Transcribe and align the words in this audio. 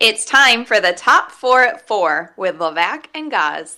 It's 0.00 0.24
time 0.24 0.64
for 0.64 0.80
the 0.80 0.94
top 0.94 1.30
four 1.30 1.62
at 1.62 1.86
four 1.86 2.32
with 2.38 2.56
Levac 2.56 3.04
and 3.14 3.30
Gaz. 3.30 3.76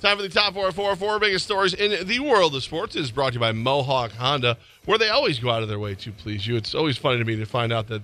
Time 0.00 0.16
for 0.16 0.22
the 0.22 0.30
top 0.30 0.54
four, 0.54 0.72
four, 0.72 0.96
four 0.96 1.18
biggest 1.18 1.44
stories 1.44 1.74
in 1.74 2.06
the 2.08 2.20
world 2.20 2.54
of 2.54 2.62
sports 2.62 2.96
is 2.96 3.10
brought 3.10 3.28
to 3.28 3.34
you 3.34 3.40
by 3.40 3.52
Mohawk 3.52 4.12
Honda, 4.12 4.56
where 4.86 4.96
they 4.96 5.10
always 5.10 5.38
go 5.38 5.50
out 5.50 5.62
of 5.62 5.68
their 5.68 5.78
way 5.78 5.94
to 5.96 6.12
please 6.12 6.46
you. 6.46 6.56
It's 6.56 6.74
always 6.74 6.96
funny 6.96 7.18
to 7.18 7.24
me 7.26 7.36
to 7.36 7.44
find 7.44 7.74
out 7.74 7.88
that 7.88 8.00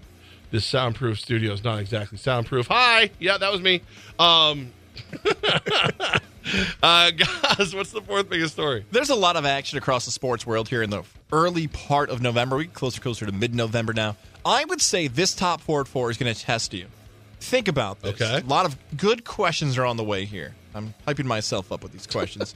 this 0.51 0.67
soundproof 0.67 1.19
studio 1.19 1.55
is 1.55 1.65
not 1.65 1.79
exactly 1.79 2.19
soundproof. 2.19 2.67
Hi, 2.67 3.09
yeah, 3.19 3.39
that 3.39 3.51
was 3.51 3.63
me. 3.63 3.81
Um, 4.19 4.71
uh, 6.83 7.11
guys, 7.11 7.75
what's 7.75 7.91
the 7.91 8.03
fourth 8.07 8.29
biggest 8.29 8.53
story? 8.53 8.85
There's 8.91 9.09
a 9.09 9.15
lot 9.15 9.37
of 9.37 9.47
action 9.47 9.79
across 9.79 10.05
the 10.05 10.11
sports 10.11 10.47
world 10.47 10.69
here 10.69 10.83
in 10.83 10.91
the 10.91 11.05
early 11.33 11.69
part 11.69 12.11
of 12.11 12.21
November. 12.21 12.59
We 12.59 12.65
get 12.65 12.75
closer, 12.75 13.01
closer 13.01 13.25
to 13.25 13.33
mid-November 13.33 13.95
now. 13.95 14.17
I 14.47 14.65
would 14.65 14.81
say 14.81 15.09
this 15.09 15.35
top 15.35 15.61
four 15.61 15.81
at 15.81 15.89
four 15.89 16.09
is 16.09 16.17
going 16.17 16.33
to 16.33 16.41
test 16.41 16.73
you. 16.73 16.87
Think 17.41 17.67
about 17.67 18.01
this. 18.01 18.21
Okay. 18.21 18.39
A 18.39 18.49
lot 18.49 18.65
of 18.65 18.77
good 18.97 19.25
questions 19.25 19.77
are 19.77 19.85
on 19.85 19.97
the 19.97 20.05
way 20.05 20.25
here. 20.25 20.55
I'm 20.73 20.95
hyping 21.07 21.25
myself 21.25 21.73
up 21.73 21.83
with 21.83 21.91
these 21.91 22.07
questions. 22.07 22.55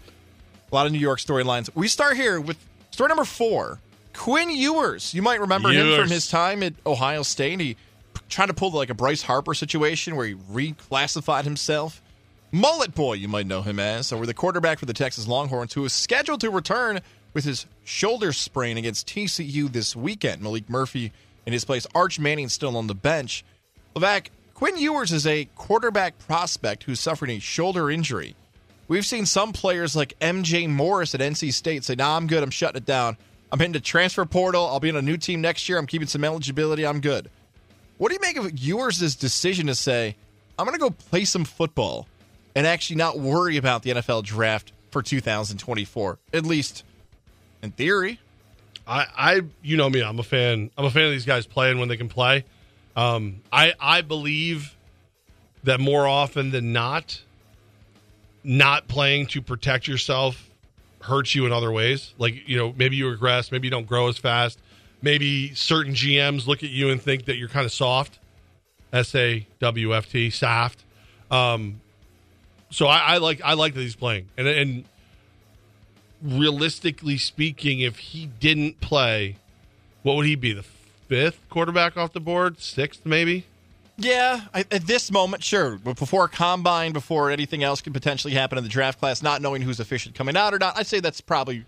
a 0.71 0.75
lot 0.75 0.87
of 0.87 0.93
New 0.93 0.99
York 0.99 1.19
storylines. 1.19 1.69
We 1.75 1.89
start 1.89 2.17
here 2.17 2.41
with 2.41 2.57
story 2.93 3.09
number 3.09 3.25
four. 3.25 3.81
Quinn 4.15 4.51
Ewers. 4.51 5.15
You 5.15 5.23
might 5.23 5.41
remember 5.41 5.71
him 5.71 6.01
from 6.01 6.09
his 6.09 6.29
time 6.29 6.63
at 6.63 6.75
Ohio 6.87 7.23
State. 7.23 7.59
He 7.59 7.77
tried 8.29 8.47
to 8.47 8.55
pull 8.55 8.71
like 8.71 8.91
a 8.91 8.95
Bryce 8.95 9.23
Harper 9.23 9.55
situation 9.55 10.15
where 10.15 10.27
he 10.27 10.35
reclassified 10.35 11.45
himself. 11.45 12.01
Mullet 12.53 12.95
Boy, 12.95 13.15
you 13.15 13.29
might 13.29 13.47
know 13.47 13.63
him 13.63 13.81
as, 13.81 14.13
or 14.13 14.27
the 14.27 14.35
quarterback 14.35 14.79
for 14.79 14.87
the 14.87 14.93
Texas 14.93 15.27
Longhorns, 15.27 15.73
who 15.73 15.85
is 15.85 15.93
scheduled 15.93 16.41
to 16.41 16.51
return 16.51 17.01
with 17.33 17.45
his 17.45 17.67
shoulder 17.85 18.33
sprain 18.33 18.77
against 18.77 19.09
TCU 19.09 19.73
this 19.73 19.95
weekend. 19.95 20.43
Maalik 20.43 20.69
Murphy 20.69 21.13
in 21.47 21.53
his 21.53 21.65
place. 21.65 21.87
Arch 21.95 22.19
Manning 22.19 22.49
still 22.49 22.77
on 22.77 22.87
the 22.87 22.95
bench. 22.95 23.45
Levac, 23.95 24.29
Quinn 24.55 24.77
Ewers 24.77 25.13
is 25.13 25.27
a 25.27 25.47
quarterback 25.57 26.19
prospect 26.19 26.85
who's 26.85 27.01
suffering 27.01 27.33
a 27.33 27.39
shoulder 27.39 27.91
injury. 27.91 28.37
We've 28.89 29.07
seen 29.07 29.25
some 29.25 29.53
players 29.53 29.95
like 29.95 30.19
MJ 30.21 30.69
Morris 30.69 31.15
at 31.15 31.21
NC 31.21 31.53
State 31.53 31.85
say, 31.85 31.95
nah, 31.95 32.17
I'm 32.17 32.27
good. 32.27 32.43
I'm 32.43 32.51
shutting 32.51 32.77
it 32.77 32.85
down. 32.85 33.17
I'm 33.53 33.59
heading 33.59 33.73
to 33.75 33.81
transfer 33.81 34.25
portal. 34.25 34.67
I'll 34.67 34.81
be 34.81 34.91
on 34.91 34.97
a 34.97 35.03
new 35.03 35.17
team 35.17 35.41
next 35.41 35.69
year. 35.69 35.79
I'm 35.79 35.87
keeping 35.87 36.09
some 36.09 36.25
eligibility. 36.25 36.87
I'm 36.87 37.01
good. 37.01 37.31
What 37.99 38.09
do 38.09 38.15
you 38.15 38.21
make 38.21 38.37
of 38.37 38.59
Ewers' 38.59 39.17
decision 39.17 39.67
to 39.67 39.75
say, 39.75 40.17
I'm 40.59 40.67
going 40.67 40.77
to 40.77 40.81
go 40.81 40.91
play 40.91 41.25
some 41.25 41.45
football 41.45 42.09
and 42.55 42.67
actually 42.67 42.97
not 42.97 43.19
worry 43.19 43.57
about 43.57 43.83
the 43.83 43.91
NFL 43.91 44.25
draft 44.25 44.73
for 44.91 45.03
2024? 45.03 46.19
At 46.33 46.45
least 46.45 46.85
in 47.63 47.71
theory. 47.73 48.21
I, 48.91 49.07
I, 49.17 49.41
you 49.63 49.77
know 49.77 49.89
me, 49.89 50.03
I'm 50.03 50.19
a 50.19 50.25
fan. 50.25 50.71
I'm 50.77 50.85
a 50.85 50.91
fan 50.91 51.05
of 51.05 51.13
these 51.13 51.25
guys 51.25 51.47
playing 51.47 51.79
when 51.79 51.89
they 51.89 51.97
can 51.97 52.09
play. 52.09 52.45
Um, 52.97 53.41
I, 53.53 53.73
I 53.79 54.01
believe 54.01 54.77
that 55.63 55.79
more 55.79 56.09
often 56.09 56.51
than 56.51 56.73
not, 56.73 57.23
not 58.43 58.89
playing 58.89 59.27
to 59.29 59.41
protect 59.41 59.87
yourself 59.87 60.51
hurts 61.03 61.37
you 61.37 61.47
in 61.47 61.53
other 61.53 61.71
ways. 61.71 62.15
Like, 62.19 62.49
you 62.49 62.57
know, 62.57 62.75
maybe 62.77 62.97
you 62.97 63.09
regress, 63.09 63.53
maybe 63.53 63.69
you 63.69 63.71
don't 63.71 63.87
grow 63.87 64.09
as 64.09 64.19
fast. 64.19 64.59
Maybe 65.03 65.55
certain 65.55 65.95
GMs 65.95 66.49
look 66.49 66.65
at 66.65 66.71
you 66.71 66.91
and 66.91 67.01
think 67.01 67.27
that 67.27 67.37
you're 67.37 67.49
kind 67.49 67.65
of 67.65 67.73
soft. 67.73 68.19
S 68.93 69.15
A 69.15 69.47
W 69.61 69.95
F 69.95 70.11
T, 70.11 70.31
soft. 70.31 70.85
Um, 71.31 71.81
so 72.71 72.87
I, 72.87 73.15
I 73.15 73.17
like 73.19 73.41
I 73.43 73.55
like 73.55 73.75
that 73.75 73.81
he's 73.81 73.95
playing, 73.95 74.29
and 74.37 74.49
and 74.49 74.85
realistically 76.23 77.19
speaking, 77.19 77.81
if 77.81 77.99
he 77.99 78.27
didn't 78.27 78.81
play, 78.81 79.37
what 80.03 80.17
would 80.17 80.27
he 80.27 80.35
be? 80.35 80.53
The 80.53 80.65
fifth 81.09 81.41
quarterback 81.51 81.97
off 81.97 82.13
the 82.13 82.21
board, 82.21 82.61
sixth 82.61 83.05
maybe. 83.05 83.47
Yeah, 83.97 84.43
I, 84.55 84.61
at 84.71 84.87
this 84.87 85.11
moment, 85.11 85.45
sure. 85.45 85.77
But 85.77 85.99
before 85.99 86.27
combine, 86.27 86.93
before 86.93 87.31
anything 87.31 87.63
else 87.63 87.83
could 87.83 87.93
potentially 87.93 88.33
happen 88.33 88.57
in 88.57 88.65
the 88.65 88.71
draft 88.71 88.99
class, 88.99 89.23
not 89.23 89.43
knowing 89.43 89.61
who's 89.61 89.79
efficient 89.79 90.15
coming 90.15 90.37
out 90.37 90.55
or 90.55 90.59
not, 90.59 90.79
I'd 90.79 90.87
say 90.87 91.01
that's 91.01 91.21
probably 91.21 91.65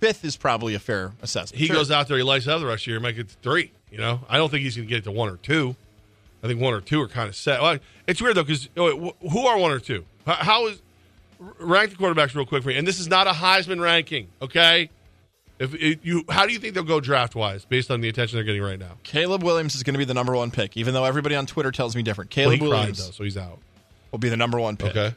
fifth 0.00 0.24
is 0.24 0.36
probably 0.36 0.74
a 0.74 0.80
fair 0.80 1.12
assessment. 1.22 1.60
He 1.60 1.66
Sure. 1.66 1.76
goes 1.76 1.90
out 1.92 2.08
there, 2.08 2.16
he 2.16 2.24
lights 2.24 2.48
up 2.48 2.58
the 2.60 2.66
rest 2.66 2.82
of 2.82 2.84
the 2.86 2.90
year, 2.92 3.00
might 3.00 3.12
get 3.12 3.28
to 3.28 3.36
three. 3.36 3.70
You 3.90 3.98
know, 3.98 4.20
I 4.28 4.36
don't 4.36 4.50
think 4.50 4.64
he's 4.64 4.74
going 4.74 4.88
to 4.88 4.90
get 4.90 4.98
it 4.98 5.04
to 5.04 5.12
one 5.12 5.28
or 5.28 5.36
two. 5.36 5.76
I 6.42 6.48
think 6.48 6.60
one 6.60 6.74
or 6.74 6.80
two 6.80 7.00
are 7.00 7.06
kind 7.08 7.28
of 7.28 7.36
set. 7.36 7.62
Well, 7.62 7.78
it's 8.08 8.20
weird 8.20 8.34
though 8.36 8.42
because 8.42 8.68
oh, 8.76 9.14
who 9.20 9.46
are 9.46 9.56
one 9.58 9.70
or 9.70 9.78
two? 9.78 10.04
How 10.26 10.66
is 10.66 10.82
rank 11.58 11.90
the 11.90 11.96
quarterbacks 11.96 12.34
real 12.34 12.46
quick 12.46 12.62
for 12.62 12.68
me? 12.70 12.76
And 12.76 12.86
this 12.86 12.98
is 13.00 13.08
not 13.08 13.26
a 13.26 13.30
Heisman 13.30 13.80
ranking, 13.82 14.28
okay? 14.40 14.90
If 15.58 15.74
it, 15.74 16.00
you, 16.02 16.24
how 16.28 16.46
do 16.46 16.52
you 16.52 16.58
think 16.58 16.74
they'll 16.74 16.82
go 16.82 16.98
draft 17.00 17.34
wise 17.34 17.64
based 17.64 17.90
on 17.90 18.00
the 18.00 18.08
attention 18.08 18.36
they're 18.36 18.44
getting 18.44 18.62
right 18.62 18.78
now? 18.78 18.96
Caleb 19.04 19.42
Williams 19.44 19.74
is 19.74 19.82
going 19.82 19.94
to 19.94 19.98
be 19.98 20.04
the 20.04 20.14
number 20.14 20.34
one 20.34 20.50
pick, 20.50 20.76
even 20.76 20.92
though 20.94 21.04
everybody 21.04 21.34
on 21.36 21.46
Twitter 21.46 21.70
tells 21.70 21.94
me 21.94 22.02
different. 22.02 22.34
Well, 22.36 22.46
Caleb 22.46 22.60
cried 22.60 22.68
Williams 22.68 23.04
though, 23.06 23.12
so 23.12 23.24
he's 23.24 23.36
out. 23.36 23.58
will 24.10 24.18
be 24.18 24.28
the 24.28 24.36
number 24.36 24.58
one 24.58 24.76
pick. 24.76 24.96
Okay, 24.96 25.14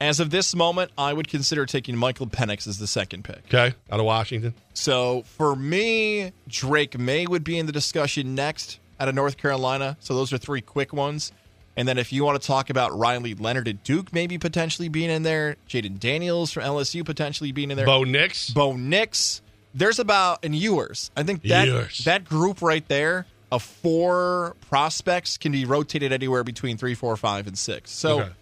As 0.00 0.20
of 0.20 0.30
this 0.30 0.54
moment, 0.54 0.92
I 0.96 1.12
would 1.12 1.26
consider 1.28 1.66
taking 1.66 1.96
Michael 1.96 2.26
Penix 2.28 2.68
as 2.68 2.78
the 2.78 2.86
second 2.86 3.24
pick. 3.24 3.38
okay, 3.46 3.74
out 3.90 3.98
of 3.98 4.06
Washington. 4.06 4.54
So 4.74 5.22
for 5.36 5.56
me, 5.56 6.32
Drake 6.46 6.98
Maye 6.98 7.26
would 7.26 7.42
be 7.42 7.58
in 7.58 7.66
the 7.66 7.72
discussion 7.72 8.34
next 8.36 8.78
out 9.00 9.08
of 9.08 9.14
North 9.14 9.36
Carolina. 9.36 9.96
So 10.00 10.14
those 10.14 10.32
are 10.32 10.38
three 10.38 10.60
quick 10.60 10.92
ones. 10.92 11.32
And 11.76 11.86
then 11.86 11.98
if 11.98 12.12
you 12.12 12.24
want 12.24 12.40
to 12.40 12.46
talk 12.46 12.70
about 12.70 12.96
Riley 12.98 13.34
Leonard 13.34 13.68
at 13.68 13.84
Duke 13.84 14.12
maybe 14.12 14.38
potentially 14.38 14.88
being 14.88 15.10
in 15.10 15.22
there, 15.22 15.56
Jayden 15.68 15.98
Daniels 16.00 16.52
from 16.52 16.62
LSU 16.62 17.04
potentially 17.04 17.52
being 17.52 17.70
in 17.70 17.76
there, 17.76 17.86
Bo 17.86 18.04
Nix. 18.04 18.50
Bo 18.50 18.72
Nix. 18.74 19.42
There's 19.74 19.98
about 19.98 20.44
and 20.44 20.54
Ewers. 20.54 21.10
I 21.16 21.22
think 21.22 21.42
that 21.42 21.66
Ewers. 21.68 21.98
that 22.04 22.24
group 22.24 22.62
right 22.62 22.86
there 22.88 23.26
of 23.52 23.62
four 23.62 24.56
prospects 24.68 25.36
can 25.36 25.52
be 25.52 25.64
rotated 25.66 26.12
anywhere 26.12 26.44
between 26.44 26.78
three, 26.78 26.94
four, 26.94 27.14
five, 27.16 27.46
and 27.46 27.56
six. 27.58 27.90
So 27.90 28.20
Okay. 28.20 28.32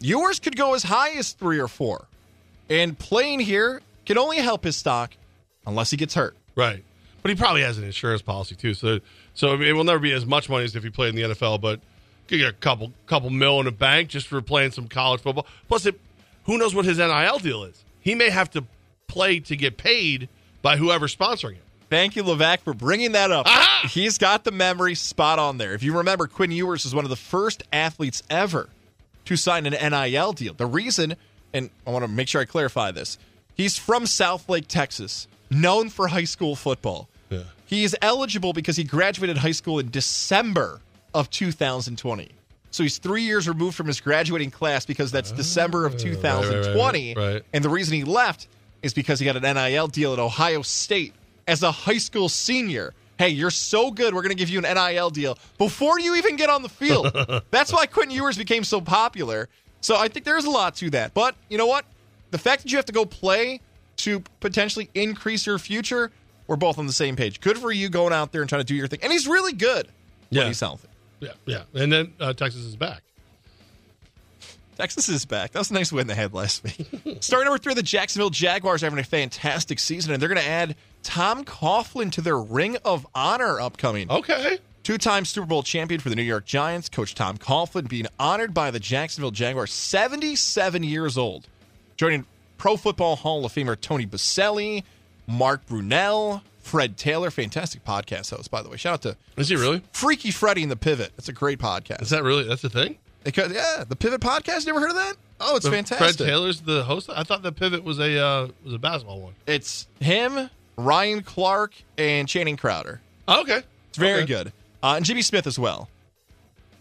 Ewers 0.00 0.38
could 0.38 0.56
go 0.56 0.74
as 0.74 0.82
high 0.82 1.10
as 1.12 1.32
three 1.32 1.58
or 1.58 1.68
four. 1.68 2.06
And 2.68 2.98
playing 2.98 3.40
here 3.40 3.80
can 4.04 4.18
only 4.18 4.38
help 4.38 4.64
his 4.64 4.76
stock 4.76 5.12
unless 5.66 5.90
he 5.90 5.96
gets 5.96 6.14
hurt. 6.14 6.36
Right. 6.54 6.84
But 7.22 7.30
he 7.30 7.34
probably 7.34 7.62
has 7.62 7.78
an 7.78 7.84
insurance 7.84 8.22
policy 8.22 8.54
too. 8.54 8.74
So 8.74 9.00
so 9.34 9.60
it 9.60 9.72
will 9.72 9.84
never 9.84 9.98
be 9.98 10.12
as 10.12 10.24
much 10.24 10.48
money 10.48 10.64
as 10.64 10.76
if 10.76 10.84
he 10.84 10.90
played 10.90 11.10
in 11.10 11.16
the 11.16 11.34
NFL, 11.34 11.60
but 11.60 11.80
get 12.26 12.48
a 12.48 12.52
couple 12.52 12.92
couple 13.06 13.30
mil 13.30 13.60
in 13.60 13.66
a 13.66 13.72
bank 13.72 14.08
just 14.08 14.26
for 14.26 14.40
playing 14.42 14.72
some 14.72 14.88
college 14.88 15.20
football. 15.20 15.46
Plus 15.68 15.86
it 15.86 15.98
who 16.44 16.58
knows 16.58 16.74
what 16.74 16.84
his 16.84 16.98
NIL 16.98 17.38
deal 17.38 17.64
is. 17.64 17.84
He 18.00 18.14
may 18.14 18.30
have 18.30 18.50
to 18.52 18.64
play 19.08 19.40
to 19.40 19.56
get 19.56 19.76
paid 19.76 20.28
by 20.62 20.76
whoever's 20.76 21.14
sponsoring 21.14 21.54
him. 21.54 21.62
Thank 21.88 22.16
you, 22.16 22.24
Levac, 22.24 22.60
for 22.60 22.74
bringing 22.74 23.12
that 23.12 23.30
up. 23.30 23.46
Aha! 23.46 23.88
He's 23.90 24.18
got 24.18 24.44
the 24.44 24.50
memory 24.50 24.94
spot 24.94 25.38
on 25.38 25.58
there. 25.58 25.72
If 25.74 25.82
you 25.82 25.96
remember, 25.96 26.26
Quinn 26.26 26.50
Ewers 26.50 26.84
was 26.84 26.94
one 26.94 27.04
of 27.04 27.10
the 27.10 27.16
first 27.16 27.62
athletes 27.72 28.22
ever 28.28 28.68
to 29.26 29.36
sign 29.36 29.66
an 29.66 29.72
NIL 29.90 30.32
deal. 30.32 30.54
The 30.54 30.66
reason, 30.66 31.14
and 31.52 31.70
I 31.86 31.90
want 31.90 32.04
to 32.04 32.10
make 32.10 32.26
sure 32.28 32.40
I 32.40 32.44
clarify 32.44 32.90
this, 32.90 33.18
he's 33.54 33.78
from 33.78 34.06
South 34.06 34.48
Lake, 34.48 34.66
Texas, 34.66 35.28
known 35.50 35.88
for 35.88 36.08
high 36.08 36.24
school 36.24 36.56
football. 36.56 37.08
Yeah. 37.30 37.42
He 37.66 37.84
is 37.84 37.96
eligible 38.02 38.52
because 38.52 38.76
he 38.76 38.84
graduated 38.84 39.38
high 39.38 39.52
school 39.52 39.78
in 39.78 39.90
December 39.90 40.80
of 41.16 41.30
2020. 41.30 42.30
So 42.70 42.82
he's 42.82 42.98
three 42.98 43.22
years 43.22 43.48
removed 43.48 43.74
from 43.76 43.86
his 43.86 44.00
graduating 44.00 44.50
class 44.50 44.84
because 44.84 45.10
that's 45.10 45.32
December 45.32 45.86
of 45.86 45.96
2020. 45.96 47.14
right, 47.14 47.32
right. 47.34 47.42
And 47.52 47.64
the 47.64 47.70
reason 47.70 47.94
he 47.94 48.04
left 48.04 48.48
is 48.82 48.92
because 48.92 49.18
he 49.18 49.24
got 49.24 49.36
an 49.42 49.42
NIL 49.54 49.88
deal 49.88 50.12
at 50.12 50.18
Ohio 50.18 50.62
State 50.62 51.14
as 51.48 51.62
a 51.62 51.70
high 51.72 51.98
school 51.98 52.28
senior. 52.28 52.92
Hey, 53.18 53.30
you're 53.30 53.50
so 53.50 53.90
good, 53.90 54.14
we're 54.14 54.20
going 54.20 54.36
to 54.36 54.38
give 54.38 54.50
you 54.50 54.60
an 54.62 54.74
NIL 54.74 55.08
deal 55.08 55.38
before 55.56 55.98
you 55.98 56.16
even 56.16 56.36
get 56.36 56.50
on 56.50 56.62
the 56.62 56.68
field. 56.68 57.10
That's 57.50 57.72
why 57.72 57.86
Quentin 57.86 58.14
Ewers 58.14 58.36
became 58.36 58.62
so 58.62 58.80
popular. 58.82 59.48
So 59.80 59.96
I 59.96 60.08
think 60.08 60.26
there's 60.26 60.44
a 60.44 60.50
lot 60.50 60.76
to 60.76 60.90
that. 60.90 61.14
But 61.14 61.34
you 61.48 61.56
know 61.56 61.66
what? 61.66 61.86
The 62.30 62.38
fact 62.38 62.64
that 62.64 62.72
you 62.72 62.76
have 62.76 62.84
to 62.86 62.92
go 62.92 63.06
play 63.06 63.60
to 63.98 64.20
potentially 64.40 64.90
increase 64.94 65.46
your 65.46 65.58
future, 65.58 66.10
we're 66.46 66.56
both 66.56 66.78
on 66.78 66.86
the 66.86 66.92
same 66.92 67.16
page. 67.16 67.40
Good 67.40 67.56
for 67.58 67.72
you 67.72 67.88
going 67.88 68.12
out 68.12 68.32
there 68.32 68.42
and 68.42 68.48
trying 68.50 68.60
to 68.60 68.66
do 68.66 68.74
your 68.74 68.86
thing. 68.86 68.98
And 69.02 69.10
he's 69.10 69.26
really 69.26 69.54
good 69.54 69.88
Yeah. 70.28 70.40
when 70.42 70.48
he's 70.48 70.60
healthy. 70.60 70.88
Yeah, 71.20 71.32
yeah. 71.46 71.62
And 71.74 71.92
then 71.92 72.12
uh, 72.20 72.32
Texas 72.32 72.62
is 72.62 72.76
back. 72.76 73.02
Texas 74.76 75.08
is 75.08 75.24
back. 75.24 75.52
That 75.52 75.60
was 75.60 75.70
a 75.70 75.74
nice 75.74 75.90
win 75.90 76.06
they 76.06 76.14
had 76.14 76.34
last 76.34 76.62
week. 76.62 76.86
Story 77.22 77.44
number 77.44 77.58
three: 77.58 77.74
The 77.74 77.82
Jacksonville 77.82 78.30
Jaguars 78.30 78.82
are 78.82 78.86
having 78.86 78.98
a 78.98 79.04
fantastic 79.04 79.78
season, 79.78 80.12
and 80.12 80.20
they're 80.20 80.28
going 80.28 80.40
to 80.40 80.46
add 80.46 80.76
Tom 81.02 81.44
Coughlin 81.44 82.12
to 82.12 82.20
their 82.20 82.38
Ring 82.38 82.76
of 82.84 83.06
Honor 83.14 83.60
upcoming. 83.60 84.10
Okay. 84.10 84.58
Two-time 84.82 85.24
Super 85.24 85.46
Bowl 85.46 85.62
champion 85.64 86.00
for 86.00 86.10
the 86.10 86.14
New 86.14 86.22
York 86.22 86.44
Giants, 86.44 86.88
Coach 86.88 87.14
Tom 87.16 87.38
Coughlin 87.38 87.88
being 87.88 88.06
honored 88.20 88.54
by 88.54 88.70
the 88.70 88.78
Jacksonville 88.78 89.32
Jaguars, 89.32 89.72
77 89.72 90.84
years 90.84 91.18
old, 91.18 91.48
joining 91.96 92.24
Pro 92.56 92.76
Football 92.76 93.16
Hall 93.16 93.44
of 93.44 93.52
Famer 93.52 93.80
Tony 93.80 94.06
Boselli, 94.06 94.84
Mark 95.26 95.66
Brunell, 95.66 96.42
Fred 96.66 96.96
Taylor, 96.96 97.30
fantastic 97.30 97.84
podcast 97.84 98.30
host, 98.34 98.50
by 98.50 98.60
the 98.60 98.68
way. 98.68 98.76
Shout 98.76 98.94
out 98.94 99.02
to 99.02 99.16
Is 99.36 99.48
he 99.48 99.56
really? 99.56 99.82
Freaky 99.92 100.30
Freddy 100.30 100.62
and 100.62 100.70
the 100.70 100.76
Pivot. 100.76 101.12
It's 101.16 101.28
a 101.28 101.32
great 101.32 101.58
podcast. 101.60 102.02
Is 102.02 102.10
that 102.10 102.22
really? 102.24 102.42
That's 102.44 102.62
the 102.62 102.68
thing. 102.70 102.98
Because 103.24 103.52
yeah, 103.52 103.84
the 103.88 103.96
Pivot 103.96 104.20
podcast. 104.20 104.66
You 104.66 104.70
ever 104.70 104.80
heard 104.80 104.90
of 104.90 104.96
that? 104.96 105.14
Oh, 105.40 105.56
it's 105.56 105.64
But 105.66 105.74
fantastic. 105.74 106.16
Fred 106.18 106.26
Taylor's 106.28 106.60
the 106.62 106.82
host. 106.84 107.08
I 107.14 107.22
thought 107.22 107.42
the 107.42 107.52
pivot 107.52 107.84
was 107.84 107.98
a 108.00 108.18
uh, 108.18 108.48
was 108.64 108.72
a 108.74 108.78
basketball 108.78 109.20
one. 109.20 109.34
It's 109.46 109.86
him, 110.00 110.50
Ryan 110.76 111.22
Clark, 111.22 111.74
and 111.98 112.26
Channing 112.28 112.56
Crowder. 112.56 113.00
Oh, 113.28 113.42
okay. 113.42 113.60
It's 113.90 113.98
very 113.98 114.22
Okay. 114.22 114.26
good. 114.26 114.52
uh, 114.82 114.94
and 114.96 115.04
Jimmy 115.04 115.22
Smith 115.22 115.46
as 115.46 115.58
well. 115.58 115.88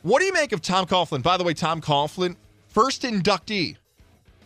What 0.03 0.19
do 0.19 0.25
you 0.25 0.33
make 0.33 0.51
of 0.51 0.61
Tom 0.61 0.85
Coughlin? 0.85 1.21
By 1.21 1.37
the 1.37 1.43
way, 1.43 1.53
Tom 1.53 1.81
Coughlin, 1.81 2.35
first 2.69 3.01
inductee 3.03 3.75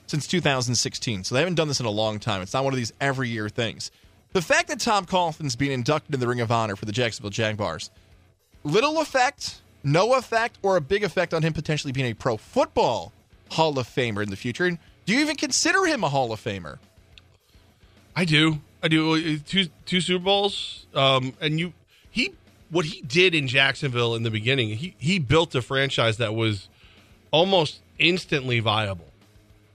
since 0.08 0.26
2016. 0.28 1.24
So 1.26 1.36
they 1.36 1.42
haven't 1.42 1.56
done 1.56 1.68
this 1.68 1.80
in 1.80 1.86
a 1.86 1.90
long 1.92 2.20
time. 2.20 2.42
It's 2.42 2.54
not 2.54 2.64
one 2.64 2.74
of 2.74 2.78
these 2.78 2.94
every 3.00 3.30
year 3.30 3.48
things. 3.50 3.92
The 4.34 4.42
fact 4.42 4.68
that 4.68 4.80
Tom 4.80 5.06
Coughlin's 5.06 5.56
being 5.56 5.72
inducted 5.72 6.14
in 6.14 6.20
the 6.20 6.28
Ring 6.28 6.42
of 6.42 6.52
Honor 6.52 6.76
for 6.76 6.86
the 6.86 6.92
Jacksonville 6.92 7.32
Jaguars, 7.32 7.90
little 8.64 9.02
effect, 9.02 9.62
no 9.84 10.14
effect, 10.14 10.58
or 10.62 10.78
a 10.78 10.82
big 10.82 11.04
effect 11.04 11.34
on 11.34 11.42
him 11.42 11.54
potentially 11.54 11.92
being 11.92 12.12
a 12.12 12.14
pro 12.14 12.38
football 12.38 13.12
Hall 13.52 13.80
of 13.80 13.88
Famer 13.88 14.22
in 14.22 14.30
the 14.30 14.36
future. 14.36 14.66
And 14.66 14.78
do 15.06 15.14
you 15.14 15.20
even 15.22 15.36
consider 15.36 15.86
him 15.86 16.04
a 16.04 16.10
Hall 16.10 16.32
of 16.32 16.40
Famer? 16.40 16.78
I 18.16 18.26
do. 18.26 18.60
I 18.84 18.88
do. 18.88 19.40
Two 19.40 19.68
two 19.86 20.02
Super 20.02 20.24
Bowls. 20.24 20.86
Um, 20.94 21.34
and 21.42 21.60
you 21.60 21.74
he 22.12 22.34
what 22.70 22.86
he 22.86 23.02
did 23.02 23.34
in 23.34 23.48
Jacksonville 23.48 24.16
in 24.16 24.24
the 24.24 24.32
beginning. 24.32 24.70
He 24.70 24.96
he 24.98 25.20
built 25.20 25.56
a 25.56 25.62
franchise 25.62 26.18
that 26.18 26.36
was 26.36 26.70
almost 27.32 27.80
instantly 27.98 28.60
viable. 28.60 29.08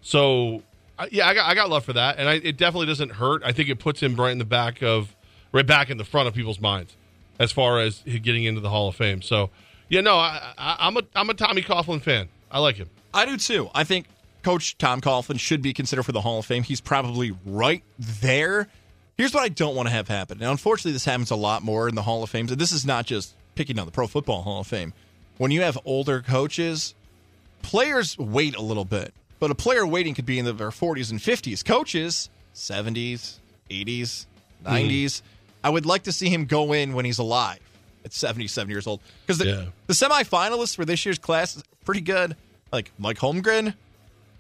So 0.03 0.63
yeah, 1.11 1.27
I 1.27 1.35
got 1.35 1.49
I 1.49 1.55
got 1.55 1.71
love 1.71 1.85
for 1.85 1.93
that, 1.93 2.19
and 2.19 2.29
I, 2.29 2.35
it 2.35 2.57
definitely 2.57 2.87
doesn't 2.87 3.13
hurt. 3.13 3.43
I 3.45 3.53
think 3.53 3.69
it 3.69 3.79
puts 3.79 4.01
him 4.01 4.17
right 4.17 4.33
in 4.33 4.39
the 4.39 4.45
back 4.45 4.83
of 4.83 5.15
right 5.53 5.67
back 5.67 5.91
in 5.91 5.97
the 5.97 6.05
front 6.05 6.29
of 6.29 6.35
people's 6.35 6.61
minds 6.61 6.97
as 7.39 7.53
far 7.53 7.81
as 7.81 8.01
getting 8.01 8.45
into 8.45 8.61
the 8.61 8.71
Hall 8.71 8.89
of 8.89 8.95
Fame. 8.95 9.23
So 9.23 9.51
yeah, 9.89 10.01
no, 10.01 10.17
I, 10.17 10.55
I, 10.57 10.89
am 10.89 10.97
a 10.97 11.03
I'm 11.15 11.31
a 11.31 11.35
Tommy 11.35 11.63
Coughlin 11.63 12.01
fan. 12.01 12.29
I 12.51 12.61
like 12.61 12.77
him. 12.77 12.89
I 13.13 13.27
do 13.27 13.37
too. 13.37 13.71
I 13.75 13.85
think 13.85 14.07
Coach 14.43 14.79
Tom 14.79 15.01
Coughlin 15.01 15.39
should 15.39 15.63
be 15.63 15.73
considered 15.73 16.05
for 16.05 16.13
the 16.13 16.21
Hall 16.21 16.39
of 16.39 16.47
Fame. 16.47 16.63
He's 16.63 16.81
probably 16.81 17.33
right 17.45 17.83
there. 17.99 18.69
Here's 19.17 19.33
what 19.33 19.45
I 19.45 19.49
don't 19.49 19.77
want 19.77 19.89
to 19.89 19.95
have 19.95 20.09
happen. 20.09 20.39
Now, 20.39 20.51
unfortunately, 20.51 20.93
this 20.93 21.05
happens 21.05 21.31
a 21.31 21.37
lot 21.37 21.63
more 21.63 21.89
in 21.89 21.95
the 21.95 22.03
Hall 22.03 22.23
of 22.23 22.31
Fame. 22.31 22.49
So 22.49 22.55
this 22.55 22.73
is 22.73 22.85
not 22.85 23.07
just 23.07 23.35
picking 23.55 23.79
on 23.79 23.87
the 23.87 23.93
Pro 23.93 24.07
Football 24.07 24.43
Hall 24.43 24.61
of 24.61 24.67
Fame. 24.67 24.93
When 25.39 25.51
you 25.51 25.63
have 25.63 25.79
older 25.85 26.21
coaches, 26.21 26.95
players 27.63 28.19
wait 28.19 28.57
a 28.57 28.63
little 28.63 28.85
bit, 28.85 29.15
but 29.45 29.51
a 29.51 29.55
player 29.55 29.87
waiting 29.87 30.15
could 30.15 30.25
be 30.25 30.39
in 30.39 30.47
their 30.47 30.55
40s 30.55 31.11
and 31.11 31.21
50s. 31.21 31.63
Coaches, 31.63 32.31
70s, 32.55 33.41
80s, 33.69 34.25
90s. 34.65 35.05
Mm. 35.05 35.23
I 35.63 35.69
would 35.69 35.85
like 35.85 36.05
to 36.05 36.13
see 36.13 36.31
him 36.31 36.47
go 36.47 36.73
in 36.73 36.95
when 36.95 37.05
he's 37.05 37.19
alive 37.19 37.61
at 38.07 38.15
77 38.15 38.71
years 38.71 38.87
old 38.87 39.03
because 39.21 39.37
the, 39.37 39.45
yeah. 39.45 39.65
the 39.87 39.93
semifinalists 39.93 40.75
for 40.75 40.87
this 40.87 41.05
year's 41.05 41.19
class 41.19 41.57
is 41.57 41.65
pretty 41.85 42.01
good. 42.01 42.37
Like 42.73 42.91
Mike 42.97 43.19
Holmgren, 43.19 43.75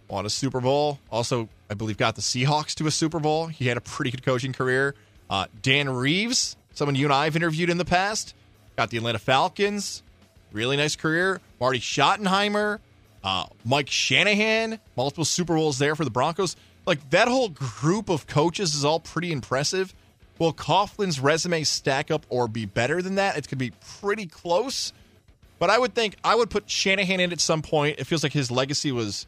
won 0.08 0.24
a 0.24 0.30
Super 0.30 0.62
Bowl. 0.62 0.98
Also, 1.12 1.50
I 1.68 1.74
believe, 1.74 1.98
got 1.98 2.14
the 2.16 2.22
Seahawks 2.22 2.74
to 2.76 2.86
a 2.86 2.90
Super 2.90 3.20
Bowl. 3.20 3.48
He 3.48 3.66
had 3.66 3.76
a 3.76 3.82
pretty 3.82 4.10
good 4.10 4.24
coaching 4.24 4.54
career. 4.54 4.94
Uh, 5.28 5.48
Dan 5.60 5.90
Reeves, 5.90 6.56
someone 6.72 6.94
you 6.94 7.04
and 7.04 7.12
I 7.12 7.24
have 7.24 7.36
interviewed 7.36 7.68
in 7.68 7.76
the 7.76 7.84
past, 7.84 8.34
got 8.74 8.88
the 8.88 8.96
Atlanta 8.96 9.18
Falcons. 9.18 10.02
Really 10.50 10.78
nice 10.78 10.96
career. 10.96 11.42
Marty 11.60 11.80
Schottenheimer, 11.80 12.78
uh, 13.24 13.46
Mike 13.64 13.90
Shanahan, 13.90 14.78
multiple 14.96 15.24
Super 15.24 15.56
Bowls 15.56 15.78
there 15.78 15.96
for 15.96 16.04
the 16.04 16.10
Broncos. 16.10 16.54
Like 16.86 17.10
that 17.10 17.26
whole 17.26 17.48
group 17.48 18.10
of 18.10 18.26
coaches 18.26 18.74
is 18.74 18.84
all 18.84 19.00
pretty 19.00 19.32
impressive. 19.32 19.94
Will 20.38 20.52
Coughlin's 20.52 21.18
resume 21.18 21.64
stack 21.64 22.10
up 22.10 22.26
or 22.28 22.46
be 22.46 22.66
better 22.66 23.00
than 23.00 23.14
that? 23.14 23.36
It's 23.36 23.46
going 23.46 23.58
to 23.58 23.70
be 23.70 23.72
pretty 24.00 24.26
close. 24.26 24.92
But 25.58 25.70
I 25.70 25.78
would 25.78 25.94
think 25.94 26.16
I 26.22 26.34
would 26.34 26.50
put 26.50 26.68
Shanahan 26.68 27.20
in 27.20 27.32
at 27.32 27.40
some 27.40 27.62
point. 27.62 27.98
It 27.98 28.04
feels 28.04 28.22
like 28.22 28.32
his 28.32 28.50
legacy 28.50 28.92
was 28.92 29.26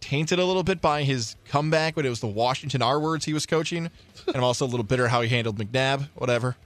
tainted 0.00 0.38
a 0.38 0.44
little 0.44 0.62
bit 0.62 0.80
by 0.80 1.04
his 1.04 1.36
comeback 1.46 1.96
when 1.96 2.04
it 2.04 2.10
was 2.10 2.20
the 2.20 2.26
Washington 2.26 2.82
R 2.82 3.00
words 3.00 3.24
he 3.24 3.32
was 3.32 3.46
coaching. 3.46 3.90
And 4.26 4.36
I'm 4.36 4.44
also 4.44 4.66
a 4.66 4.68
little 4.68 4.84
bitter 4.84 5.08
how 5.08 5.22
he 5.22 5.28
handled 5.28 5.58
McNabb, 5.58 6.08
whatever. 6.14 6.56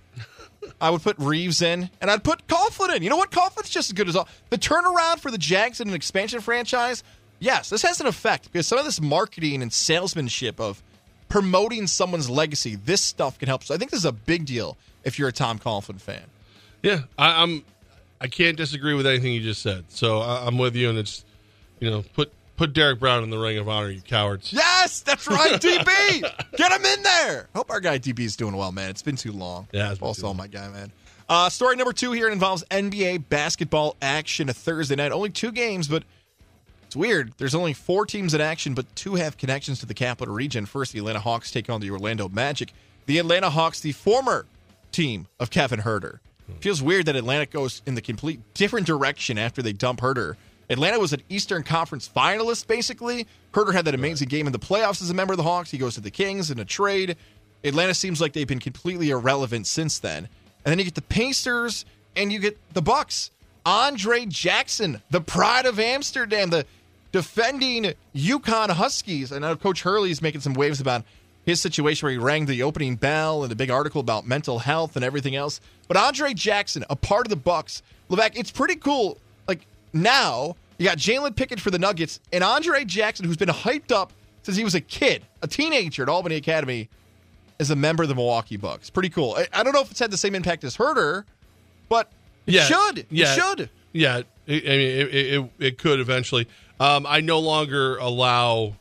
I 0.81 0.91
would 0.91 1.03
put 1.03 1.19
Reeves 1.19 1.63
in, 1.63 1.91
and 2.01 2.11
I'd 2.11 2.25
put 2.25 2.47
Coughlin 2.47 2.97
in. 2.97 3.03
You 3.03 3.11
know 3.11 3.17
what? 3.17 3.31
Coughlin's 3.31 3.71
just 3.71 3.91
as 3.91 3.93
good 3.93 4.09
as 4.09 4.17
all. 4.17 4.29
The 4.51 4.59
turnaround 4.59 5.21
for 5.21 5.31
the 5.31 5.39
Jags 5.39 5.81
in 5.81 5.89
an 5.89 5.95
expansion 5.95 6.41
franchise, 6.41 7.03
yes, 7.39 7.71
this 7.71 7.83
has 7.83 8.01
an 8.01 8.07
effect 8.07 8.53
because 8.53 8.67
some 8.67 8.79
of 8.79 8.85
this 8.85 9.01
marketing 9.01 9.63
and 9.63 9.73
salesmanship 9.73 10.61
of 10.61 10.83
promoting 11.29 11.87
someone's 11.87 12.31
legacy, 12.31 12.77
this 12.77 13.01
stuff 13.01 13.39
can 13.39 13.49
help. 13.49 13.65
So 13.65 13.75
I 13.75 13.79
think 13.79 13.91
this 13.91 13.99
is 13.99 14.07
a 14.07 14.13
big 14.13 14.47
deal 14.47 14.77
if 15.05 15.19
you're 15.19 15.29
a 15.29 15.33
Tom 15.33 15.59
Coughlin 15.59 16.01
fan. 16.01 16.25
Yeah, 16.83 17.01
I, 17.19 17.43
I'm. 17.43 17.65
I 18.21 18.27
can't 18.29 18.57
disagree 18.57 18.95
with 18.95 19.07
anything 19.07 19.33
you 19.33 19.41
just 19.41 19.61
said. 19.61 19.85
So 19.89 20.21
I, 20.21 20.47
I'm 20.47 20.59
with 20.59 20.77
you, 20.77 20.89
and 20.89 20.99
it's 20.99 21.25
you 21.81 21.91
know 21.91 22.05
put 22.15 22.33
Put 22.57 22.73
Derek 22.73 23.01
Brown 23.01 23.25
in 23.25 23.31
the 23.31 23.39
Ring 23.39 23.59
of 23.59 23.69
Honor, 23.69 23.91
you 23.91 24.01
cowards. 24.01 24.53
Yes, 24.53 25.01
that's 25.01 25.27
right, 25.27 25.53
DB. 25.61 26.57
Get 26.57 26.73
him 26.73 26.85
in 26.85 27.03
there. 27.03 27.49
Hope 27.55 27.71
our 27.71 27.81
guy 27.81 27.99
DB 27.99 28.21
is 28.21 28.37
doing 28.37 28.57
well, 28.57 28.71
man. 28.71 28.91
It's 28.91 29.03
been 29.03 29.17
too 29.17 29.33
long. 29.33 29.67
Yeah, 29.73 29.91
it's 29.91 30.01
also 30.01 30.33
my 30.33 30.47
guy, 30.47 30.69
man. 30.69 30.93
Uh, 31.29 31.49
story 31.49 31.75
number 31.75 31.93
two 31.93 32.13
here 32.13 32.29
involves 32.29 32.63
NBA 32.71 33.29
basketball 33.29 33.97
action. 34.01 34.49
A 34.49 34.53
Thursday 34.53 34.95
night, 34.95 35.11
only 35.11 35.31
two 35.31 35.51
games, 35.51 35.89
but 35.89 36.05
it's 36.87 36.95
weird. 36.95 37.33
There's 37.39 37.57
only 37.57 37.73
four 37.73 38.07
teams 38.07 38.35
in 38.35 38.41
action, 38.41 38.75
but 38.75 38.95
two 38.95 39.17
have 39.17 39.37
connections 39.37 39.81
to 39.81 39.87
the 39.87 39.95
capital 39.95 40.33
region. 40.33 40.65
First, 40.65 40.93
the 40.93 41.01
Atlanta 41.01 41.21
Hawks 41.21 41.51
take 41.51 41.69
on 41.69 41.81
the 41.81 41.91
Orlando 41.91 42.29
Magic. 42.29 42.73
The 43.07 43.19
Atlanta 43.19 43.51
Hawks, 43.51 43.81
the 43.81 43.93
former 43.93 44.47
team 44.93 45.27
of 45.41 45.51
Kevin 45.51 45.81
Huerter. 45.81 46.21
Feels 46.61 46.83
weird 46.83 47.07
that 47.07 47.17
Atlanta 47.17 47.47
goes 47.47 47.83
in 47.87 47.95
the 47.95 48.03
complete 48.03 48.39
different 48.55 48.87
direction 48.87 49.39
after 49.39 49.61
they 49.63 49.73
dump 49.73 50.01
Huerter 50.01 50.37
Atlanta 50.71 50.99
was 50.99 51.13
an 51.13 51.23
Eastern 51.29 51.63
Conference 51.63 52.09
finalist, 52.09 52.67
basically. 52.67 53.27
Huerter 53.53 53.75
had 53.75 53.85
that 53.85 53.95
amazing 53.95 54.29
game 54.29 54.47
in 54.47 54.53
the 54.53 54.59
playoffs 54.59 55.03
as 55.03 55.11
a 55.11 55.15
member 55.15 55.33
of 55.33 55.37
the 55.37 55.43
Hawks. 55.43 55.71
He 55.71 55.79
goes 55.79 55.95
to 55.95 56.01
the 56.01 56.11
Kings 56.11 56.51
in 56.51 56.59
a 56.59 56.65
trade. 56.65 57.17
Atlanta 57.63 57.95
seems 57.95 58.21
like 58.21 58.33
they've 58.33 58.47
been 58.47 58.61
completely 58.61 59.11
irrelevant 59.11 59.67
since 59.67 59.99
then. 59.99 60.29
And 60.65 60.73
then 60.73 60.79
you 60.79 60.85
get 60.85 60.95
the 60.95 61.03
Pacers 61.03 61.85
and 62.17 62.33
you 62.33 62.39
get 62.39 62.59
the 62.73 62.83
Bucks. 62.83 63.31
Andre 63.67 64.27
Jackson, 64.27 65.03
the 65.11 65.21
pride 65.21 65.65
of 65.67 65.81
Amsterdam, 65.81 66.51
the 66.51 66.67
defending 67.13 67.95
UConn 68.15 68.71
Huskies. 68.71 69.33
I 69.33 69.39
know 69.39 69.57
Coach 69.57 69.83
Hurley's 69.83 70.21
making 70.21 70.43
some 70.43 70.55
waves 70.55 70.81
about 70.81 71.05
his 71.47 71.61
situation 71.61 72.07
where 72.07 72.13
he 72.13 72.19
rang 72.19 72.47
the 72.47 72.63
opening 72.63 72.97
bell 72.97 73.43
and 73.43 73.53
a 73.53 73.57
big 73.57 73.71
article 73.71 74.01
about 74.01 74.27
mental 74.27 74.59
health 74.59 74.97
and 74.97 75.05
everything 75.05 75.37
else. 75.37 75.61
But 75.89 75.97
Andre 75.97 76.35
Jackson, 76.35 76.85
a 76.91 76.97
part 76.97 77.27
of 77.27 77.31
the 77.31 77.37
Bucks, 77.37 77.83
Levack, 78.11 78.33
it's 78.35 78.51
pretty 78.51 78.77
cool 78.77 79.19
now 79.95 80.57
you 80.79 80.87
got 80.87 80.99
Jalen 80.99 81.37
Pickett 81.37 81.61
for 81.61 81.71
the 81.71 81.79
Nuggets 81.79 82.21
and 82.33 82.45
Andre 82.45 82.85
Jackson, 82.85 83.27
who's 83.27 83.37
been 83.37 83.49
hyped 83.49 83.93
up 83.93 84.13
since 84.43 84.57
he 84.57 84.65
was 84.65 84.75
a 84.75 84.81
kid, 84.81 85.25
a 85.43 85.47
teenager 85.47 86.03
at 86.03 86.09
Albany 86.09 86.37
Academy, 86.37 86.89
as 87.61 87.71
a 87.71 87.77
member 87.77 88.03
of 88.03 88.09
the 88.09 88.15
Milwaukee 88.15 88.57
Bucks. 88.57 88.91
Pretty 88.91 89.09
cool. 89.09 89.35
I, 89.39 89.47
I 89.53 89.63
don't 89.63 89.73
know 89.73 89.81
if 89.81 89.91
it's 89.91 90.01
had 90.01 90.11
the 90.11 90.19
same 90.19 90.35
impact 90.35 90.65
as 90.65 90.77
Huerter, 90.77 91.25
but 91.89 92.11
it 92.47 92.55
yeah, 92.55 92.65
should. 92.65 93.07
Yeah, 93.11 93.33
it 93.33 93.37
should. 93.39 93.71
Yeah, 93.93 94.17
I 94.17 94.21
mean, 94.49 94.61
it, 94.61 95.15
it, 95.15 95.51
it 95.59 95.79
could 95.79 96.01
eventually. 96.01 96.49
Um, 96.81 97.07
I 97.09 97.21
no 97.21 97.39
longer 97.39 97.97
allow 97.99 98.75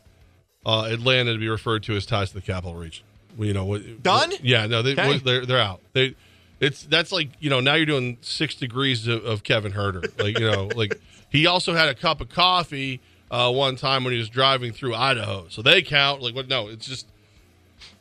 uh, 0.66 0.88
Atlanta 0.90 1.34
to 1.34 1.40
be 1.40 1.48
referred 1.48 1.84
to 1.84 1.96
as 1.96 2.06
ties 2.06 2.30
to 2.30 2.36
the 2.36 2.42
capital 2.42 2.76
region. 2.76 3.06
You 3.38 3.54
know, 3.54 3.78
done? 3.78 4.32
Yeah, 4.42 4.68
no, 4.68 4.82
they, 4.82 4.94
okay. 4.94 5.18
they're 5.20 5.46
they're 5.46 5.60
out. 5.60 5.82
They 5.94 6.16
it's 6.64 6.84
that's 6.84 7.12
like 7.12 7.30
you 7.40 7.50
know 7.50 7.60
now 7.60 7.76
you're 7.76 7.86
doing 7.86 8.18
six 8.22 8.56
degrees 8.56 9.08
of, 9.08 9.24
of 9.26 9.44
Kevin 9.44 9.74
Huerter. 9.74 10.04
Like 10.22 10.40
you 10.40 10.50
know, 10.50 10.70
like 10.76 11.00
he 11.30 11.46
also 11.46 11.74
had 11.74 11.90
a 11.90 11.96
cup 11.96 12.22
of 12.22 12.30
coffee 12.30 13.02
uh, 13.30 13.52
one 13.52 13.76
time 13.76 14.04
when 14.04 14.14
he 14.14 14.20
was 14.20 14.30
driving 14.30 14.72
through 14.72 14.96
Idaho, 14.96 15.48
so 15.50 15.62
they 15.62 15.82
count. 15.82 16.22
Like 16.22 16.36
what? 16.36 16.48
No, 16.48 16.70
it's 16.70 16.88
just 16.88 17.08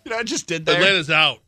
you 0.04 0.11
know 0.11 0.19
I 0.19 0.23
just 0.23 0.47
did 0.47 0.66
that. 0.66 0.76
Atlanta's 0.76 1.11
out. 1.11 1.40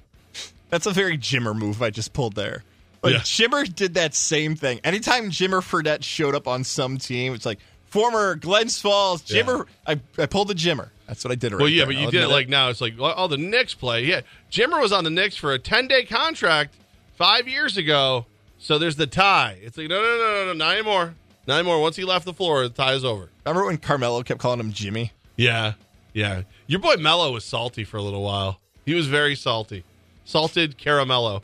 That's 0.70 0.86
a 0.86 0.90
very 0.90 1.16
Jimmer 1.16 1.56
move 1.56 1.82
I 1.82 1.90
just 1.90 2.12
pulled 2.12 2.34
there. 2.34 2.64
Like 3.02 3.14
yeah. 3.14 3.20
Jimmer 3.20 3.72
did 3.72 3.94
that 3.94 4.14
same 4.14 4.56
thing. 4.56 4.80
Anytime 4.82 5.30
Jimmer 5.30 5.60
Fredette 5.60 6.02
showed 6.02 6.34
up 6.34 6.48
on 6.48 6.64
some 6.64 6.98
team, 6.98 7.34
it's 7.34 7.46
like 7.46 7.60
former 7.86 8.34
Glens 8.34 8.80
Falls 8.80 9.22
Jimmer. 9.22 9.66
Yeah. 9.86 9.94
I, 10.18 10.22
I 10.22 10.26
pulled 10.26 10.48
the 10.48 10.54
Jimmer. 10.54 10.88
That's 11.06 11.22
what 11.22 11.30
I 11.30 11.34
did. 11.34 11.52
Right 11.52 11.60
well, 11.60 11.68
yeah, 11.68 11.80
there. 11.80 11.86
but 11.88 11.96
you 11.96 12.04
I'll 12.06 12.10
did 12.10 12.22
it 12.22 12.28
like 12.28 12.48
now. 12.48 12.70
It's 12.70 12.80
like 12.80 12.98
all 12.98 13.28
the 13.28 13.36
Knicks 13.36 13.74
play. 13.74 14.04
Yeah, 14.04 14.22
Jimmer 14.50 14.80
was 14.80 14.90
on 14.90 15.04
the 15.04 15.10
Knicks 15.10 15.36
for 15.36 15.52
a 15.52 15.58
ten 15.58 15.86
day 15.86 16.04
contract 16.04 16.74
five 17.16 17.48
years 17.48 17.76
ago. 17.76 18.26
So 18.58 18.78
there's 18.78 18.96
the 18.96 19.06
tie. 19.06 19.58
It's 19.62 19.76
like, 19.76 19.88
no, 19.88 20.00
no, 20.00 20.02
no, 20.02 20.16
no, 20.16 20.46
no, 20.46 20.52
not 20.54 20.74
anymore. 20.74 21.14
Not 21.46 21.58
anymore. 21.58 21.80
Once 21.80 21.96
he 21.96 22.04
left 22.04 22.24
the 22.24 22.32
floor, 22.32 22.62
the 22.62 22.70
tie 22.70 22.94
is 22.94 23.04
over. 23.04 23.28
Remember 23.44 23.66
when 23.66 23.76
Carmelo 23.76 24.22
kept 24.22 24.40
calling 24.40 24.60
him 24.60 24.72
Jimmy? 24.72 25.12
Yeah. 25.36 25.74
Yeah. 26.14 26.42
Your 26.66 26.80
boy 26.80 26.96
Melo 26.96 27.32
was 27.32 27.44
salty 27.44 27.84
for 27.84 27.98
a 27.98 28.02
little 28.02 28.22
while. 28.22 28.60
He 28.86 28.94
was 28.94 29.06
very 29.06 29.34
salty. 29.34 29.84
Salted 30.24 30.78
caramello. 30.78 31.42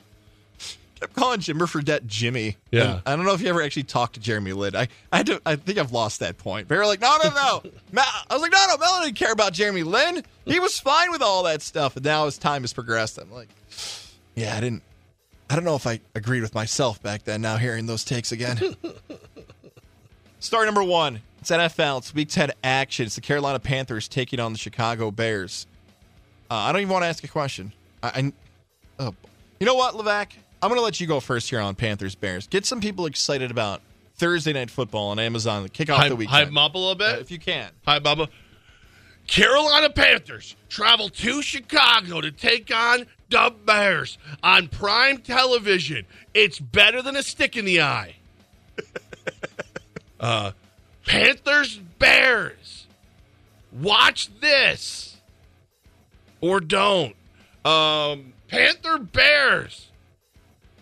Kept 1.00 1.15
calling 1.15 1.41
Jimmer 1.41 1.67
Fredette 1.67 2.07
Jimmy. 2.07 2.57
Yeah. 2.71 2.93
And 2.93 3.03
I 3.07 3.17
don't 3.17 3.25
know 3.25 3.33
if 3.35 3.41
you 3.41 3.49
ever 3.49 3.62
actually 3.62 3.85
talked 3.85 4.15
to 4.15 4.21
Jeremy 4.21 4.53
Lin. 4.53 4.77
I, 4.77 4.89
I 5.12 5.19
had 5.19 5.27
to, 5.27 5.43
I 5.45 5.57
think 5.57 5.79
I've 5.79 5.93
lost 5.93 6.21
that 6.21 6.39
point. 6.39 6.69
They 6.69 6.77
were 6.77 6.87
like, 6.87 7.00
no, 7.00 7.17
no, 7.23 7.31
no. 7.31 7.62
I 8.00 8.35
was 8.35 8.43
like, 8.43 8.53
no, 8.53 8.67
no, 8.69 8.77
Melo 8.79 9.05
didn't 9.05 9.17
care 9.17 9.33
about 9.33 9.53
Jeremy 9.53 9.83
Lin. 9.83 10.23
He 10.45 10.61
was 10.61 10.79
fine 10.79 11.11
with 11.11 11.23
all 11.23 11.43
that 11.45 11.62
stuff. 11.62 11.97
And 11.97 12.05
now 12.05 12.27
as 12.27 12.39
time 12.39 12.62
has 12.62 12.73
progressed, 12.73 13.19
I'm 13.19 13.31
like, 13.31 13.49
yeah, 14.35 14.57
I 14.57 14.61
didn't 14.61 14.83
I 15.50 15.57
don't 15.57 15.64
know 15.64 15.75
if 15.75 15.85
I 15.87 15.99
agreed 16.14 16.42
with 16.42 16.54
myself 16.54 17.02
back 17.02 17.25
then. 17.25 17.42
Now 17.42 17.57
hearing 17.57 17.87
those 17.87 18.04
takes 18.04 18.30
again. 18.30 18.76
Story 20.38 20.64
number 20.64 20.85
one. 20.85 21.21
It's 21.40 21.50
NFL. 21.50 21.99
It's 21.99 22.14
Week 22.14 22.28
10 22.28 22.52
action. 22.62 23.07
It's 23.07 23.16
the 23.16 23.21
Carolina 23.21 23.59
Panthers 23.59 24.07
taking 24.07 24.38
on 24.38 24.52
the 24.52 24.59
Chicago 24.59 25.11
Bears. 25.11 25.66
Uh, 26.49 26.54
I 26.54 26.73
don't 26.73 26.83
even 26.83 26.92
want 26.92 27.02
to 27.02 27.09
ask 27.09 27.25
a 27.25 27.28
question. 27.28 27.73
I, 28.00 28.09
I 28.09 28.33
oh, 29.00 29.14
you 29.59 29.66
know 29.66 29.75
what, 29.75 29.95
Levack? 29.95 30.28
I'm 30.62 30.69
going 30.69 30.78
to 30.78 30.85
let 30.85 31.00
you 31.00 31.09
go 31.09 31.19
first 31.19 31.50
here 31.50 31.61
on 31.61 31.75
Panthers 31.75 32.14
Bears. 32.14 32.47
Get 32.47 32.64
some 32.64 32.80
people 32.80 33.07
excited 33.07 33.50
about 33.50 33.83
Thursday 34.14 34.52
night 34.52 34.71
football 34.71 35.09
on 35.09 35.19
Amazon 35.19 35.66
kick 35.69 35.90
off 35.90 35.97
Hype, 35.97 36.11
the 36.11 36.14
hype 36.14 36.19
weekend. 36.19 36.49
'em 36.49 36.59
up 36.59 36.75
a 36.75 36.78
little 36.78 36.95
bit. 36.95 37.16
Uh, 37.16 37.21
if 37.21 37.30
you 37.33 37.40
can. 37.40 37.71
Hi, 37.87 37.99
Bubba. 37.99 38.28
Carolina 39.26 39.90
Panthers 39.90 40.54
travel 40.69 41.09
to 41.09 41.42
Chicago 41.42 42.21
to 42.21 42.30
take 42.30 42.73
on 42.75 43.07
the 43.31 43.55
Bears 43.65 44.19
on 44.43 44.69
prime 44.69 45.19
television. 45.19 46.07
It's 46.35 46.59
better 46.59 47.03
than 47.03 47.17
a 47.17 47.23
stick 47.23 47.57
in 47.57 47.65
the 47.65 47.81
eye. 47.81 48.17
uh, 50.21 50.53
Panthers 51.07 51.79
Bears. 51.99 52.87
Watch 53.73 54.31
this 54.41 55.17
or 56.41 56.61
don't. 56.61 57.15
Um, 57.65 58.33
Panther 58.49 58.99
Bears. 58.99 59.87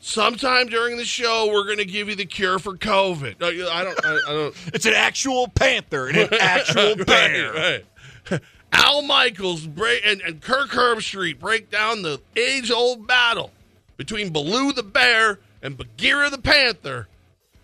Sometime 0.01 0.69
during 0.69 0.97
the 0.97 1.05
show, 1.05 1.51
we're 1.53 1.65
going 1.65 1.79
to 1.79 1.85
give 1.85 2.09
you 2.09 2.15
the 2.15 2.25
cure 2.25 2.59
for 2.59 2.75
COVID. 2.79 3.43
I 3.43 3.85
don't. 3.85 4.05
I, 4.05 4.19
I 4.27 4.33
don't. 4.33 4.55
It's 4.75 4.87
an 4.87 4.95
actual 4.95 5.49
panther 5.49 6.09
and 6.09 6.17
an 6.17 6.29
actual 6.41 6.97
bear. 7.05 7.53
Right, 7.53 7.61
right. 7.61 7.85
Al 8.73 9.03
Michaels 9.03 9.67
break, 9.67 10.03
and, 10.05 10.21
and 10.21 10.41
Kirk 10.41 10.71
Herbstreit 10.71 11.39
break 11.39 11.71
down 11.71 12.03
the 12.03 12.21
age 12.37 12.71
old 12.71 13.07
battle 13.07 13.51
between 13.97 14.31
Baloo 14.31 14.73
the 14.73 14.83
bear 14.83 15.39
and 15.63 15.77
Bagheera 15.77 16.31
the 16.31 16.39
panther 16.39 17.09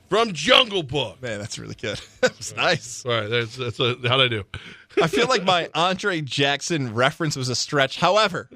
from 0.09 0.33
Jungle 0.33 0.83
Book. 0.83 1.21
Man, 1.23 1.38
that's 1.38 1.59
really 1.59 1.75
good. 1.80 2.00
that 2.21 2.37
was 2.37 2.54
nice. 2.56 3.04
All 3.04 3.12
right, 3.12 3.28
that's, 3.28 3.56
that's 3.56 3.78
a, 3.80 3.97
how'd 4.06 4.21
I 4.21 4.28
do? 4.28 4.44
I 5.02 5.06
feel 5.06 5.28
like 5.28 5.44
my 5.44 5.68
Andre 5.75 6.21
Jackson 6.21 6.94
reference 6.94 7.37
was 7.37 7.49
a 7.49 7.54
stretch. 7.56 7.99
However, 7.99 8.49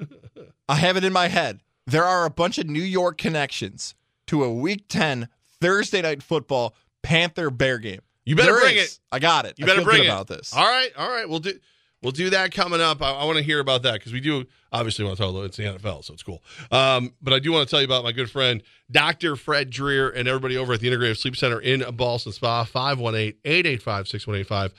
I 0.67 0.75
have 0.75 0.97
it 0.97 1.03
in 1.03 1.13
my 1.13 1.27
head. 1.27 1.59
There 1.85 2.05
are 2.05 2.25
a 2.25 2.29
bunch 2.29 2.57
of 2.57 2.67
New 2.67 2.81
York 2.83 3.17
connections 3.17 3.95
to 4.27 4.43
a 4.43 4.53
Week 4.53 4.85
10 4.89 5.27
Thursday 5.59 6.01
night 6.01 6.21
football 6.23 6.75
Panther 7.01 7.49
Bear 7.49 7.77
game. 7.79 8.01
You 8.25 8.35
better 8.35 8.51
There 8.53 8.61
bring 8.61 8.77
is. 8.77 8.93
it. 8.93 8.99
I 9.11 9.19
got 9.19 9.45
it. 9.45 9.57
You 9.57 9.65
I 9.65 9.67
better 9.69 9.83
bring 9.83 10.03
it. 10.03 10.07
about 10.07 10.27
this. 10.27 10.53
All 10.55 10.63
right, 10.63 10.91
all 10.95 11.09
right. 11.09 11.27
We'll 11.27 11.39
do 11.39 11.53
we'll 12.01 12.11
do 12.11 12.29
that 12.31 12.53
coming 12.53 12.81
up. 12.81 13.01
I, 13.01 13.11
I 13.11 13.25
want 13.25 13.37
to 13.37 13.43
hear 13.43 13.59
about 13.59 13.83
that 13.83 13.95
because 13.95 14.13
we 14.13 14.19
do 14.19 14.45
obviously 14.71 15.05
want 15.05 15.17
to 15.17 15.23
talk 15.23 15.31
about 15.31 15.45
it's 15.45 15.57
the 15.57 15.63
NFL, 15.63 16.03
so 16.03 16.13
it's 16.13 16.23
cool. 16.23 16.43
Um, 16.71 17.13
but 17.21 17.33
I 17.33 17.39
do 17.39 17.51
want 17.51 17.67
to 17.67 17.71
tell 17.71 17.81
you 17.81 17.85
about 17.85 18.03
my 18.03 18.11
good 18.11 18.29
friend 18.29 18.61
Dr. 18.91 19.35
Fred 19.35 19.69
Dreer 19.69 20.09
and 20.09 20.27
everybody 20.27 20.57
over 20.57 20.73
at 20.73 20.79
the 20.79 20.89
Integrative 20.89 21.17
Sleep 21.17 21.35
Center 21.35 21.59
in 21.59 21.81
Ballston 21.81 22.33
Spa 22.33 22.65
518-885-6185. 22.65 24.71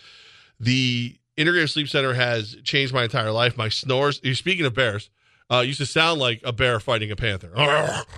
The 0.59 1.19
Integrative 1.37 1.71
Sleep 1.71 1.89
Center 1.89 2.15
has 2.15 2.57
changed 2.65 2.93
my 2.93 3.05
entire 3.05 3.33
life. 3.33 3.57
My 3.57 3.69
snores. 3.69 4.21
Speaking 4.39 4.67
of 4.67 4.75
bears, 4.75 5.11
uh, 5.51 5.61
used 5.61 5.79
to 5.79 5.87
sound 5.87 6.21
like 6.21 6.41
a 6.45 6.53
bear 6.53 6.81
fighting 6.81 7.11
a 7.11 7.17
panther, 7.17 7.53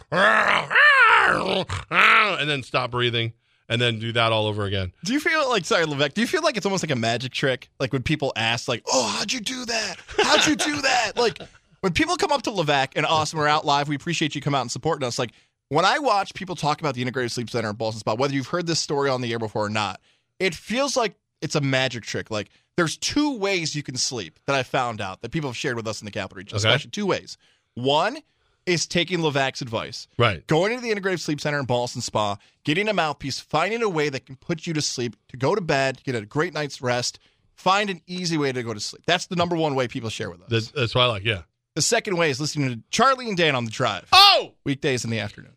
and 2.41 2.51
then 2.51 2.63
stop 2.63 2.91
breathing, 2.91 3.33
and 3.73 3.81
then 3.81 3.99
do 3.99 4.13
that 4.13 4.33
all 4.33 4.47
over 4.47 4.65
again. 4.65 4.93
Do 5.05 5.13
you 5.13 5.21
feel 5.21 5.49
like 5.49 5.65
sorry, 5.65 5.85
Levesque? 5.87 6.15
Do 6.15 6.21
you 6.21 6.27
feel 6.27 6.43
like 6.43 6.57
it's 6.57 6.67
almost 6.67 6.83
like 6.85 6.91
a 6.91 6.97
magic 6.97 7.33
trick? 7.33 7.69
Like 7.81 7.93
when 7.93 8.03
people 8.03 8.33
ask, 8.37 8.69
like, 8.69 8.83
"Oh, 8.93 9.07
how'd 9.07 9.33
you 9.33 9.41
do 9.41 9.65
that? 9.65 9.97
How'd 10.19 10.47
you 10.47 10.57
do 10.57 10.83
that?" 10.83 11.13
like 11.17 11.39
when 11.81 11.93
people 11.93 12.17
come 12.17 12.31
up 12.33 12.43
to 12.43 12.51
Levesque 12.51 12.93
and 12.97 13.05
Awesome 13.07 13.39
we're 13.39 13.49
out 13.49 13.65
live. 13.67 13.89
We 13.89 13.97
appreciate 13.97 14.35
you 14.35 14.41
come 14.41 14.55
out 14.55 14.61
and 14.63 14.71
supporting 14.71 15.07
us. 15.07 15.19
Like 15.19 15.33
when 15.69 15.85
I 15.85 15.99
watch 15.99 16.35
people 16.35 16.55
talk 16.55 16.81
about 16.81 16.95
the 16.95 17.01
Integrated 17.03 17.33
Sleep 17.33 17.49
Center 17.51 17.71
in 17.71 17.77
Ballston 17.77 18.01
Spa, 18.01 18.15
whether 18.15 18.35
you've 18.35 18.49
heard 18.49 18.67
this 18.67 18.79
story 18.81 19.09
on 19.11 19.21
the 19.21 19.33
air 19.33 19.39
before 19.39 19.65
or 19.67 19.71
not, 19.71 20.01
it 20.39 20.55
feels 20.55 20.97
like 20.97 21.15
it's 21.41 21.55
a 21.55 21.61
magic 21.61 22.05
trick. 22.05 22.31
Like 22.31 22.51
there's 22.77 22.97
two 22.97 23.37
ways 23.39 23.75
you 23.75 23.83
can 23.83 23.97
sleep 23.97 24.39
that 24.47 24.55
I 24.55 24.63
found 24.63 25.01
out 25.01 25.23
that 25.23 25.31
people 25.31 25.49
have 25.51 25.57
shared 25.57 25.77
with 25.77 25.87
us 25.89 26.01
in 26.01 26.05
the 26.05 26.11
capital 26.11 26.37
region, 26.39 26.57
Okay. 26.57 26.69
especially 26.69 26.91
two 26.91 27.07
ways. 27.07 27.37
One 27.75 28.19
is 28.67 28.87
taking 28.87 29.21
Levesque's 29.21 29.61
advice 29.63 30.07
Right. 30.19 30.47
going 30.47 30.73
into 30.73 30.83
the 30.83 30.95
integrative 30.95 31.21
sleep 31.21 31.41
center 31.41 31.59
in 31.59 31.67
Ballston 31.67 32.01
Spa, 32.03 32.37
getting 32.65 32.89
a 32.89 32.93
mouthpiece, 32.93 33.41
finding 33.41 33.83
a 33.83 33.89
way 33.89 34.09
that 34.09 34.27
can 34.27 34.37
put 34.37 34.67
you 34.67 34.73
to 34.75 34.83
sleep, 34.83 35.17
to 35.29 35.37
go 35.37 35.55
to 35.55 35.61
bed, 35.61 36.01
get 36.05 36.15
a 36.15 36.25
great 36.25 36.53
night's 36.55 36.81
rest, 36.81 37.19
find 37.55 37.91
an 37.91 38.01
easy 38.07 38.39
way 38.39 38.53
to 38.53 38.63
go 38.63 38.73
to 38.73 38.81
sleep. 38.81 39.03
That's 39.07 39.27
the 39.27 39.37
number 39.37 39.57
one 39.57 39.75
way 39.75 39.89
people 39.89 40.11
share 40.11 40.31
with 40.31 40.43
us. 40.43 40.49
That's, 40.49 40.71
that's 40.71 40.95
what 40.95 41.03
I 41.03 41.07
like. 41.07 41.25
Yeah. 41.25 41.43
the 41.75 41.83
second 41.83 42.17
way 42.17 42.31
is 42.31 42.41
listening 42.41 42.69
to 42.71 42.81
Charlie 42.91 43.29
and 43.29 43.37
Dan 43.37 43.55
on 43.55 43.65
the 43.65 43.71
drive, 43.71 44.07
Oh. 44.13 44.53
weekdays 44.65 45.05
in 45.05 45.11
the 45.11 45.19
afternoon. 45.21 45.57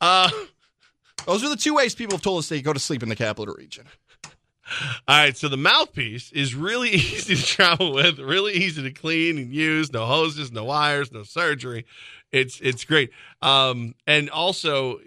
Uh. 0.00 0.30
Those 1.26 1.44
are 1.44 1.48
the 1.48 1.56
two 1.56 1.74
ways 1.74 1.94
people 1.94 2.16
have 2.16 2.22
told 2.22 2.40
us 2.40 2.48
they 2.48 2.60
go 2.62 2.72
to 2.72 2.80
sleep 2.80 3.00
in 3.02 3.08
the 3.08 3.14
capital 3.14 3.54
region. 3.54 3.84
All 5.08 5.18
right, 5.18 5.36
so 5.36 5.48
the 5.48 5.56
mouthpiece 5.56 6.32
is 6.32 6.54
really 6.54 6.90
easy 6.92 7.36
to 7.36 7.42
travel 7.42 7.92
with, 7.92 8.18
really 8.18 8.54
easy 8.54 8.82
to 8.82 8.90
clean 8.90 9.38
and 9.38 9.52
use. 9.52 9.92
No 9.92 10.06
hoses, 10.06 10.52
no 10.52 10.64
wires, 10.64 11.12
no 11.12 11.22
surgery. 11.22 11.84
It's 12.30 12.60
it's 12.60 12.84
great. 12.84 13.10
Um, 13.42 13.94
and 14.06 14.30
also, 14.30 15.00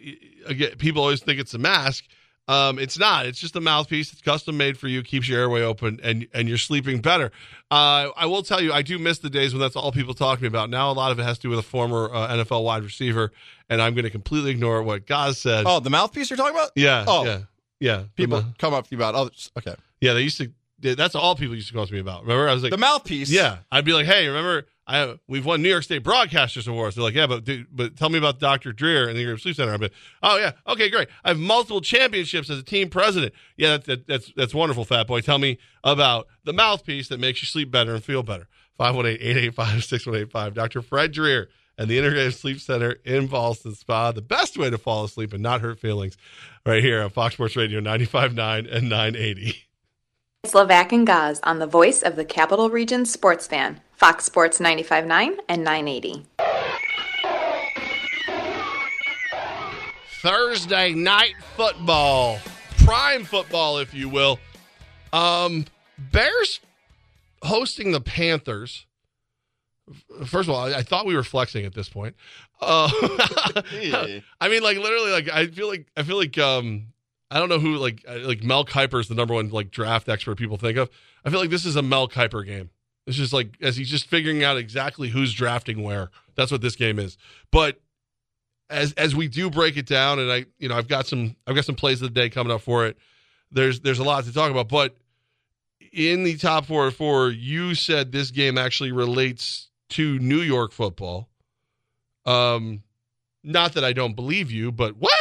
again, 0.45 0.75
people 0.77 1.01
always 1.01 1.22
think 1.22 1.39
it's 1.39 1.53
a 1.53 1.57
mask. 1.60 2.05
Um, 2.48 2.77
it's 2.77 3.00
not. 3.00 3.25
It's 3.25 3.39
just 3.39 3.55
a 3.55 3.62
mouthpiece. 3.62 4.13
It's 4.13 4.22
custom 4.22 4.55
made 4.55 4.77
for 4.77 4.88
you. 4.88 5.01
Keeps 5.01 5.27
your 5.27 5.39
airway 5.39 5.63
open, 5.63 6.00
and 6.03 6.27
and 6.34 6.48
you're 6.48 6.60
sleeping 6.60 7.01
better. 7.01 7.31
Uh, 7.72 8.10
I 8.15 8.27
will 8.27 8.43
tell 8.43 8.62
you, 8.62 8.72
I 8.72 8.84
do 8.84 9.00
miss 9.00 9.17
the 9.19 9.31
days 9.31 9.53
when 9.53 9.62
that's 9.62 9.75
all 9.75 9.91
people 9.91 10.13
talk 10.13 10.38
to 10.38 10.43
me 10.43 10.48
about. 10.48 10.69
Now 10.69 10.91
a 10.91 10.93
lot 10.93 11.12
of 11.12 11.19
it 11.19 11.24
has 11.24 11.38
to 11.39 11.43
do 11.43 11.50
with 11.50 11.60
a 11.60 11.63
former 11.63 12.13
uh, 12.13 12.27
NFL 12.27 12.63
wide 12.63 12.84
receiver, 12.84 13.31
and 13.69 13.81
I'm 13.81 13.95
going 13.95 14.03
to 14.03 14.12
completely 14.12 14.51
ignore 14.51 14.84
what 14.84 15.07
Gaz 15.07 15.39
said. 15.39 15.65
Oh, 15.65 15.79
the 15.79 15.89
mouthpiece 15.89 16.29
you're 16.29 16.38
talking 16.38 16.55
about? 16.55 16.69
yeah, 16.75 17.05
oh. 17.07 17.25
yeah, 17.25 17.39
yeah. 17.79 18.03
People 18.15 18.44
come 18.58 18.74
up 18.74 18.86
to 18.88 18.91
you 18.91 18.98
about 18.98 19.15
others. 19.15 19.51
Okay. 19.58 19.75
yeah, 20.01 20.13
they 20.13 20.22
used 20.22 20.38
to. 20.38 20.51
That's 20.82 21.15
all 21.15 21.36
people 21.36 21.55
used 21.55 21.70
to 21.70 21.74
call 21.74 21.88
to 21.88 21.94
me 21.94 22.00
about. 22.00 22.24
Remember, 22.24 22.48
I 22.50 22.53
was 22.53 22.62
like, 22.62 22.72
The 22.72 22.77
mouthpiece. 22.77 23.32
yeah, 23.32 23.60
I'd 23.72 23.86
be 23.86 23.94
like, 23.94 24.05
hey, 24.05 24.27
remember, 24.27 24.67
I 24.86 25.15
we've 25.27 25.46
won 25.46 25.62
New 25.63 25.70
York 25.70 25.84
State 25.84 26.03
Broadcasters 26.03 26.67
Awards. 26.67 26.96
They're 26.96 27.03
like, 27.03 27.15
yeah, 27.15 27.25
but 27.27 27.44
dude, 27.46 27.67
but 27.72 27.96
tell 27.96 28.10
me 28.10 28.17
about 28.20 28.39
Dr. 28.39 28.72
Dreer 28.74 29.08
and 29.08 29.17
the 29.17 29.38
Sleep 29.38 29.55
Center. 29.55 29.74
I'd 29.74 29.79
be, 29.79 29.89
oh 30.22 30.38
yeah, 30.38 30.51
okay, 30.67 30.89
great. 30.89 31.08
I 31.24 31.29
have 31.29 31.39
multiple 31.39 31.82
championships 31.82 32.50
as 32.50 32.60
a 32.60 32.63
team 32.63 32.89
president. 32.89 33.34
Yeah, 33.58 33.77
that, 33.77 33.86
that, 33.86 34.08
that's 34.08 34.34
that's 34.36 34.53
wonderful, 34.53 34.86
Fat 34.86 35.08
Boy. 35.08 35.22
Tell 35.22 35.39
me 35.39 35.58
about 35.84 36.27
the 36.44 36.53
mouthpiece 36.53 37.08
that 37.08 37.20
makes 37.20 37.41
you 37.41 37.48
sleep 37.48 37.72
better 37.72 37.96
and 37.96 38.03
feel 38.03 38.22
better. 38.22 38.48
518-885-6185. 38.79 40.53
Dr. 40.53 40.82
Fred 40.82 41.12
Dreer 41.13 41.50
and 41.77 41.89
the 41.89 41.98
Integrative 41.98 42.34
Sleep 42.34 42.60
Center 42.60 42.98
in 43.03 43.27
Ballston 43.27 43.75
Spa. 43.75 44.12
The 44.12 44.22
best 44.22 44.58
way 44.58 44.70
to 44.70 44.77
fall 44.77 45.03
asleep 45.03 45.34
and 45.34 45.44
not 45.44 45.62
hurt 45.62 45.79
feelings, 45.79 46.17
right 46.65 46.84
here 46.84 47.01
on 47.01 47.10
Fox 47.10 47.36
Sports 47.36 47.55
Radio 47.55 47.79
95.9 47.79 48.74
and 48.74 48.89
980. 48.89 49.65
Slovak 50.46 50.91
and 50.91 51.08
Gaz 51.08 51.39
on 51.44 51.60
the 51.60 51.67
voice 51.67 52.01
of 52.03 52.15
the 52.15 52.25
Capital 52.25 52.70
Region 52.70 53.05
sports 53.05 53.48
fan, 53.48 53.82
Fox 53.94 54.25
Sports 54.25 54.60
95.9 54.60 55.38
and 55.50 55.63
980. 55.63 56.25
Thursday 60.22 60.94
night 60.94 61.36
football, 61.55 62.39
prime 62.84 63.24
football, 63.25 63.77
if 63.79 63.94
you 63.94 64.10
will. 64.10 64.39
Um, 65.13 65.65
Bears 65.98 66.60
hosting 67.44 67.91
the 67.91 68.01
Panthers. 68.01 68.85
First 70.25 70.50
of 70.50 70.56
all, 70.56 70.65
I, 70.65 70.80
I 70.80 70.84
thought 70.84 71.06
we 71.06 71.15
were 71.15 71.24
flexing 71.24 71.65
at 71.65 71.74
this 71.74 71.89
point. 71.89 72.15
Uh, 72.60 72.89
I 74.42 74.50
mean, 74.50 74.63
like 74.63 74.77
literally, 74.77 75.12
like 75.12 75.30
I 75.30 75.48
feel 75.48 75.68
like 75.68 75.88
I 75.96 76.04
feel 76.04 76.18
like 76.18 76.38
um, 76.38 76.88
I 77.30 77.39
don't 77.39 77.50
know 77.50 77.60
who 77.60 77.77
like 77.77 78.04
like 78.08 78.44
Mel 78.44 78.65
Kiper 78.65 79.00
is 79.00 79.08
the 79.08 79.15
number 79.15 79.34
one 79.34 79.50
like 79.50 79.72
draft 79.72 80.10
expert 80.10 80.38
people 80.38 80.58
think 80.58 80.77
of. 80.77 80.89
I 81.24 81.30
feel 81.30 81.39
like 81.39 81.50
this 81.50 81.65
is 81.65 81.75
a 81.75 81.82
Mel 81.82 82.08
Kiper 82.08 82.46
game. 82.46 82.70
It's 83.08 83.18
just 83.18 83.34
like 83.34 83.56
as 83.62 83.77
he's 83.77 83.89
just 83.89 84.08
figuring 84.08 84.44
out 84.44 84.58
exactly 84.58 85.10
who's 85.10 85.34
drafting 85.34 85.84
where. 85.84 86.10
That's 86.36 86.51
what 86.51 86.62
this 86.62 86.75
game 86.75 87.00
is. 87.00 87.18
But 87.51 87.80
as 88.70 88.94
as 88.94 89.15
we 89.15 89.27
do 89.27 89.50
break 89.50 89.77
it 89.77 89.86
down, 89.86 90.20
and 90.20 90.32
I 90.32 90.46
you 90.58 90.70
know 90.70 90.75
I've 90.75 90.88
got 90.88 91.08
some 91.08 91.36
I've 91.46 91.56
got 91.56 91.65
some 91.65 91.75
plays 91.75 92.01
of 92.01 92.13
the 92.13 92.20
day 92.20 92.30
coming 92.30 92.51
up 92.51 92.62
for 92.62 92.86
it. 92.86 92.98
There's 93.51 93.80
there's 93.82 94.00
a 94.00 94.04
lot 94.04 94.24
to 94.25 94.34
talk 94.34 94.51
about, 94.51 94.70
but 94.70 94.96
in 95.92 96.24
the 96.24 96.38
top 96.38 96.65
four 96.65 96.86
or 96.86 96.92
four, 96.92 97.30
you 97.30 97.75
said 97.75 98.12
this 98.12 98.32
game 98.32 98.58
actually 98.58 98.92
relates 98.92 99.70
to 99.89 100.20
New 100.20 100.42
York 100.42 100.72
football. 100.72 101.30
Um, 102.25 102.84
not 103.44 103.74
that 103.74 103.84
I 103.84 103.94
don't 103.94 104.15
believe 104.15 104.51
you, 104.51 104.72
but 104.72 104.98
what? 104.98 105.13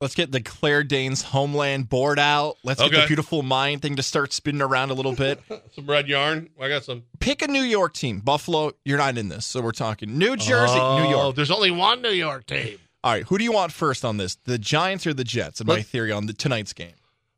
Let's 0.00 0.16
get 0.16 0.32
the 0.32 0.40
Claire 0.40 0.82
Danes 0.82 1.22
homeland 1.22 1.88
board 1.88 2.18
out. 2.18 2.56
Let's 2.64 2.82
get 2.82 2.90
the 2.90 3.06
beautiful 3.06 3.42
mind 3.42 3.82
thing 3.82 3.94
to 3.96 4.02
start 4.02 4.32
spinning 4.32 4.60
around 4.60 4.90
a 4.90 4.94
little 4.94 5.14
bit. 5.14 5.40
Some 5.76 5.86
red 5.86 6.08
yarn. 6.08 6.50
I 6.60 6.68
got 6.68 6.84
some. 6.84 7.04
Pick 7.20 7.40
a 7.40 7.46
New 7.46 7.62
York 7.62 7.94
team. 7.94 8.18
Buffalo, 8.18 8.72
you're 8.84 8.98
not 8.98 9.16
in 9.16 9.28
this, 9.28 9.46
so 9.46 9.60
we're 9.60 9.70
talking 9.70 10.18
New 10.18 10.36
Jersey, 10.36 10.74
New 10.74 10.80
Oh, 10.80 11.08
York. 11.10 11.36
There's 11.36 11.52
only 11.52 11.70
one 11.70 12.02
New 12.02 12.10
York 12.10 12.46
team. 12.46 12.78
All 13.04 13.12
right, 13.12 13.22
who 13.24 13.38
do 13.38 13.44
you 13.44 13.52
want 13.52 13.70
first 13.72 14.04
on 14.04 14.16
this? 14.16 14.34
The 14.44 14.58
Giants 14.58 15.06
or 15.06 15.14
the 15.14 15.22
Jets? 15.24 15.60
In 15.60 15.68
my 15.68 15.82
theory 15.82 16.10
on 16.10 16.26
the 16.26 16.32
tonight's 16.32 16.72
game. 16.72 16.94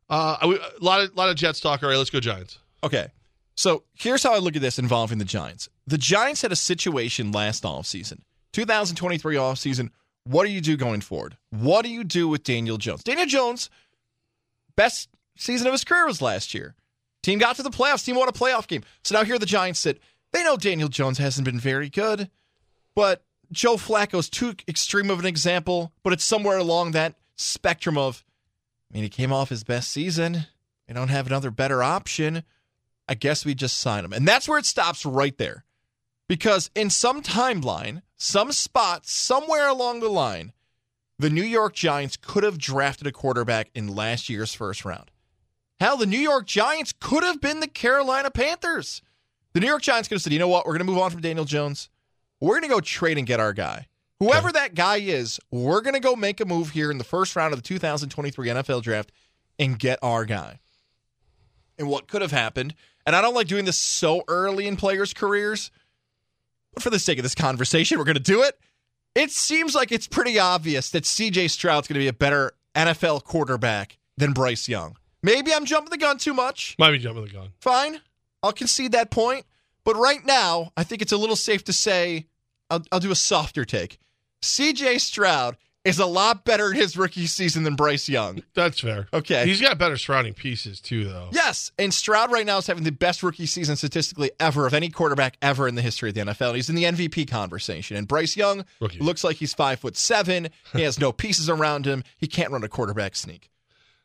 Uh, 0.09 0.37
a 0.41 0.83
lot 0.83 1.01
of 1.01 1.15
lot 1.15 1.29
of 1.29 1.35
Jets 1.35 1.59
talk. 1.59 1.83
All 1.83 1.89
right, 1.89 1.97
let's 1.97 2.09
go 2.09 2.19
Giants. 2.19 2.57
Okay. 2.83 3.07
So 3.55 3.83
here's 3.93 4.23
how 4.23 4.33
I 4.33 4.39
look 4.39 4.55
at 4.55 4.61
this 4.61 4.77
involving 4.79 5.17
the 5.17 5.25
Giants. 5.25 5.69
The 5.87 5.97
Giants 5.97 6.41
had 6.41 6.51
a 6.51 6.57
situation 6.57 7.31
last 7.31 7.63
offseason. 7.63 8.19
2023 8.53 9.35
offseason. 9.35 9.89
What 10.25 10.45
do 10.45 10.51
you 10.51 10.61
do 10.61 10.75
going 10.75 11.01
forward? 11.01 11.37
What 11.51 11.83
do 11.83 11.89
you 11.89 12.03
do 12.03 12.27
with 12.27 12.43
Daniel 12.43 12.77
Jones? 12.77 13.03
Daniel 13.03 13.27
Jones, 13.27 13.69
best 14.75 15.09
season 15.37 15.67
of 15.67 15.73
his 15.73 15.83
career 15.83 16.05
was 16.05 16.21
last 16.21 16.53
year. 16.53 16.75
Team 17.21 17.39
got 17.39 17.55
to 17.55 17.63
the 17.63 17.69
playoffs. 17.69 18.05
Team 18.05 18.15
won 18.15 18.27
a 18.27 18.33
playoff 18.33 18.67
game. 18.67 18.83
So 19.03 19.15
now 19.15 19.23
here 19.23 19.39
the 19.39 19.45
Giants 19.45 19.79
sit. 19.79 19.99
They 20.31 20.43
know 20.43 20.57
Daniel 20.57 20.89
Jones 20.89 21.17
hasn't 21.17 21.45
been 21.45 21.59
very 21.59 21.89
good, 21.89 22.29
but 22.95 23.23
Joe 23.51 23.77
Flacco's 23.77 24.29
too 24.29 24.55
extreme 24.67 25.09
of 25.09 25.19
an 25.19 25.25
example, 25.25 25.93
but 26.03 26.13
it's 26.13 26.23
somewhere 26.23 26.57
along 26.57 26.91
that 26.91 27.15
spectrum 27.37 27.97
of, 27.97 28.23
I 28.91 28.95
mean, 28.95 29.03
he 29.03 29.09
came 29.09 29.31
off 29.31 29.49
his 29.49 29.63
best 29.63 29.91
season. 29.91 30.47
They 30.87 30.93
don't 30.93 31.07
have 31.09 31.27
another 31.27 31.51
better 31.51 31.83
option. 31.83 32.43
I 33.07 33.13
guess 33.15 33.45
we 33.45 33.55
just 33.55 33.77
sign 33.77 34.03
him. 34.03 34.13
And 34.13 34.27
that's 34.27 34.47
where 34.47 34.57
it 34.57 34.65
stops 34.65 35.05
right 35.05 35.37
there. 35.37 35.65
Because 36.27 36.71
in 36.75 36.89
some 36.89 37.21
timeline, 37.21 38.01
some 38.15 38.51
spot, 38.51 39.05
somewhere 39.05 39.67
along 39.67 39.99
the 39.99 40.09
line, 40.09 40.53
the 41.19 41.29
New 41.29 41.43
York 41.43 41.73
Giants 41.75 42.17
could 42.17 42.43
have 42.43 42.57
drafted 42.57 43.07
a 43.07 43.11
quarterback 43.11 43.69
in 43.75 43.95
last 43.95 44.27
year's 44.27 44.53
first 44.53 44.83
round. 44.83 45.11
Hell, 45.79 45.97
the 45.97 46.05
New 46.05 46.19
York 46.19 46.45
Giants 46.47 46.93
could 46.99 47.23
have 47.23 47.41
been 47.41 47.59
the 47.59 47.67
Carolina 47.67 48.31
Panthers. 48.31 49.01
The 49.53 49.59
New 49.59 49.67
York 49.67 49.81
Giants 49.81 50.07
could 50.07 50.15
have 50.15 50.21
said, 50.21 50.33
you 50.33 50.39
know 50.39 50.47
what, 50.47 50.65
we're 50.65 50.73
going 50.73 50.85
to 50.85 50.91
move 50.91 50.97
on 50.97 51.11
from 51.11 51.21
Daniel 51.21 51.45
Jones. 51.45 51.89
We're 52.39 52.59
going 52.59 52.69
to 52.69 52.75
go 52.75 52.81
trade 52.81 53.17
and 53.17 53.27
get 53.27 53.39
our 53.39 53.53
guy. 53.53 53.87
Whoever 54.19 54.49
okay. 54.49 54.59
that 54.59 54.75
guy 54.75 54.97
is, 54.97 55.39
we're 55.51 55.81
going 55.81 55.93
to 55.93 55.99
go 55.99 56.15
make 56.15 56.39
a 56.39 56.45
move 56.45 56.71
here 56.71 56.89
in 56.89 56.97
the 56.97 57.03
first 57.03 57.35
round 57.35 57.53
of 57.53 57.61
the 57.61 57.67
2023 57.67 58.47
NFL 58.47 58.81
draft 58.81 59.11
and 59.59 59.77
get 59.77 59.99
our 60.01 60.25
guy. 60.25 60.59
And 61.77 61.89
what 61.89 62.07
could 62.07 62.21
have 62.21 62.31
happened, 62.31 62.75
and 63.05 63.15
I 63.15 63.21
don't 63.21 63.33
like 63.33 63.47
doing 63.47 63.65
this 63.65 63.77
so 63.77 64.23
early 64.27 64.67
in 64.67 64.75
players' 64.75 65.13
careers, 65.13 65.71
but 66.73 66.83
for 66.83 66.89
the 66.89 66.99
sake 66.99 67.19
of 67.19 67.23
this 67.23 67.35
conversation, 67.35 67.97
we're 67.97 68.05
going 68.05 68.15
to 68.15 68.19
do 68.19 68.43
it. 68.43 68.59
It 69.15 69.31
seems 69.31 69.75
like 69.75 69.91
it's 69.91 70.07
pretty 70.07 70.39
obvious 70.39 70.89
that 70.89 71.03
CJ 71.03 71.49
Stroud's 71.49 71.87
going 71.87 71.95
to 71.95 71.99
be 71.99 72.07
a 72.07 72.13
better 72.13 72.53
NFL 72.75 73.23
quarterback 73.23 73.97
than 74.17 74.33
Bryce 74.33 74.67
Young. 74.67 74.97
Maybe 75.23 75.53
I'm 75.53 75.65
jumping 75.65 75.89
the 75.89 75.97
gun 75.97 76.17
too 76.17 76.33
much. 76.33 76.75
Might 76.77 76.91
be 76.91 76.99
jumping 76.99 77.23
the 77.23 77.31
gun. 77.31 77.49
Fine. 77.59 78.01
I'll 78.43 78.51
concede 78.51 78.91
that 78.91 79.09
point. 79.09 79.45
But 79.83 79.95
right 79.95 80.25
now, 80.25 80.71
I 80.75 80.83
think 80.83 81.01
it's 81.01 81.11
a 81.11 81.17
little 81.17 81.35
safe 81.35 81.63
to 81.65 81.73
say 81.73 82.25
I'll, 82.69 82.83
I'll 82.91 82.99
do 82.99 83.11
a 83.11 83.15
softer 83.15 83.65
take. 83.65 83.99
CJ 84.41 84.99
Stroud 84.99 85.57
is 85.85 85.99
a 85.99 86.05
lot 86.05 86.43
better 86.43 86.71
in 86.71 86.75
his 86.75 86.97
rookie 86.97 87.27
season 87.27 87.63
than 87.63 87.75
Bryce 87.75 88.09
Young. 88.09 88.43
That's 88.55 88.79
fair. 88.79 89.07
Okay. 89.13 89.45
He's 89.45 89.61
got 89.61 89.77
better 89.77 89.95
surrounding 89.97 90.33
pieces 90.33 90.81
too, 90.81 91.05
though. 91.05 91.29
Yes. 91.31 91.71
And 91.77 91.93
Stroud 91.93 92.31
right 92.31 92.45
now 92.45 92.57
is 92.57 92.67
having 92.67 92.83
the 92.83 92.91
best 92.91 93.21
rookie 93.23 93.45
season 93.45 93.75
statistically 93.75 94.31
ever 94.39 94.65
of 94.65 94.73
any 94.73 94.89
quarterback 94.89 95.37
ever 95.41 95.67
in 95.67 95.75
the 95.75 95.81
history 95.83 96.09
of 96.09 96.15
the 96.15 96.21
NFL. 96.21 96.55
He's 96.55 96.69
in 96.69 96.75
the 96.75 96.83
MVP 96.85 97.29
conversation. 97.29 97.95
And 97.95 98.07
Bryce 98.07 98.35
Young 98.35 98.65
rookie. 98.81 98.99
looks 98.99 99.23
like 99.23 99.37
he's 99.37 99.53
five 99.53 99.79
foot 99.79 99.95
seven. 99.95 100.49
He 100.73 100.81
has 100.81 100.99
no 100.99 101.11
pieces 101.13 101.49
around 101.49 101.85
him. 101.85 102.03
He 102.17 102.27
can't 102.27 102.51
run 102.51 102.63
a 102.63 102.67
quarterback 102.67 103.15
sneak. 103.15 103.49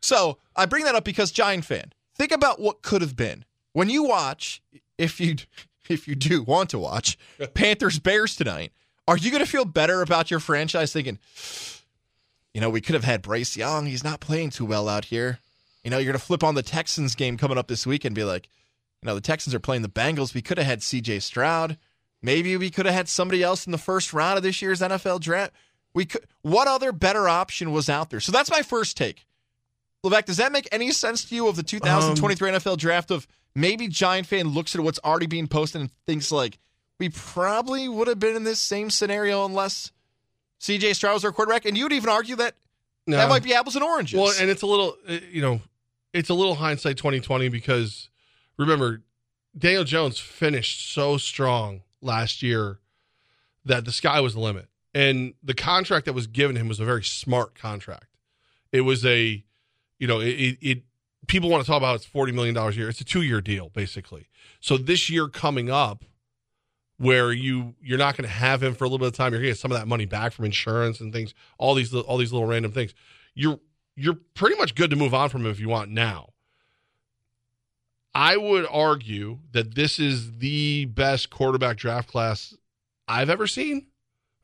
So 0.03 0.39
I 0.55 0.67
bring 0.67 0.85
that 0.85 0.95
up 0.95 1.05
because 1.05 1.33
Giant 1.33 1.65
fan, 1.65 1.93
think 2.15 2.31
about 2.31 2.61
what 2.61 2.83
could 2.83 3.01
have 3.01 3.17
been. 3.17 3.45
When 3.73 3.89
you 3.89 4.03
watch, 4.05 4.63
if 4.99 5.19
you 5.21 5.37
if 5.89 6.07
you 6.07 6.15
do 6.15 6.43
want 6.43 6.71
to 6.71 6.79
watch 6.79 7.17
Panthers 7.55 7.99
Bears 7.99 8.37
tonight, 8.37 8.73
are 9.11 9.17
you 9.17 9.33
going 9.33 9.45
to 9.45 9.51
feel 9.51 9.65
better 9.65 10.03
about 10.03 10.31
your 10.31 10.39
franchise 10.39 10.93
thinking, 10.93 11.19
you 12.55 12.61
know, 12.61 12.71
we 12.71 12.81
could 12.81 12.95
have 12.95 13.03
had 13.03 13.23
Bryce 13.23 13.57
Young. 13.57 13.87
He's 13.87 14.05
not 14.05 14.21
playing 14.21 14.51
too 14.51 14.65
well 14.65 14.89
out 14.89 15.07
here. 15.07 15.41
You 15.83 15.91
know, 15.91 15.99
you're 15.99 16.13
going 16.13 16.21
to 16.21 16.25
flip 16.25 16.45
on 16.45 16.55
the 16.55 16.63
Texans 16.63 17.17
game 17.17 17.37
coming 17.37 17.59
up 17.59 17.67
this 17.67 17.85
week 17.85 18.05
and 18.05 18.15
be 18.15 18.23
like, 18.23 18.49
you 19.03 19.09
know, 19.09 19.17
the 19.17 19.21
Texans 19.21 19.53
are 19.53 19.59
playing 19.59 19.83
the 19.83 19.89
Bengals. 19.89 20.33
We 20.33 20.43
could 20.43 20.59
have 20.59 20.67
had 20.69 20.79
CJ 20.79 21.23
Stroud. 21.23 21.77
Maybe 22.23 22.57
we 22.57 22.71
could 22.71 22.87
have 22.87 22.95
had 22.95 23.09
somebody 23.09 23.43
else 23.43 23.67
in 23.67 23.73
the 23.73 23.79
first 23.79 24.13
round 24.13 24.37
of 24.37 24.45
this 24.45 24.63
year's 24.63 24.81
NFL 24.81 25.19
draft. 25.21 25.55
We 25.93 26.05
could. 26.05 26.23
What 26.43 26.69
other 26.69 26.93
better 26.93 27.29
option 27.29 27.73
was 27.73 27.89
out 27.89 28.11
there? 28.11 28.21
So 28.21 28.31
that's 28.31 28.51
my 28.51 28.63
first 28.63 28.97
take. 28.97 29.27
Levack, 30.05 30.27
does 30.27 30.37
that 30.37 30.53
make 30.53 30.69
any 30.71 30.93
sense 30.93 31.25
to 31.25 31.35
you 31.35 31.49
of 31.49 31.57
the 31.57 31.65
2023 31.65 32.49
um, 32.49 32.57
NFL 32.57 32.77
draft? 32.77 33.11
Of 33.11 33.27
maybe 33.57 33.89
Giant 33.89 34.29
fan 34.29 34.49
looks 34.49 34.77
at 34.77 34.83
what's 34.83 35.01
already 35.05 35.27
being 35.27 35.49
posted 35.49 35.81
and 35.81 35.91
thinks 36.07 36.31
like, 36.31 36.59
we 37.01 37.09
probably 37.09 37.89
would 37.89 38.07
have 38.07 38.21
been 38.21 38.37
in 38.37 38.45
this 38.45 38.61
same 38.61 38.91
scenario 38.91 39.47
unless 39.47 39.91
CJ 40.61 40.95
Stroud 40.95 41.15
was 41.15 41.25
our 41.25 41.33
quarterback. 41.33 41.65
And 41.65 41.77
you'd 41.77 41.93
even 41.93 42.11
argue 42.11 42.37
that 42.37 42.55
no. 43.07 43.17
that 43.17 43.29
might 43.29 43.43
be 43.43 43.55
apples 43.55 43.75
and 43.75 43.83
oranges. 43.83 44.21
Well, 44.21 44.33
and 44.39 44.51
it's 44.51 44.63
a 44.63 44.67
little, 44.67 44.97
uh, 45.09 45.17
you 45.33 45.41
know, 45.41 45.63
it's 46.13 46.29
a 46.29 46.35
little 46.35 46.57
hindsight 46.57 46.99
2020 46.99 47.49
because 47.49 48.11
remember, 48.59 49.01
Daniel 49.57 49.83
Jones 49.83 50.19
finished 50.21 50.93
so 50.93 51.17
strong 51.17 51.81
last 52.03 52.43
year 52.43 52.79
that 53.65 53.87
the 53.87 53.93
sky 53.93 54.21
was 54.21 54.35
the 54.35 54.41
limit. 54.41 54.69
And 54.95 55.35
the 55.43 55.55
contract 55.55 56.05
that 56.07 56.13
was 56.13 56.27
given 56.27 56.57
him 56.57 56.69
was 56.69 56.81
a 56.81 56.85
very 56.85 57.03
smart 57.03 57.55
contract. 57.55 58.17
It 58.73 58.83
was 58.83 59.07
a, 59.07 59.43
you 59.99 60.07
know, 60.07 60.21
it, 60.21 60.59
it 60.61 60.83
people 61.29 61.49
want 61.49 61.65
to 61.65 61.67
talk 61.67 61.79
about 61.79 61.97
it's 61.97 62.07
$40 62.07 62.35
million 62.35 62.57
a 62.57 62.71
year. 62.73 62.89
It's 62.89 63.01
a 63.01 63.05
two 63.05 63.23
year 63.23 63.41
deal, 63.41 63.71
basically. 63.71 64.29
So 64.61 64.77
this 64.77 65.09
year 65.09 65.29
coming 65.29 65.71
up, 65.71 66.05
where 67.01 67.33
you 67.33 67.75
you're 67.81 67.97
not 67.97 68.15
going 68.15 68.29
to 68.29 68.35
have 68.35 68.63
him 68.63 68.75
for 68.75 68.85
a 68.85 68.87
little 68.87 68.99
bit 68.99 69.09
of 69.09 69.15
time. 69.15 69.33
You're 69.33 69.41
going 69.41 69.49
to 69.49 69.53
get 69.53 69.59
some 69.59 69.73
of 69.73 69.79
that 69.79 69.89
money 69.89 70.05
back 70.05 70.33
from 70.33 70.45
insurance 70.45 71.01
and 71.01 71.15
things. 71.15 71.33
All 71.57 71.75
these 71.75 71.95
all 71.95 72.19
these 72.19 72.31
little 72.31 72.47
random 72.47 72.73
things. 72.73 72.93
You're 73.35 73.59
you're 73.97 74.19
pretty 74.35 74.57
much 74.57 74.75
good 74.75 74.91
to 74.91 74.97
move 74.97 75.15
on 75.15 75.31
from 75.31 75.47
him 75.47 75.51
if 75.51 75.59
you 75.59 75.71
want 75.71 75.91
now. 75.91 76.35
I 78.15 78.37
would 78.37 78.67
argue 78.71 79.39
that 79.53 79.75
this 79.75 79.99
is 79.99 80.39
the 80.39 80.85
best 80.85 81.31
quarterback 81.31 81.79
draft 81.79 82.11
class 82.11 82.55
I've 83.09 83.31
ever 83.31 83.47
seen, 83.47 83.87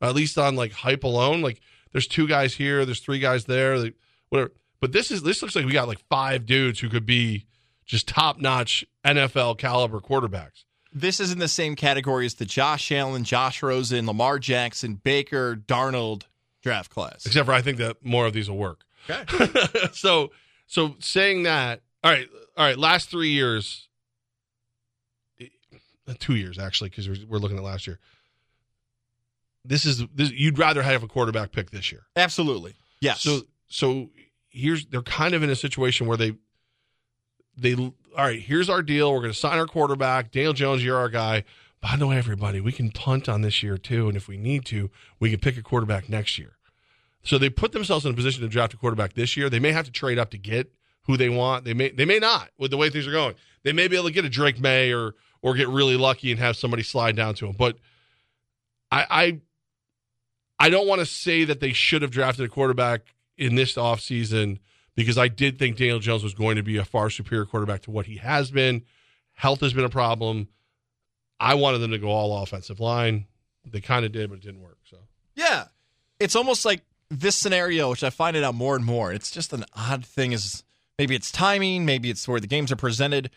at 0.01 0.15
least 0.15 0.39
on 0.39 0.57
like 0.57 0.73
hype 0.73 1.05
alone. 1.05 1.43
Like 1.43 1.61
there's 1.93 2.07
two 2.07 2.27
guys 2.27 2.55
here, 2.55 2.87
there's 2.87 3.01
three 3.01 3.19
guys 3.19 3.45
there, 3.45 3.77
like, 3.77 3.97
whatever. 4.31 4.53
But 4.81 4.93
this 4.93 5.11
is 5.11 5.23
this 5.23 5.43
looks 5.43 5.57
like 5.57 5.67
we 5.67 5.73
got 5.73 5.89
like 5.89 6.01
five 6.09 6.47
dudes 6.47 6.81
who 6.81 6.89
could 6.89 7.05
be 7.05 7.45
just 7.85 8.09
top 8.09 8.41
notch 8.41 8.83
NFL 9.05 9.59
caliber 9.59 10.01
quarterbacks 10.01 10.65
this 10.97 11.21
is 11.21 11.31
in 11.31 11.39
the 11.39 11.49
same 11.49 11.77
category 11.77 12.25
as 12.25 12.35
the 12.35 12.47
Josh 12.47 12.91
Allen, 12.91 13.23
Josh 13.23 13.63
Rosen, 13.63 14.07
Lamar 14.07 14.39
Jackson, 14.39 14.95
Baker, 14.95 15.55
Darnold 15.55 16.23
draft 16.63 16.91
class. 16.91 17.27
Except 17.27 17.47
for 17.47 17.53
I 17.53 17.61
think 17.61 17.77
that 17.79 18.03
more 18.03 18.27
of 18.27 18.33
these 18.33 18.49
will 18.49 18.57
work. 18.57 18.81
Okay. 19.09 19.51
so 19.93 20.33
so 20.67 20.97
saying 20.99 21.43
that, 21.43 21.83
all 22.03 22.11
right, 22.11 22.27
all 22.57 22.65
right, 22.65 22.79
last 22.79 23.11
three 23.11 23.29
years, 23.29 23.89
eh, 25.39 25.47
two 26.19 26.35
years 26.35 26.59
actually, 26.59 26.89
because 26.89 27.09
we're, 27.09 27.27
we're 27.29 27.39
looking 27.39 27.59
at 27.59 27.63
last 27.63 27.87
year. 27.87 27.99
This 29.65 29.85
is 29.85 30.05
this, 30.15 30.31
you'd 30.31 30.59
rather 30.59 30.83
have 30.83 31.03
a 31.03 31.09
quarterback 31.09 31.53
pick 31.53 31.71
this 31.71 31.93
year. 31.93 32.07
Absolutely. 32.17 32.75
Yes. 33.01 33.21
So 33.21 33.43
so 33.69 34.09
here's 34.49 34.87
they're 34.87 35.03
kind 35.03 35.35
of 35.35 35.43
in 35.43 35.51
a 35.51 35.57
situation 35.57 36.07
where 36.07 36.17
they 36.17 36.33
they 37.55 37.75
all 38.17 38.25
right, 38.25 38.41
here's 38.41 38.71
our 38.71 38.83
deal. 38.83 39.13
We're 39.13 39.21
going 39.21 39.33
to 39.33 39.39
sign 39.39 39.59
our 39.59 39.67
quarterback. 39.67 40.31
Daniel 40.31 40.55
Jones, 40.55 40.83
you're 40.83 40.97
our 40.97 41.11
guy. 41.11 41.45
By 41.83 41.97
the 41.97 42.07
way, 42.07 42.17
everybody, 42.17 42.61
we 42.61 42.73
can 42.73 42.91
punt 42.91 43.29
on 43.29 43.43
this 43.43 43.63
year 43.63 43.77
too, 43.77 44.09
and 44.09 44.17
if 44.17 44.27
we 44.27 44.39
need 44.39 44.65
to, 44.67 44.91
we 45.21 45.31
can 45.31 45.39
pick 45.39 45.59
a 45.59 45.63
quarterback 45.63 46.09
next 46.09 46.39
year. 46.39 46.57
So 47.23 47.37
they 47.37 47.51
put 47.51 47.73
themselves 47.73 48.07
in 48.07 48.13
a 48.13 48.15
position 48.15 48.43
to 48.43 48.49
draft 48.49 48.73
a 48.73 48.77
quarterback 48.79 49.13
this 49.13 49.37
year. 49.37 49.51
They 49.51 49.59
may 49.59 49.73
have 49.73 49.85
to 49.85 49.93
trade 49.93 50.19
up 50.19 50.31
to 50.31 50.39
get 50.39 50.73
who 51.03 51.17
they 51.17 51.29
want. 51.29 51.65
They 51.65 51.75
may 51.75 51.91
they 51.91 52.05
may 52.05 52.19
not 52.19 52.51
with 52.57 52.71
the 52.71 52.77
way 52.77 52.89
things 52.89 53.07
are 53.07 53.13
going. 53.13 53.35
They 53.65 53.73
may 53.73 53.89
be 53.89 53.97
able 53.97 54.09
to 54.09 54.15
get 54.15 54.25
a 54.25 54.31
Drake 54.31 54.59
Maye 54.59 54.93
or 54.93 55.15
or 55.43 55.55
get 55.55 55.69
really 55.69 55.97
lucky 55.97 56.31
and 56.31 56.41
have 56.41 56.57
somebody 56.57 56.83
slide 56.83 57.17
down 57.17 57.35
to 57.35 57.47
them. 57.47 57.57
But 57.59 57.77
I 58.91 59.07
I, 59.11 59.41
I 60.59 60.71
don't 60.71 60.89
want 60.89 61.01
to 61.01 61.07
say 61.07 61.45
that 61.45 61.61
they 61.61 61.73
should 61.73 62.03
have 62.03 62.11
drafted 62.11 62.47
a 62.47 62.49
quarterback 62.49 63.15
in 63.37 63.57
this 63.57 63.75
offseason 63.75 64.59
because 64.97 65.19
I 65.19 65.29
did 65.29 65.59
think 65.59 65.77
Daniel 65.77 66.01
Jones 66.01 66.25
was 66.25 66.35
going 66.35 66.57
to 66.57 66.63
be 66.63 66.79
a 66.79 66.85
far 66.85 67.11
superior 67.11 67.45
quarterback 67.45 67.83
to 67.83 67.91
what 67.91 68.07
he 68.07 68.17
has 68.17 68.51
been. 68.51 68.83
Health 69.35 69.61
has 69.61 69.73
been 69.73 69.85
a 69.85 69.91
problem. 69.91 70.49
I 71.39 71.55
wanted 71.55 71.79
them 71.79 71.91
to 71.91 71.99
go 71.99 72.09
all 72.09 72.43
offensive 72.43 72.81
line. 72.81 73.27
They 73.65 73.81
kind 73.81 74.05
of 74.05 74.13
did, 74.13 74.31
but 74.31 74.37
it 74.37 74.43
didn't 74.43 74.63
work. 74.63 74.79
So 74.89 74.97
yeah, 75.35 75.65
it's 76.19 76.35
almost 76.35 76.65
like 76.65 76.83
this 77.11 77.37
scenario, 77.37 77.91
which 77.91 78.03
I 78.03 78.11
find 78.11 78.37
it 78.37 78.43
out 78.43 78.55
more 78.55 78.75
and 78.75 78.85
more. 78.85 79.13
It's 79.13 79.31
just 79.31 79.53
an 79.53 79.65
odd 79.75 80.05
thing. 80.05 80.33
Is 80.33 80.65
maybe 80.99 81.15
it's 81.15 81.31
timing, 81.31 81.85
maybe 81.85 82.09
it's 82.11 82.27
where 82.27 82.41
the 82.41 82.47
games 82.47 82.73
are 82.73 82.77
presented. 82.77 83.31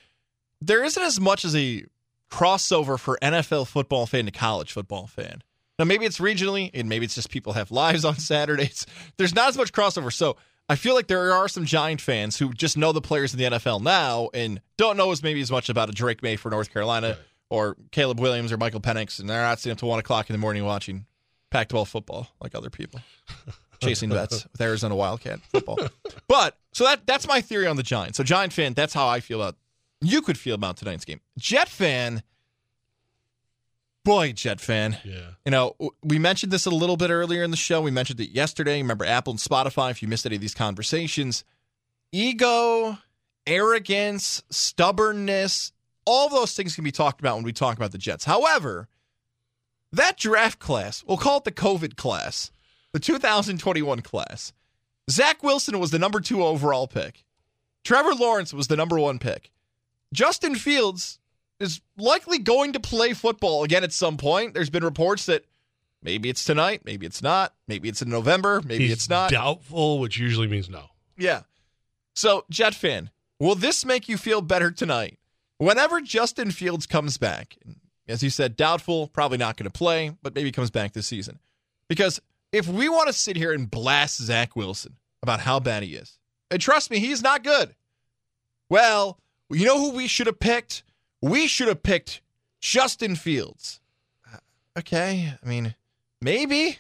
There 0.62 0.84
isn't 0.84 1.04
as 1.04 1.20
much 1.20 1.44
as 1.46 1.56
a 1.56 1.86
crossover 2.32 2.98
for 2.98 3.18
NFL 3.22 3.68
football 3.68 4.06
fan 4.06 4.26
to 4.26 4.32
college 4.32 4.72
football 4.72 5.08
fan. 5.08 5.42
Now 5.78 5.86
maybe 5.86 6.06
it's 6.06 6.20
regionally, 6.20 6.70
and 6.74 6.90
maybe 6.90 7.06
it's 7.06 7.16
just 7.16 7.30
people 7.30 7.54
have 7.54 7.72
lives 7.72 8.06
on 8.06 8.16
Saturdays. 8.16 8.86
There's 9.18 9.34
not 9.36 9.50
as 9.50 9.58
much 9.58 9.74
crossover. 9.74 10.12
So 10.12 10.38
I 10.70 10.76
feel 10.76 10.94
like 10.94 11.08
there 11.08 11.34
are 11.34 11.48
some 11.48 11.66
Giant 11.66 12.00
fans 12.00 12.38
who 12.38 12.54
just 12.54 12.78
know 12.78 12.92
the 12.92 13.02
players 13.02 13.34
in 13.34 13.40
the 13.40 13.58
NFL 13.58 13.82
now 13.82 14.30
and 14.36 14.62
don't 14.78 14.98
know 14.98 15.12
as 15.12 15.24
maybe 15.24 15.42
as 15.42 15.50
much 15.50 15.68
about 15.68 15.90
a 15.90 15.92
Drake 15.92 16.22
Maye 16.22 16.36
for 16.36 16.52
North 16.52 16.72
Carolina 16.72 17.18
or 17.50 17.76
Caleb 17.92 18.20
Williams 18.20 18.52
or 18.52 18.58
Michael 18.58 18.80
Penix, 18.80 19.20
and 19.20 19.28
they're 19.28 19.42
not 19.42 19.60
sitting 19.60 19.72
up 19.72 19.80
to 19.80 19.88
one 19.88 19.98
o'clock 19.98 20.30
in 20.30 20.34
the 20.36 20.38
morning 20.38 20.64
watching 20.64 21.08
Pac-12 21.50 21.88
football 21.88 22.28
like 22.40 22.54
other 22.54 22.70
people, 22.70 23.02
chasing 23.82 24.12
bets 24.12 24.46
with 24.52 24.62
Arizona 24.62 24.96
Wildcat 24.96 25.40
football. 25.52 25.80
but 26.28 26.56
so 26.72 26.84
that 26.84 27.08
that's 27.08 27.28
my 27.28 27.42
theory 27.42 27.66
on 27.66 27.76
the 27.76 27.84
Giants. 27.84 28.18
So 28.18 28.24
Giant 28.24 28.54
fan, 28.54 28.76
that's 28.76 28.94
how 28.94 29.08
I 29.08 29.20
feel 29.20 29.42
about. 29.42 29.56
You 30.02 30.22
could 30.22 30.38
feel 30.38 30.56
about 30.56 30.78
tonight's 30.78 31.04
game. 31.04 31.20
Jet 31.38 31.68
fan 31.68 32.22
boy, 34.04 34.34
Jet 34.34 34.60
fan. 34.60 34.98
Yeah. 35.04 35.32
You 35.46 35.52
know, 35.52 35.76
we 36.04 36.20
mentioned 36.20 36.52
this 36.52 36.66
a 36.66 36.72
little 36.72 36.98
bit 36.98 37.10
earlier 37.10 37.44
in 37.44 37.52
the 37.52 37.58
show. 37.58 37.82
We 37.82 37.92
mentioned 37.92 38.20
it 38.20 38.30
yesterday. 38.30 38.82
Remember 38.82 39.06
Apple 39.06 39.32
and 39.32 39.40
Spotify, 39.40 39.92
if 39.92 40.02
you 40.02 40.08
missed 40.08 40.26
any 40.26 40.36
of 40.36 40.42
these 40.42 40.54
conversations. 40.54 41.44
Ego, 42.12 42.98
arrogance, 43.46 44.44
stubbornness, 44.50 45.72
all 46.06 46.30
those 46.30 46.56
things 46.56 46.76
can 46.76 46.84
be 46.84 46.92
talked 46.92 47.20
about 47.20 47.36
when 47.36 47.44
we 47.44 47.54
talk 47.54 47.78
about 47.78 47.92
the 47.92 47.98
Jets. 47.98 48.26
However, 48.26 48.88
that 49.92 50.18
draft 50.18 50.60
class, 50.60 51.04
we'll 51.06 51.18
call 51.18 51.38
it 51.38 51.44
the 51.44 51.52
COVID 51.52 51.96
class, 51.96 52.52
the 52.94 53.00
2021 53.00 54.02
class. 54.02 54.54
Zach 55.10 55.44
Wilson 55.44 55.80
was 55.80 55.92
the 55.92 56.00
number 56.00 56.20
two 56.20 56.44
overall 56.44 56.88
pick. 56.88 57.24
Trevor 57.84 58.14
Lawrence 58.14 58.54
was 58.54 58.68
the 58.68 58.76
number 58.76 59.00
one 59.00 59.20
pick. 59.20 59.52
Justin 60.14 60.56
Fields 60.56 61.20
is 61.60 61.82
likely 61.98 62.40
going 62.40 62.74
to 62.74 62.80
play 62.80 63.14
football 63.14 63.64
again 63.64 63.84
at 63.84 63.92
some 63.94 64.18
point. 64.18 64.54
There's 64.54 64.70
been 64.70 64.84
reports 64.84 65.26
that 65.26 65.46
maybe 66.02 66.30
it's 66.30 66.44
tonight, 66.44 66.82
maybe 66.86 67.06
it's 67.06 67.22
not, 67.22 67.54
maybe 67.68 67.90
it's 67.90 68.02
in 68.02 68.10
November, 68.10 68.62
maybe 68.66 68.86
He's 68.86 68.94
it's 68.94 69.10
not. 69.10 69.32
doubtful, 69.32 70.00
which 70.00 70.18
usually 70.18 70.48
means 70.48 70.70
no. 70.70 70.86
Yeah. 71.18 71.42
So, 72.16 72.46
Jet 72.50 72.74
fan, 72.76 73.10
will 73.40 73.56
this 73.56 73.86
make 73.86 74.08
you 74.10 74.18
feel 74.18 74.42
better 74.42 74.72
tonight? 74.72 75.20
Whenever 75.58 76.00
Justin 76.02 76.52
Fields 76.52 76.86
comes 76.86 77.18
back, 77.18 77.58
as 78.08 78.24
you 78.24 78.30
said, 78.30 78.56
doubtful, 78.56 79.08
probably 79.08 79.38
not 79.38 79.58
going 79.58 79.70
to 79.70 79.78
play, 79.78 80.12
but 80.24 80.34
maybe 80.34 80.52
comes 80.52 80.72
back 80.72 80.94
this 80.94 81.08
season. 81.08 81.40
Because 81.88 82.22
if 82.52 82.68
we 82.68 82.88
want 82.90 83.08
to 83.08 83.14
sit 83.14 83.36
here 83.36 83.52
and 83.52 83.70
blast 83.70 84.18
Zach 84.22 84.56
Wilson 84.56 84.96
about 85.22 85.42
how 85.42 85.60
bad 85.60 85.84
he 85.84 85.96
is, 85.96 86.18
and 86.50 86.62
trust 86.62 86.90
me, 86.90 87.00
he's 87.00 87.22
not 87.22 87.44
good. 87.44 87.76
Well, 88.70 89.20
you 89.50 89.66
know 89.66 89.78
who 89.78 89.92
we 89.92 90.08
should 90.08 90.28
have 90.28 90.40
picked? 90.40 90.84
We 91.22 91.48
should 91.48 91.68
have 91.68 91.84
picked 91.84 92.22
Justin 92.60 93.16
Fields. 93.16 93.80
Okay, 94.78 95.34
I 95.44 95.48
mean, 95.48 95.76
maybe. 96.22 96.80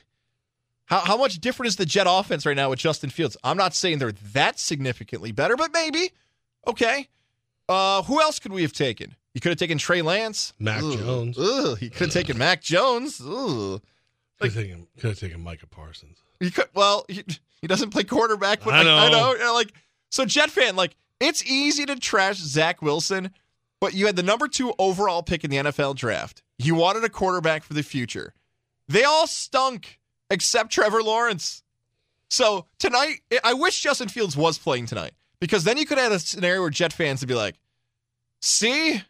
How, 0.86 1.00
how 1.00 1.18
much 1.18 1.40
different 1.40 1.68
is 1.68 1.76
the 1.76 1.86
Jet 1.86 2.08
offense 2.10 2.46
right 2.46 2.56
now 2.56 2.70
with 2.70 2.80
Justin 2.80 3.10
Fields? 3.10 3.36
I'm 3.44 3.58
not 3.58 3.76
saying 3.76 4.00
they're 4.00 4.12
that 4.34 4.58
significantly 4.58 5.32
better, 5.32 5.56
but 5.56 5.72
maybe. 5.74 6.12
Okay. 6.66 7.08
Uh, 7.68 8.02
who 8.04 8.22
else 8.22 8.40
could 8.40 8.52
we 8.54 8.62
have 8.64 8.74
taken? 8.74 9.16
You 9.34 9.42
could 9.42 9.50
have 9.50 9.60
taken 9.60 9.78
Trey 9.78 10.02
Lance. 10.02 10.54
Mac 10.58 10.82
Ugh. 10.82 10.98
Jones. 10.98 11.38
Ugh. 11.38 11.78
You 11.82 11.90
could 11.90 12.08
have 12.08 12.14
taken 12.14 12.38
Mac 12.38 12.62
Jones. 12.62 13.22
Ugh. 13.22 13.82
Could 14.40 14.54
have 14.54 14.54
taken, 14.54 14.88
could 14.98 15.10
have 15.10 15.20
taken 15.20 15.44
Micah 15.44 15.68
Parsons. 15.68 16.24
You 16.40 16.50
could 16.52 16.70
well, 16.74 17.06
he, 17.10 17.24
he 17.62 17.68
doesn't 17.68 17.90
play 17.92 18.04
quarterback, 18.06 18.64
but 18.64 18.74
I 18.74 18.78
like, 18.78 18.88
I 18.88 19.10
know. 19.10 19.18
know. 19.20 19.34
you 19.34 19.40
know, 19.40 19.54
Like 19.54 19.74
so, 20.10 20.26
Jet 20.26 20.50
fan, 20.50 20.76
like 20.76 20.96
it's 21.20 21.44
easy 21.46 21.86
to 21.86 21.98
trash 21.98 22.38
Zach 22.38 22.82
Wilson, 22.82 23.32
but 23.80 23.94
you 23.94 24.06
had 24.06 24.16
the 24.16 24.24
number 24.24 24.48
two 24.48 24.74
overall 24.78 25.24
pick 25.24 25.44
in 25.44 25.50
the 25.50 25.58
NFL 25.58 25.96
draft. 25.96 26.42
You 26.58 26.76
wanted 26.76 27.04
a 27.04 27.10
quarterback 27.10 27.64
for 27.64 27.74
the 27.74 27.84
future. 27.84 28.34
They 28.88 29.04
all 29.04 29.28
stunk 29.28 30.00
except 30.30 30.72
Trevor 30.72 31.02
Lawrence. 31.02 31.64
So 32.30 32.66
tonight, 32.78 33.22
I 33.44 33.54
wish 33.54 33.82
Justin 33.82 34.10
Fields 34.10 34.38
was 34.38 34.58
playing 34.58 34.86
tonight 34.86 35.14
because 35.40 35.64
then 35.64 35.78
you 35.78 35.86
could 35.86 35.98
have 35.98 36.12
a 36.12 36.20
scenario 36.20 36.62
where 36.62 36.70
Jet 36.70 36.94
fans 36.94 37.22
would 37.22 37.30
be 37.30 37.36
like, 37.36 37.56
"See, 38.42 39.02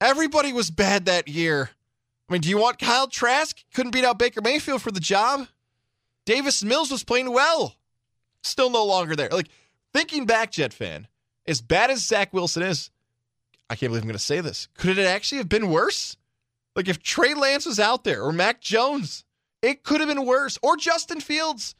everybody 0.00 0.52
was 0.52 0.70
bad 0.70 1.06
that 1.06 1.28
year." 1.28 1.70
I 2.28 2.32
mean, 2.32 2.42
do 2.42 2.48
you 2.48 2.58
want 2.58 2.78
Kyle 2.78 3.08
Trask? 3.08 3.58
Couldn't 3.74 3.90
beat 3.90 4.04
out 4.04 4.18
Baker 4.18 4.40
Mayfield 4.40 4.82
for 4.82 4.92
the 4.92 5.00
job. 5.00 5.48
Davis 6.24 6.62
Mills 6.62 6.90
was 6.90 7.02
playing 7.02 7.32
well. 7.32 7.74
Still 8.42 8.70
no 8.70 8.84
longer 8.84 9.16
there. 9.16 9.30
Like, 9.30 9.48
thinking 9.92 10.26
back, 10.26 10.52
Jet 10.52 10.72
fan, 10.72 11.08
as 11.46 11.60
bad 11.60 11.90
as 11.90 12.06
Zach 12.06 12.32
Wilson 12.32 12.62
is, 12.62 12.90
I 13.70 13.76
can't 13.76 13.90
believe 13.90 14.02
I'm 14.02 14.08
going 14.08 14.14
to 14.14 14.18
say 14.18 14.40
this. 14.40 14.68
Could 14.76 14.98
it 14.98 15.06
actually 15.06 15.38
have 15.38 15.48
been 15.48 15.70
worse? 15.70 16.16
Like, 16.76 16.88
if 16.88 17.02
Trey 17.02 17.34
Lance 17.34 17.66
was 17.66 17.78
out 17.78 18.04
there 18.04 18.22
or 18.22 18.32
Mac 18.32 18.60
Jones, 18.60 19.24
it 19.62 19.84
could 19.84 20.00
have 20.00 20.08
been 20.08 20.26
worse. 20.26 20.58
Or 20.62 20.76
Justin 20.76 21.20
Fields. 21.20 21.74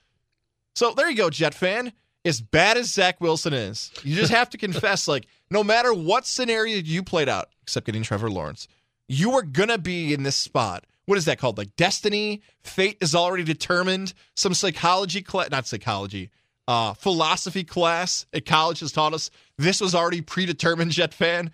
So 0.74 0.94
there 0.94 1.10
you 1.10 1.16
go, 1.16 1.30
Jet 1.30 1.52
fan. 1.52 1.92
As 2.24 2.40
bad 2.40 2.76
as 2.76 2.92
Zach 2.92 3.20
Wilson 3.20 3.52
is, 3.52 3.90
you 4.04 4.14
just 4.14 4.32
have 4.32 4.50
to 4.50 4.58
confess, 4.66 5.08
like, 5.08 5.26
no 5.50 5.64
matter 5.64 5.92
what 5.92 6.26
scenario 6.26 6.76
you 6.76 7.02
played 7.02 7.28
out, 7.28 7.48
except 7.62 7.86
getting 7.86 8.02
Trevor 8.02 8.30
Lawrence, 8.30 8.68
you 9.08 9.32
are 9.32 9.42
gonna 9.42 9.78
be 9.78 10.14
in 10.14 10.22
this 10.22 10.36
spot. 10.36 10.84
What 11.06 11.18
is 11.18 11.24
that 11.24 11.38
called? 11.38 11.58
Like 11.58 11.74
destiny? 11.76 12.42
Fate 12.62 12.98
is 13.00 13.14
already 13.14 13.42
determined. 13.42 14.14
Some 14.36 14.54
psychology 14.54 15.22
class, 15.22 15.50
not 15.50 15.66
psychology, 15.66 16.30
uh, 16.68 16.94
philosophy 16.94 17.64
class 17.64 18.26
at 18.32 18.46
college 18.46 18.78
has 18.78 18.92
taught 18.92 19.12
us 19.12 19.30
this 19.58 19.80
was 19.80 19.94
already 19.94 20.20
predetermined. 20.20 20.92
Jet 20.92 21.12
fan, 21.12 21.50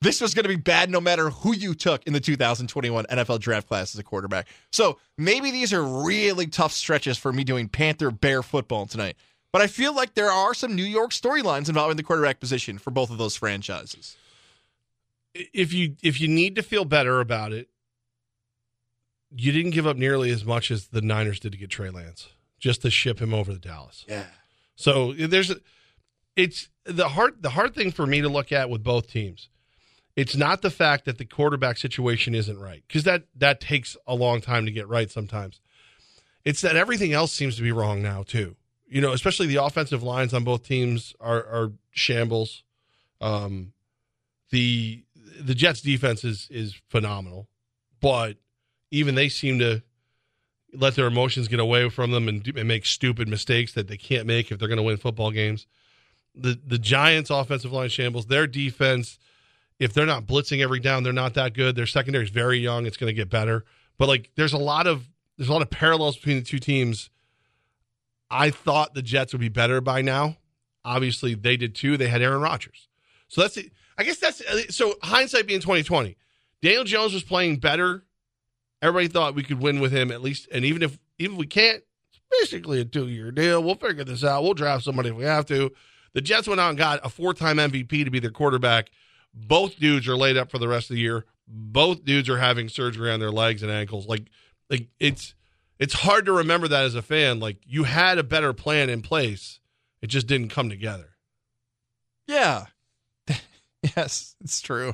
this 0.00 0.20
was 0.20 0.32
going 0.34 0.44
to 0.44 0.48
be 0.48 0.56
bad 0.56 0.90
no 0.90 1.00
matter 1.00 1.30
who 1.30 1.54
you 1.54 1.74
took 1.74 2.02
in 2.06 2.12
the 2.12 2.20
2021 2.20 3.04
NFL 3.06 3.38
draft 3.40 3.68
class 3.68 3.94
as 3.94 3.98
a 3.98 4.02
quarterback. 4.02 4.48
So 4.72 4.98
maybe 5.18 5.50
these 5.50 5.72
are 5.72 5.82
really 5.82 6.46
tough 6.46 6.72
stretches 6.72 7.18
for 7.18 7.32
me 7.32 7.44
doing 7.44 7.68
Panther 7.68 8.10
Bear 8.10 8.42
football 8.42 8.86
tonight. 8.86 9.16
But 9.52 9.62
I 9.62 9.66
feel 9.66 9.94
like 9.94 10.14
there 10.14 10.30
are 10.30 10.54
some 10.54 10.74
New 10.74 10.84
York 10.84 11.10
storylines 11.10 11.68
involving 11.68 11.96
the 11.96 12.02
quarterback 12.02 12.40
position 12.40 12.78
for 12.78 12.90
both 12.90 13.10
of 13.10 13.18
those 13.18 13.36
franchises. 13.36 14.16
If 15.34 15.72
you 15.72 15.96
if 16.02 16.20
you 16.20 16.28
need 16.28 16.56
to 16.56 16.62
feel 16.62 16.84
better 16.84 17.20
about 17.20 17.52
it, 17.52 17.68
you 19.34 19.52
didn't 19.52 19.72
give 19.72 19.86
up 19.86 19.96
nearly 19.96 20.30
as 20.30 20.44
much 20.44 20.70
as 20.70 20.88
the 20.88 21.00
Niners 21.00 21.40
did 21.40 21.52
to 21.52 21.58
get 21.58 21.70
Trey 21.70 21.90
Lance, 21.90 22.28
just 22.58 22.82
to 22.82 22.90
ship 22.90 23.20
him 23.20 23.32
over 23.32 23.52
to 23.52 23.58
Dallas. 23.58 24.04
Yeah. 24.08 24.24
So 24.74 25.12
there's, 25.12 25.52
it's 26.36 26.68
the 26.84 27.08
hard 27.08 27.42
the 27.42 27.50
hard 27.50 27.74
thing 27.74 27.92
for 27.92 28.06
me 28.06 28.20
to 28.22 28.28
look 28.28 28.50
at 28.50 28.70
with 28.70 28.82
both 28.82 29.08
teams. 29.08 29.48
It's 30.16 30.36
not 30.36 30.62
the 30.62 30.70
fact 30.70 31.04
that 31.04 31.18
the 31.18 31.24
quarterback 31.24 31.78
situation 31.78 32.34
isn't 32.34 32.58
right 32.58 32.82
because 32.86 33.04
that 33.04 33.24
that 33.36 33.60
takes 33.60 33.96
a 34.06 34.14
long 34.14 34.40
time 34.40 34.66
to 34.66 34.72
get 34.72 34.88
right 34.88 35.10
sometimes. 35.10 35.60
It's 36.44 36.60
that 36.62 36.76
everything 36.76 37.12
else 37.12 37.32
seems 37.32 37.56
to 37.56 37.62
be 37.62 37.72
wrong 37.72 38.02
now 38.02 38.22
too. 38.22 38.56
You 38.88 39.00
know, 39.00 39.12
especially 39.12 39.46
the 39.46 39.62
offensive 39.62 40.02
lines 40.02 40.34
on 40.34 40.44
both 40.44 40.64
teams 40.64 41.14
are 41.20 41.38
are 41.38 41.72
shambles. 41.92 42.64
Um, 43.20 43.72
the 44.50 45.04
the 45.40 45.54
Jets 45.54 45.80
defense 45.80 46.24
is 46.24 46.48
is 46.50 46.80
phenomenal, 46.88 47.48
but 48.00 48.36
even 48.90 49.14
they 49.14 49.28
seem 49.28 49.58
to 49.60 49.82
let 50.72 50.94
their 50.94 51.06
emotions 51.06 51.48
get 51.48 51.60
away 51.60 51.88
from 51.88 52.10
them 52.10 52.28
and, 52.28 52.42
do, 52.42 52.52
and 52.56 52.68
make 52.68 52.86
stupid 52.86 53.28
mistakes 53.28 53.72
that 53.72 53.88
they 53.88 53.96
can't 53.96 54.26
make 54.26 54.50
if 54.50 54.58
they're 54.58 54.68
going 54.68 54.76
to 54.76 54.82
win 54.82 54.96
football 54.96 55.30
games. 55.30 55.66
The 56.34 56.58
the 56.64 56.78
Giants' 56.78 57.30
offensive 57.30 57.72
line 57.72 57.88
shambles. 57.88 58.26
Their 58.26 58.46
defense, 58.46 59.18
if 59.80 59.92
they're 59.92 60.06
not 60.06 60.26
blitzing 60.26 60.62
every 60.62 60.78
down, 60.78 61.02
they're 61.02 61.12
not 61.12 61.34
that 61.34 61.54
good. 61.54 61.74
Their 61.74 61.86
secondary 61.86 62.24
is 62.24 62.30
very 62.30 62.58
young. 62.58 62.86
It's 62.86 62.96
going 62.96 63.10
to 63.10 63.14
get 63.14 63.28
better, 63.28 63.64
but 63.98 64.06
like 64.06 64.30
there's 64.36 64.52
a 64.52 64.58
lot 64.58 64.86
of 64.86 65.08
there's 65.36 65.48
a 65.48 65.52
lot 65.52 65.62
of 65.62 65.70
parallels 65.70 66.16
between 66.16 66.36
the 66.36 66.44
two 66.44 66.58
teams. 66.60 67.10
I 68.30 68.50
thought 68.50 68.94
the 68.94 69.02
Jets 69.02 69.32
would 69.32 69.40
be 69.40 69.48
better 69.48 69.80
by 69.80 70.02
now. 70.02 70.36
Obviously, 70.84 71.34
they 71.34 71.56
did 71.56 71.74
too. 71.74 71.96
They 71.96 72.08
had 72.08 72.22
Aaron 72.22 72.40
Rodgers, 72.40 72.86
so 73.26 73.40
that's 73.40 73.56
it. 73.56 73.72
I 73.98 74.04
guess 74.04 74.18
that's 74.18 74.42
so. 74.74 74.94
Hindsight 75.02 75.48
being 75.48 75.60
twenty 75.60 75.82
twenty, 75.82 76.16
Daniel 76.62 76.84
Jones 76.84 77.12
was 77.12 77.24
playing 77.24 77.56
better 77.56 78.04
everybody 78.82 79.08
thought 79.08 79.34
we 79.34 79.42
could 79.42 79.60
win 79.60 79.80
with 79.80 79.92
him 79.92 80.10
at 80.10 80.22
least. 80.22 80.48
And 80.52 80.64
even 80.64 80.82
if 80.82 80.98
even 81.18 81.34
if 81.34 81.38
we 81.38 81.46
can't, 81.46 81.82
it's 82.10 82.20
basically 82.40 82.80
a 82.80 82.84
two 82.84 83.08
year 83.08 83.30
deal. 83.30 83.62
We'll 83.62 83.74
figure 83.74 84.04
this 84.04 84.24
out. 84.24 84.42
We'll 84.42 84.54
draft 84.54 84.84
somebody 84.84 85.10
if 85.10 85.16
we 85.16 85.24
have 85.24 85.46
to. 85.46 85.70
The 86.12 86.20
Jets 86.20 86.48
went 86.48 86.60
out 86.60 86.70
and 86.70 86.78
got 86.78 87.04
a 87.04 87.08
four 87.08 87.34
time 87.34 87.58
MVP 87.58 88.04
to 88.04 88.10
be 88.10 88.18
their 88.20 88.30
quarterback. 88.30 88.90
Both 89.32 89.78
dudes 89.78 90.08
are 90.08 90.16
laid 90.16 90.36
up 90.36 90.50
for 90.50 90.58
the 90.58 90.68
rest 90.68 90.90
of 90.90 90.94
the 90.94 91.02
year. 91.02 91.24
Both 91.46 92.04
dudes 92.04 92.28
are 92.28 92.38
having 92.38 92.68
surgery 92.68 93.10
on 93.10 93.20
their 93.20 93.30
legs 93.30 93.62
and 93.62 93.70
ankles. 93.70 94.06
Like, 94.06 94.26
like 94.68 94.88
it's 94.98 95.34
it's 95.78 95.94
hard 95.94 96.26
to 96.26 96.32
remember 96.32 96.68
that 96.68 96.84
as 96.84 96.94
a 96.94 97.02
fan. 97.02 97.40
Like 97.40 97.58
you 97.66 97.84
had 97.84 98.18
a 98.18 98.22
better 98.22 98.52
plan 98.52 98.90
in 98.90 99.02
place. 99.02 99.60
It 100.02 100.08
just 100.08 100.26
didn't 100.26 100.48
come 100.48 100.68
together. 100.68 101.16
Yeah. 102.26 102.66
yes, 103.96 104.36
it's 104.40 104.60
true. 104.60 104.92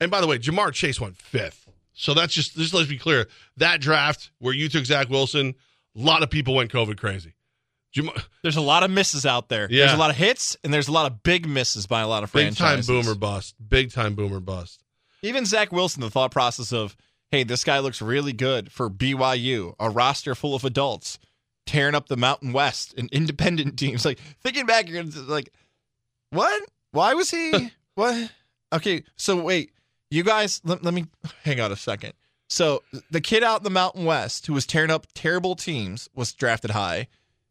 And 0.00 0.10
by 0.10 0.20
the 0.20 0.26
way, 0.26 0.38
Ja'Marr 0.38 0.72
Chase 0.72 1.00
went 1.00 1.16
fifth. 1.16 1.68
So 1.92 2.14
that's 2.14 2.32
just 2.32 2.56
just 2.56 2.72
let's 2.72 2.88
be 2.88 2.96
clear. 2.96 3.28
That 3.58 3.80
draft 3.80 4.30
where 4.38 4.54
you 4.54 4.68
took 4.68 4.86
Zach 4.86 5.10
Wilson, 5.10 5.54
a 5.96 6.00
lot 6.00 6.22
of 6.22 6.30
people 6.30 6.54
went 6.54 6.72
COVID 6.72 6.96
crazy. 6.96 7.34
Ja'Marr, 7.94 8.24
There's 8.42 8.56
a 8.56 8.60
lot 8.60 8.82
of 8.82 8.90
misses 8.90 9.26
out 9.26 9.48
there. 9.48 9.66
Yeah. 9.70 9.86
There's 9.86 9.94
a 9.94 10.00
lot 10.00 10.10
of 10.10 10.16
hits, 10.16 10.56
and 10.62 10.72
there's 10.72 10.88
a 10.88 10.92
lot 10.92 11.10
of 11.10 11.22
big 11.22 11.48
misses 11.48 11.86
by 11.86 12.00
a 12.02 12.08
lot 12.08 12.22
of 12.22 12.30
franchises. 12.30 12.86
big 12.86 12.96
time 12.96 13.02
boomer 13.02 13.14
bust. 13.14 13.54
Big 13.68 13.92
time 13.92 14.14
boomer 14.14 14.40
bust. 14.40 14.82
Even 15.22 15.44
Zach 15.44 15.72
Wilson, 15.72 16.00
the 16.00 16.10
thought 16.10 16.30
process 16.30 16.72
of, 16.72 16.96
hey, 17.30 17.42
this 17.42 17.64
guy 17.64 17.78
looks 17.80 18.00
really 18.00 18.32
good 18.32 18.72
for 18.72 18.88
BYU, 18.88 19.74
a 19.78 19.90
roster 19.90 20.34
full 20.34 20.54
of 20.54 20.64
adults, 20.64 21.18
tearing 21.66 21.94
up 21.94 22.08
the 22.08 22.16
Mountain 22.16 22.52
West 22.52 22.94
and 22.96 23.08
independent 23.10 23.78
teams. 23.78 24.04
Like 24.04 24.18
thinking 24.42 24.66
back, 24.66 24.88
you're 24.88 25.02
gonna 25.02 25.26
like, 25.26 25.52
what? 26.30 26.62
Why 26.92 27.14
was 27.14 27.30
he? 27.30 27.70
what? 27.94 28.30
Okay, 28.72 29.02
so 29.16 29.40
wait, 29.42 29.72
you 30.10 30.22
guys, 30.22 30.60
let, 30.64 30.82
let 30.84 30.94
me 30.94 31.06
hang 31.42 31.60
on 31.60 31.72
a 31.72 31.76
second. 31.76 32.12
So 32.48 32.82
the 33.10 33.20
kid 33.20 33.44
out 33.44 33.60
in 33.60 33.64
the 33.64 33.70
Mountain 33.70 34.04
West 34.04 34.46
who 34.46 34.52
was 34.52 34.66
tearing 34.66 34.90
up 34.90 35.06
terrible 35.14 35.54
teams 35.54 36.08
was 36.14 36.32
drafted 36.32 36.70
high. 36.70 37.08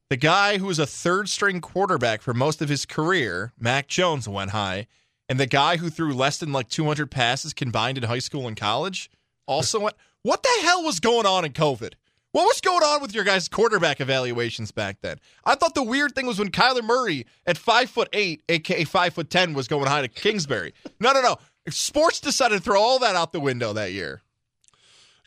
The 0.10 0.18
guy 0.18 0.58
who 0.58 0.66
was 0.66 0.80
a 0.80 0.88
third 0.88 1.30
string 1.30 1.62
quarterback 1.62 2.24
for 2.24 2.34
most 2.34 2.64
of 2.64 2.70
his 2.70 2.84
career, 2.84 3.54
Mac 3.60 3.88
Jones, 3.88 4.28
went 4.28 4.52
high. 4.52 4.88
And 5.28 5.40
the 5.40 5.46
guy 5.46 5.78
who 5.78 5.92
threw 5.92 6.14
less 6.16 6.40
than 6.40 6.52
like 6.52 6.68
200 6.68 7.12
passes 7.12 7.54
combined 7.54 8.00
in 8.00 8.06
high 8.06 8.18
school 8.18 8.48
and 8.48 8.58
college 8.58 9.12
also 9.46 9.80
went. 9.80 9.96
What 10.22 10.44
the 10.44 10.50
hell 10.64 10.84
was 10.84 11.00
going 11.00 11.26
on 11.26 11.46
in 11.46 11.54
COVID? 11.54 11.94
What 12.34 12.44
was 12.44 12.60
going 12.60 12.84
on 12.84 13.02
with 13.02 13.16
your 13.16 13.24
guys' 13.24 13.48
quarterback 13.48 14.02
evaluations 14.02 14.70
back 14.70 14.98
then? 15.02 15.18
I 15.46 15.56
thought 15.56 15.76
the 15.76 15.82
weird 15.82 16.14
thing 16.14 16.26
was 16.26 16.38
when 16.38 16.52
Kyler 16.52 16.84
Murray 16.84 17.26
at 17.46 17.58
five 17.58 17.90
foot 17.90 18.10
eight, 18.12 18.44
aka 18.50 18.84
five 18.84 19.14
foot 19.14 19.30
ten, 19.30 19.54
was 19.54 19.70
going 19.70 19.88
high 19.88 20.02
to 20.02 20.10
Kingsbury. 20.10 20.74
No, 21.00 21.14
no, 21.14 21.22
no. 21.22 21.38
Sports 21.70 22.20
decided 22.20 22.58
to 22.58 22.62
throw 22.62 22.82
all 22.82 23.00
that 23.00 23.16
out 23.16 23.32
the 23.32 23.40
window 23.40 23.72
that 23.72 23.94
year. 23.94 24.22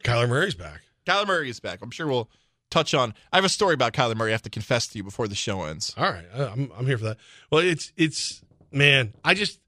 Kyler 0.04 0.28
Murray's 0.28 0.54
back. 0.54 0.82
Kyler 1.06 1.26
Murray 1.26 1.48
is 1.48 1.58
back. 1.58 1.78
I'm 1.80 1.90
sure 1.90 2.06
we'll 2.06 2.28
touch 2.72 2.94
on. 2.94 3.14
I 3.32 3.36
have 3.36 3.44
a 3.44 3.48
story 3.48 3.74
about 3.74 3.92
Kyler 3.92 4.16
Murray. 4.16 4.30
I 4.30 4.32
have 4.32 4.42
to 4.42 4.50
confess 4.50 4.86
to 4.88 4.98
you 4.98 5.04
before 5.04 5.28
the 5.28 5.34
show 5.34 5.62
ends. 5.62 5.94
All 5.96 6.04
right, 6.10 6.24
I- 6.34 6.46
I'm 6.46 6.72
I'm 6.76 6.86
here 6.86 6.98
for 6.98 7.04
that. 7.04 7.18
Well, 7.50 7.60
it's 7.60 7.92
it's 7.96 8.42
man, 8.72 9.14
I 9.24 9.34
just 9.34 9.60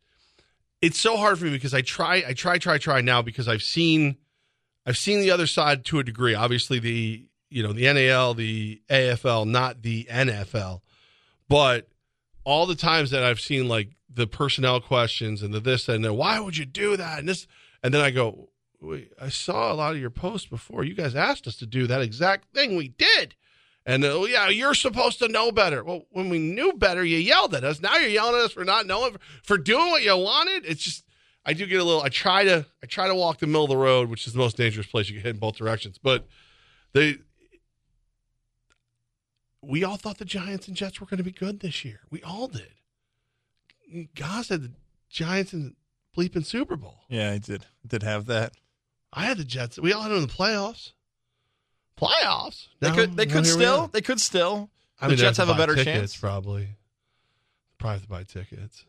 it's 0.83 0.99
so 0.99 1.17
hard 1.17 1.39
for 1.39 1.45
me 1.45 1.51
because 1.53 1.75
I 1.75 1.83
try 1.83 2.25
I 2.27 2.33
try 2.33 2.59
try 2.59 2.79
try 2.79 3.01
now 3.01 3.23
because 3.23 3.47
I've 3.49 3.63
seen 3.63 4.17
I've 4.87 4.97
seen 4.99 5.21
the 5.21 5.31
other 5.31 5.47
side 5.47 5.85
to 5.87 5.99
a 5.99 6.05
degree. 6.05 6.35
Obviously 6.35 6.79
the 6.79 7.25
you 7.51 7.63
know 7.63 7.73
the 7.73 7.93
NAL, 7.93 8.35
the 8.35 8.83
AFL, 8.91 9.47
not 9.47 9.83
the 9.83 10.05
NFL, 10.11 10.81
but 11.49 11.89
all 12.45 12.67
the 12.67 12.75
times 12.75 13.11
that 13.11 13.23
I've 13.23 13.41
seen 13.41 13.69
like 13.69 13.91
the 14.13 14.27
personnel 14.27 14.81
questions 14.81 15.43
and 15.43 15.53
the 15.55 15.61
this 15.61 15.89
and 15.89 16.05
the 16.05 16.13
why 16.13 16.39
would 16.41 16.57
you 16.57 16.65
do 16.65 16.97
that 16.97 17.19
and 17.19 17.29
this 17.29 17.47
and 17.83 17.93
then 17.95 18.01
I 18.01 18.11
go 18.11 18.49
wait 18.85 19.13
I 19.21 19.29
saw 19.29 19.73
a 19.73 19.75
lot 19.75 19.95
of 19.95 20.01
your 20.01 20.11
posts 20.11 20.47
before 20.47 20.85
you 20.85 20.95
guys 20.95 21.15
asked 21.15 21.47
us 21.47 21.57
to 21.57 21.67
do 21.67 21.87
that 21.87 22.03
exact 22.03 22.53
thing 22.55 22.77
we 22.77 22.89
did 22.89 23.35
and 23.87 24.05
oh 24.05 24.27
yeah 24.27 24.49
you're 24.49 24.75
supposed 24.75 25.19
to 25.21 25.29
know 25.29 25.53
better 25.53 25.83
well 25.83 26.03
when 26.11 26.29
we 26.29 26.39
knew 26.39 26.73
better 26.73 27.05
you 27.05 27.19
yelled 27.19 27.55
at 27.55 27.65
us 27.65 27.81
now 27.81 27.97
you're 27.97 28.09
yelling 28.09 28.35
at 28.35 28.47
us 28.47 28.53
for 28.53 28.65
not 28.65 28.87
knowing 28.87 29.17
for 29.43 29.59
doing 29.59 29.91
what 29.91 30.03
you 30.03 30.17
wanted 30.17 30.65
it's 30.67 30.83
just 30.83 31.05
I 31.47 31.53
do 31.53 31.67
get 31.67 31.81
a 31.81 31.85
little 31.85 32.03
I 32.03 32.09
try 32.09 32.45
to 32.45 32.67
I 32.83 32.87
try 32.87 33.09
to 33.09 33.15
walk 33.15 33.39
the 33.39 33.47
middle 33.47 33.65
of 33.65 33.71
the 33.71 33.77
road 33.77 34.09
which 34.09 34.27
is 34.27 34.33
the 34.33 34.39
most 34.39 34.57
dangerous 34.57 34.87
place 34.87 35.09
you 35.09 35.15
can 35.15 35.23
hit 35.25 35.35
in 35.35 35.41
both 35.41 35.57
directions 35.57 35.99
but 35.99 36.27
they 36.93 37.19
we 39.67 39.85
all 39.85 39.97
thought 39.97 40.19
the 40.19 40.25
Giants 40.25 40.69
and 40.69 40.77
Jets 40.77 41.01
were 41.01 41.07
going 41.07 41.19
to 41.19 41.25
be 41.25 41.33
good 41.33 41.61
this 41.61 41.85
year. 41.85 42.01
We 42.11 42.23
all 42.23 42.49
did. 42.49 42.73
God 44.15 44.45
said 44.45 44.63
the 44.63 44.73
Giants 45.09 45.53
the 45.53 45.75
bleeping 46.17 46.45
Super 46.45 46.77
Bowl. 46.77 47.01
Yeah, 47.09 47.33
I 47.33 47.39
did. 47.39 47.67
Did 47.87 48.03
have 48.03 48.27
that. 48.27 48.53
I 49.15 49.25
had 49.25 49.39
the 49.39 49.45
Jets. 49.45 49.79
We 49.79 49.93
all 49.93 50.03
had 50.03 50.11
them 50.11 50.19
in 50.19 50.27
the 50.27 50.33
playoffs. 50.33 50.93
Playoffs. 51.97 52.67
They 52.81 52.89
Now- 52.89 52.95
could. 52.97 53.17
They 53.17 53.27
could 53.27 53.47
still. 53.47 53.87
They 53.89 54.01
could 54.01 54.21
still. 54.21 54.71
I 55.01 55.07
the 55.07 55.11
mean, 55.11 55.19
Jets 55.19 55.37
to 55.37 55.47
have 55.47 55.55
a 55.55 55.59
better 55.59 55.75
tickets, 55.75 56.13
chance. 56.13 56.17
Probably. 56.17 56.69
Probably 57.79 57.95
have 57.95 58.03
to 58.03 58.09
buy 58.09 58.23
tickets. 58.25 58.85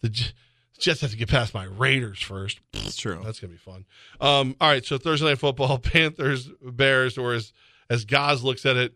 The 0.00 0.08
J- 0.08 0.30
Jets 0.78 1.00
have 1.02 1.10
to 1.10 1.16
get 1.16 1.28
past 1.28 1.54
my 1.54 1.64
Raiders 1.64 2.20
first. 2.20 2.60
That's 2.72 2.96
true. 2.96 3.20
That's 3.24 3.40
gonna 3.40 3.52
be 3.52 3.58
fun. 3.58 3.84
Um, 4.20 4.56
all 4.60 4.68
right, 4.68 4.84
so 4.84 4.96
Thursday 4.98 5.26
night 5.26 5.38
football, 5.38 5.78
Panthers, 5.80 6.48
Bears, 6.62 7.18
or 7.18 7.34
as 7.34 7.52
as 7.90 8.04
Gaz 8.04 8.42
looks 8.44 8.64
at 8.66 8.76
it, 8.76 8.94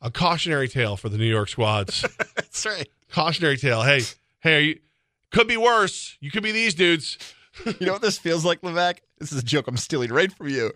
a 0.00 0.10
cautionary 0.10 0.68
tale 0.68 0.96
for 0.96 1.08
the 1.08 1.18
New 1.18 1.26
York 1.28 1.48
squads. 1.48 2.02
That's 2.36 2.64
right. 2.66 2.88
cautionary 3.10 3.56
tale. 3.56 3.82
Hey, 3.82 4.02
hey, 4.40 4.56
are 4.56 4.60
you, 4.60 4.78
could 5.30 5.48
be 5.48 5.56
worse. 5.56 6.16
You 6.20 6.30
could 6.30 6.42
be 6.42 6.52
these 6.52 6.74
dudes. 6.74 7.18
You 7.64 7.86
know 7.86 7.92
what 7.94 8.02
this 8.02 8.18
feels 8.18 8.44
like, 8.44 8.60
Levac? 8.62 8.98
This 9.20 9.32
is 9.32 9.38
a 9.38 9.44
joke 9.44 9.66
I'm 9.68 9.76
stealing 9.76 10.10
right 10.12 10.32
from 10.32 10.48
you. 10.48 10.72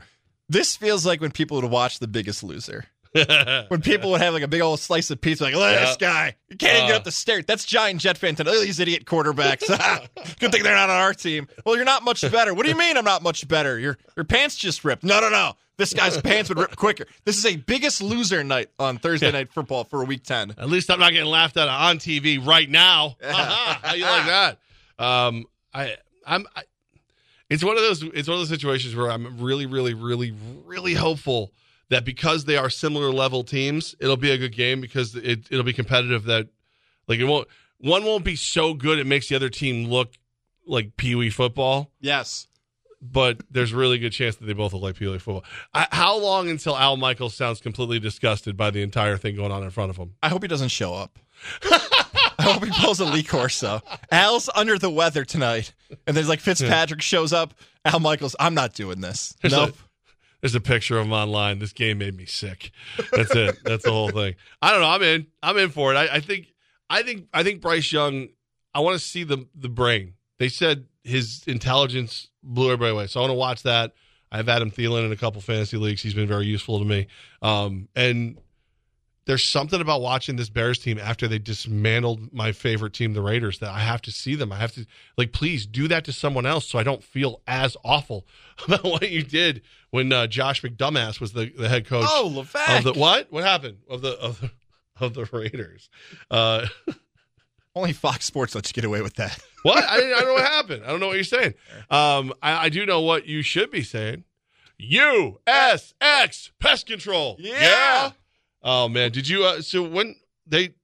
This 0.48 0.76
feels 0.76 1.06
like 1.06 1.20
when 1.20 1.30
people 1.30 1.60
would 1.60 1.70
watch 1.70 1.98
The 1.98 2.08
Biggest 2.08 2.42
Loser. 2.42 2.84
When 3.68 3.82
people 3.82 4.10
would 4.12 4.22
have 4.22 4.32
like 4.32 4.42
a 4.42 4.48
big 4.48 4.62
old 4.62 4.80
slice 4.80 5.10
of 5.10 5.20
pizza, 5.20 5.44
like, 5.44 5.52
look 5.54 5.62
at 5.64 5.80
this 5.86 5.96
guy. 5.98 6.34
You 6.48 6.56
can't 6.56 6.76
even 6.78 6.86
get 6.88 6.94
Uh. 6.94 6.98
up 6.98 7.04
the 7.04 7.12
stairs. 7.12 7.44
That's 7.46 7.66
giant 7.66 8.00
Jet 8.00 8.16
fan. 8.16 8.36
Look 8.38 8.46
at 8.48 8.60
these 8.62 8.80
idiot 8.80 9.04
quarterbacks. 9.04 9.66
Good 10.40 10.50
thing 10.50 10.62
they're 10.62 10.74
not 10.74 10.88
on 10.88 10.96
our 10.96 11.12
team. 11.12 11.46
Well, 11.66 11.76
you're 11.76 11.84
not 11.84 12.04
much 12.04 12.22
better. 12.32 12.54
What 12.54 12.64
do 12.64 12.70
you 12.70 12.78
mean 12.78 12.96
I'm 12.96 13.04
not 13.04 13.22
much 13.22 13.46
better? 13.46 13.78
Your 13.78 13.98
your 14.16 14.24
pants 14.24 14.56
just 14.56 14.82
ripped. 14.82 15.04
No, 15.04 15.20
no, 15.20 15.28
no. 15.28 15.52
This 15.76 15.92
guy's 15.92 16.18
pants 16.22 16.48
would 16.48 16.58
rip 16.58 16.74
quicker. 16.76 17.04
This 17.26 17.36
is 17.36 17.44
a 17.44 17.56
biggest 17.56 18.00
loser 18.00 18.42
night 18.44 18.70
on 18.78 18.96
Thursday 18.96 19.30
night 19.30 19.52
football 19.52 19.84
for 19.84 20.02
week 20.06 20.22
10. 20.24 20.54
At 20.56 20.70
least 20.70 20.90
I'm 20.90 20.98
not 21.00 21.12
getting 21.12 21.28
laughed 21.28 21.58
at 21.58 21.68
on 21.68 21.98
TV 21.98 22.44
right 22.44 22.68
now. 22.70 23.16
How 23.22 23.92
you 23.94 24.04
like 24.04 24.26
that? 24.26 24.58
Um, 24.98 25.44
I, 25.74 25.96
I'm. 26.26 26.46
I, 26.56 26.62
it's 27.52 27.64
one 27.64 27.76
of 27.76 27.82
those. 27.82 28.02
It's 28.02 28.28
one 28.28 28.34
of 28.34 28.40
those 28.40 28.48
situations 28.48 28.94
where 28.96 29.10
I'm 29.10 29.38
really, 29.40 29.66
really, 29.66 29.94
really, 29.94 30.34
really 30.64 30.94
hopeful 30.94 31.52
that 31.90 32.04
because 32.04 32.44
they 32.46 32.56
are 32.56 32.70
similar 32.70 33.10
level 33.12 33.44
teams, 33.44 33.94
it'll 34.00 34.16
be 34.16 34.30
a 34.30 34.38
good 34.38 34.54
game 34.56 34.80
because 34.80 35.14
it 35.14 35.46
it'll 35.50 35.64
be 35.64 35.72
competitive. 35.72 36.24
That 36.24 36.48
like 37.08 37.18
it 37.20 37.24
won't. 37.24 37.48
One 37.78 38.04
won't 38.04 38.24
be 38.24 38.36
so 38.36 38.74
good 38.74 38.98
it 38.98 39.06
makes 39.06 39.28
the 39.28 39.36
other 39.36 39.48
team 39.48 39.88
look 39.88 40.12
like 40.66 40.96
pee 40.96 41.14
wee 41.14 41.30
football. 41.30 41.90
Yes. 42.00 42.46
but 43.00 43.40
there's 43.50 43.72
a 43.72 43.76
really 43.76 43.98
good 43.98 44.12
chance 44.12 44.36
that 44.36 44.44
they 44.46 44.52
both 44.52 44.72
look 44.72 44.82
like 44.82 44.94
Pee 44.96 45.08
Wee 45.08 45.18
football. 45.18 45.42
I, 45.74 45.88
how 45.90 46.16
long 46.16 46.48
until 46.48 46.76
Al 46.76 46.96
Michaels 46.96 47.34
sounds 47.34 47.60
completely 47.60 47.98
disgusted 47.98 48.56
by 48.56 48.70
the 48.70 48.80
entire 48.82 49.16
thing 49.16 49.34
going 49.34 49.50
on 49.50 49.64
in 49.64 49.70
front 49.70 49.90
of 49.90 49.96
him? 49.96 50.14
I 50.22 50.28
hope 50.28 50.42
he 50.42 50.48
doesn't 50.48 50.68
show 50.68 50.94
up. 50.94 51.18
I 51.64 52.42
hope 52.42 52.64
he 52.64 52.70
pulls 52.70 53.00
a 53.00 53.04
Lee 53.04 53.22
Corso. 53.22 53.80
Al's 54.10 54.48
under 54.54 54.78
the 54.78 54.90
weather 54.90 55.24
tonight, 55.24 55.72
and 56.06 56.16
there's 56.16 56.28
like 56.28 56.40
Fitzpatrick 56.40 57.02
shows 57.02 57.32
up. 57.32 57.54
Al 57.84 58.00
Michaels, 58.00 58.36
I'm 58.38 58.54
not 58.54 58.74
doing 58.74 59.00
this. 59.00 59.34
There's 59.42 59.52
nope. 59.52 59.70
a, 59.70 60.08
there's 60.40 60.54
a 60.54 60.60
picture 60.60 60.98
of 60.98 61.06
him 61.06 61.12
online. 61.12 61.58
This 61.58 61.72
game 61.72 61.98
made 61.98 62.16
me 62.16 62.26
sick. 62.26 62.70
That's 63.12 63.34
it. 63.34 63.58
That's 63.64 63.84
the 63.84 63.92
whole 63.92 64.10
thing. 64.10 64.34
I 64.60 64.72
don't 64.72 64.80
know. 64.80 64.88
I'm 64.88 65.02
in. 65.02 65.26
I'm 65.42 65.56
in 65.58 65.70
for 65.70 65.92
it. 65.92 65.96
I, 65.96 66.16
I 66.16 66.20
think. 66.20 66.48
I 66.90 67.02
think. 67.02 67.28
I 67.32 67.42
think 67.42 67.60
Bryce 67.60 67.92
Young. 67.92 68.28
I 68.74 68.80
want 68.80 68.98
to 68.98 69.04
see 69.04 69.24
the 69.24 69.46
the 69.54 69.68
brain. 69.68 70.14
They 70.38 70.48
said 70.48 70.86
his 71.04 71.42
intelligence 71.46 72.28
blew 72.42 72.66
everybody 72.66 72.92
away. 72.92 73.06
So 73.06 73.20
I 73.20 73.22
want 73.22 73.30
to 73.30 73.34
watch 73.34 73.62
that. 73.62 73.92
I 74.30 74.38
have 74.38 74.48
Adam 74.48 74.70
Thielen 74.70 75.04
in 75.04 75.12
a 75.12 75.16
couple 75.16 75.40
fantasy 75.40 75.76
leagues. 75.76 76.02
He's 76.02 76.14
been 76.14 76.26
very 76.26 76.46
useful 76.46 76.78
to 76.78 76.84
me. 76.84 77.06
Um, 77.42 77.88
and 77.94 78.38
there's 79.24 79.44
something 79.44 79.80
about 79.80 80.00
watching 80.00 80.36
this 80.36 80.48
Bears 80.48 80.78
team 80.78 80.98
after 80.98 81.28
they 81.28 81.38
dismantled 81.38 82.32
my 82.32 82.50
favorite 82.52 82.92
team, 82.92 83.12
the 83.14 83.22
Raiders, 83.22 83.60
that 83.60 83.70
I 83.70 83.78
have 83.80 84.02
to 84.02 84.10
see 84.10 84.34
them. 84.34 84.50
I 84.52 84.56
have 84.56 84.72
to 84.72 84.84
like, 85.16 85.32
please 85.32 85.64
do 85.64 85.86
that 85.88 86.04
to 86.06 86.12
someone 86.12 86.44
else 86.44 86.66
so 86.66 86.78
I 86.78 86.82
don't 86.82 87.04
feel 87.04 87.40
as 87.46 87.76
awful 87.84 88.26
about 88.66 88.82
what 88.84 89.10
you 89.10 89.22
did 89.22 89.62
when 89.90 90.12
uh, 90.12 90.26
Josh 90.26 90.62
McDumbass 90.62 91.20
was 91.20 91.32
the, 91.32 91.52
the 91.56 91.68
head 91.68 91.86
coach 91.86 92.06
Oh, 92.08 92.40
of 92.40 92.84
the 92.84 92.92
what? 92.94 93.30
What 93.30 93.44
happened 93.44 93.78
of 93.88 94.02
the 94.02 94.18
of 94.18 94.40
the, 94.40 94.50
of 95.04 95.14
the 95.14 95.24
Raiders? 95.36 95.88
Uh, 96.30 96.66
Only 97.74 97.92
Fox 97.94 98.26
Sports 98.26 98.54
lets 98.54 98.68
you 98.70 98.74
get 98.74 98.84
away 98.84 99.00
with 99.00 99.14
that. 99.14 99.38
what? 99.62 99.82
I, 99.82 99.96
I 99.96 100.00
don't 100.00 100.26
know 100.26 100.32
what 100.34 100.44
happened. 100.44 100.82
I 100.84 100.88
don't 100.88 101.00
know 101.00 101.06
what 101.06 101.14
you're 101.16 101.24
saying. 101.24 101.54
Um, 101.90 102.34
I, 102.42 102.64
I 102.64 102.68
do 102.68 102.84
know 102.84 103.00
what 103.00 103.26
you 103.26 103.40
should 103.42 103.70
be 103.70 103.82
saying. 103.82 104.24
USX 104.80 106.50
Pest 106.58 106.86
Control. 106.86 107.36
Yeah. 107.38 108.10
Oh 108.62 108.88
man, 108.88 109.10
did 109.10 109.28
you? 109.28 109.44
Uh, 109.44 109.60
so 109.60 109.82
when 109.82 110.16
they 110.46 110.74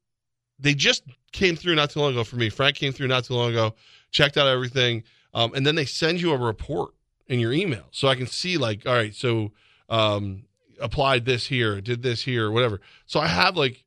they 0.58 0.74
just 0.74 1.04
came 1.32 1.56
through 1.56 1.74
not 1.74 1.90
too 1.90 2.00
long 2.00 2.12
ago 2.12 2.24
for 2.24 2.36
me. 2.36 2.48
Frank 2.48 2.76
came 2.76 2.92
through 2.92 3.08
not 3.08 3.24
too 3.24 3.34
long 3.34 3.50
ago, 3.50 3.74
checked 4.10 4.36
out 4.36 4.46
everything, 4.46 5.04
um, 5.34 5.52
and 5.54 5.66
then 5.66 5.74
they 5.74 5.84
send 5.84 6.20
you 6.20 6.32
a 6.32 6.36
report 6.36 6.94
in 7.26 7.38
your 7.38 7.52
email, 7.52 7.84
so 7.90 8.08
I 8.08 8.14
can 8.14 8.26
see 8.26 8.56
like, 8.56 8.86
all 8.86 8.94
right, 8.94 9.14
so 9.14 9.52
um, 9.88 10.44
applied 10.80 11.24
this 11.26 11.46
here, 11.46 11.80
did 11.80 12.02
this 12.02 12.22
here, 12.22 12.50
whatever. 12.50 12.80
So 13.06 13.20
I 13.20 13.26
have 13.26 13.56
like, 13.56 13.84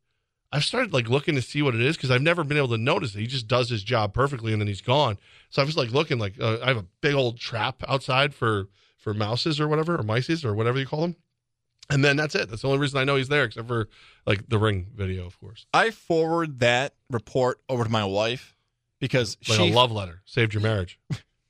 I've 0.52 0.64
started 0.64 0.94
like 0.94 1.10
looking 1.10 1.36
to 1.36 1.42
see 1.42 1.62
what 1.62 1.74
it 1.74 1.82
is 1.82 1.98
because 1.98 2.12
I've 2.12 2.22
never 2.22 2.44
been 2.44 2.58
able 2.58 2.70
to 2.70 2.78
notice 2.78 3.16
it. 3.16 3.20
He 3.20 3.28
just 3.28 3.48
does 3.48 3.70
his 3.70 3.84
job 3.84 4.14
perfectly, 4.14 4.52
and 4.52 4.62
then 4.62 4.68
he's 4.68 4.82
gone. 4.82 5.18
So 5.50 5.62
I 5.62 5.66
was 5.66 5.78
like 5.78 5.92
looking 5.92 6.20
like 6.20 6.40
uh, 6.40 6.60
I 6.62 6.68
have 6.68 6.78
a 6.78 6.86
big 7.02 7.16
old 7.16 7.40
trap 7.40 7.84
outside 7.88 8.34
for 8.34 8.68
for 8.98 9.14
mouses 9.16 9.60
or 9.60 9.68
whatever 9.68 9.96
or 9.96 10.04
mices 10.04 10.46
or 10.46 10.54
whatever 10.54 10.78
you 10.78 10.86
call 10.86 11.02
them. 11.02 11.16
And 11.92 12.04
then 12.04 12.16
that's 12.16 12.36
it. 12.36 12.50
That's 12.50 12.62
the 12.62 12.68
only 12.70 12.80
reason 12.80 13.00
I 13.00 13.04
know 13.04 13.18
he's 13.18 13.28
there, 13.28 13.44
except 13.44 13.68
for 13.68 13.90
like 14.26 14.48
the 14.48 14.58
ring 14.58 14.88
video, 14.96 15.26
of 15.26 15.40
course. 15.40 15.66
I 15.74 15.92
forward 15.92 16.60
that 16.60 16.94
report 17.10 17.60
over 17.68 17.84
to 17.84 17.90
my 17.90 18.06
wife 18.06 18.56
because 19.00 19.38
Like 19.48 19.60
she 19.60 19.72
a 19.72 19.74
love 19.74 19.92
letter. 19.92 20.22
Saved 20.26 20.54
your 20.54 20.64
marriage. 20.64 20.98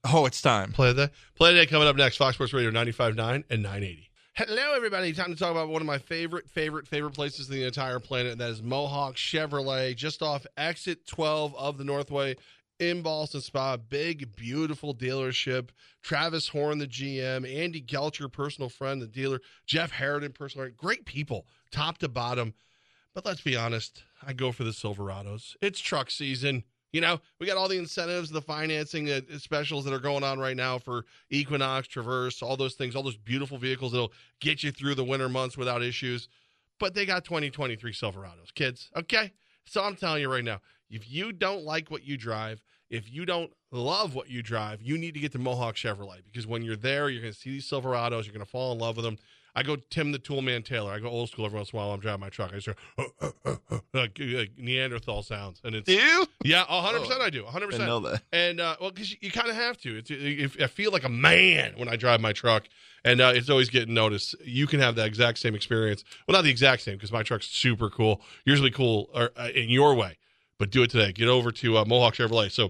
Oh, 0.05 0.25
it's 0.25 0.41
time. 0.41 0.71
Play 0.71 0.89
of 0.89 0.95
the 0.95 1.07
day. 1.07 1.13
Play 1.35 1.49
of 1.49 1.55
the 1.55 1.61
day 1.61 1.67
coming 1.67 1.87
up 1.87 1.95
next. 1.95 2.17
Fox 2.17 2.35
Sports 2.35 2.53
Radio 2.53 2.71
95.9 2.71 3.43
and 3.49 3.63
980. 3.63 4.09
Hello, 4.35 4.73
everybody. 4.75 5.13
Time 5.13 5.31
to 5.31 5.37
talk 5.37 5.51
about 5.51 5.69
one 5.69 5.81
of 5.81 5.85
my 5.85 5.99
favorite, 5.99 6.49
favorite, 6.49 6.87
favorite 6.87 7.13
places 7.13 7.47
in 7.47 7.55
the 7.55 7.65
entire 7.65 7.99
planet. 7.99 8.31
And 8.31 8.41
that 8.41 8.49
is 8.49 8.63
Mohawk 8.63 9.15
Chevrolet, 9.15 9.95
just 9.95 10.23
off 10.23 10.47
exit 10.57 11.05
12 11.05 11.55
of 11.55 11.77
the 11.77 11.83
Northway 11.83 12.35
in 12.79 13.01
Ballston 13.01 13.41
Spa. 13.41 13.77
Big, 13.77 14.35
beautiful 14.35 14.93
dealership. 14.93 15.69
Travis 16.01 16.47
Horn, 16.47 16.77
the 16.77 16.87
GM. 16.87 17.51
Andy 17.51 17.81
Gelcher, 17.81 18.31
personal 18.31 18.69
friend, 18.69 19.01
the 19.01 19.07
dealer. 19.07 19.39
Jeff 19.65 19.91
Harridan, 19.91 20.33
personal 20.33 20.65
friend. 20.65 20.77
Great 20.77 21.05
people, 21.05 21.45
top 21.71 21.97
to 21.99 22.09
bottom. 22.09 22.53
But 23.13 23.25
let's 23.25 23.41
be 23.41 23.55
honest, 23.55 24.03
I 24.25 24.33
go 24.33 24.51
for 24.51 24.63
the 24.63 24.71
Silverados. 24.71 25.55
It's 25.61 25.79
truck 25.79 26.09
season. 26.09 26.63
You 26.91 27.01
know, 27.01 27.19
we 27.39 27.47
got 27.47 27.57
all 27.57 27.67
the 27.67 27.77
incentives, 27.77 28.29
the 28.29 28.41
financing 28.41 29.09
uh, 29.09 29.21
specials 29.39 29.83
that 29.85 29.93
are 29.93 29.99
going 29.99 30.23
on 30.23 30.39
right 30.39 30.55
now 30.55 30.77
for 30.77 31.05
Equinox, 31.31 31.87
Traverse, 31.87 32.43
all 32.43 32.55
those 32.55 32.75
things, 32.75 32.95
all 32.95 33.01
those 33.01 33.17
beautiful 33.17 33.57
vehicles 33.57 33.91
that'll 33.91 34.13
get 34.39 34.61
you 34.61 34.71
through 34.71 34.93
the 34.95 35.03
winter 35.03 35.27
months 35.27 35.57
without 35.57 35.81
issues. 35.81 36.27
But 36.79 36.93
they 36.93 37.05
got 37.05 37.25
2023 37.25 37.93
Silverados, 37.93 38.53
kids. 38.53 38.91
Okay? 38.95 39.31
So 39.65 39.83
I'm 39.83 39.95
telling 39.95 40.21
you 40.21 40.31
right 40.31 40.43
now, 40.43 40.59
if 40.93 41.11
you 41.11 41.31
don't 41.31 41.63
like 41.63 41.89
what 41.89 42.05
you 42.05 42.17
drive, 42.17 42.61
if 42.89 43.11
you 43.11 43.25
don't 43.25 43.51
love 43.71 44.13
what 44.13 44.29
you 44.29 44.43
drive, 44.43 44.79
you 44.81 44.97
need 44.97 45.15
to 45.15 45.19
get 45.19 45.31
to 45.31 45.39
Mohawk 45.39 45.75
Chevrolet 45.75 46.23
because 46.23 46.45
when 46.45 46.61
you're 46.61 46.75
there, 46.75 47.09
you're 47.09 47.21
going 47.21 47.33
to 47.33 47.39
see 47.39 47.49
these 47.49 47.67
Silverados, 47.67 48.25
you're 48.25 48.33
going 48.33 48.45
to 48.45 48.45
fall 48.45 48.71
in 48.71 48.77
love 48.77 48.95
with 48.95 49.05
them. 49.05 49.17
I 49.55 49.63
go 49.63 49.75
Tim 49.75 50.11
the 50.11 50.19
Toolman 50.19 50.65
Taylor. 50.65 50.91
I 50.91 50.99
go 50.99 51.07
old 51.07 51.29
school 51.29 51.45
every 51.45 51.57
once 51.57 51.71
in 51.71 51.77
a 51.77 51.81
while 51.81 51.91
I'm 51.91 51.99
driving 51.99 52.21
my 52.21 52.29
truck. 52.29 52.51
I 52.53 52.59
just 52.59 52.77
hear 52.97 53.59
like, 53.93 54.19
like 54.19 54.51
Neanderthal 54.57 55.21
sounds, 55.21 55.61
and 55.63 55.75
it's 55.75 55.87
You? 55.87 56.25
yeah, 56.43 56.63
100 56.67 56.99
percent 57.01 57.21
I 57.21 57.29
do, 57.29 57.43
100. 57.43 57.73
I 57.73 57.85
know 57.85 57.99
percent 58.01 58.23
that. 58.31 58.37
And 58.49 58.59
uh, 58.59 58.77
well, 58.81 58.89
because 58.89 59.11
you, 59.11 59.17
you 59.21 59.31
kind 59.31 59.49
of 59.49 59.55
have 59.55 59.77
to. 59.79 59.97
It's 59.97 60.09
if, 60.11 60.59
I 60.61 60.67
feel 60.67 60.91
like 60.91 61.03
a 61.03 61.09
man 61.09 61.73
when 61.77 61.87
I 61.87 61.97
drive 61.97 62.19
my 62.19 62.33
truck, 62.33 62.63
and 63.05 63.21
uh, 63.21 63.31
it's 63.35 63.49
always 63.49 63.69
getting 63.69 63.93
noticed. 63.93 64.35
You 64.43 64.65
can 64.65 64.79
have 64.79 64.95
that 64.95 65.05
exact 65.05 65.37
same 65.37 65.53
experience. 65.53 66.03
Well, 66.27 66.33
not 66.33 66.43
the 66.43 66.51
exact 66.51 66.81
same 66.81 66.95
because 66.95 67.11
my 67.11 67.21
truck's 67.21 67.47
super 67.47 67.91
cool. 67.91 68.21
Be 68.45 68.71
cool 68.71 69.09
or, 69.13 69.31
uh, 69.37 69.49
in 69.53 69.69
your 69.69 69.93
way, 69.93 70.17
but 70.63 70.71
do 70.71 70.81
it 70.81 70.89
today. 70.89 71.11
Get 71.11 71.27
over 71.27 71.51
to 71.51 71.77
uh, 71.77 71.83
Mohawk 71.83 72.15
Chevrolet. 72.15 72.49
So 72.49 72.69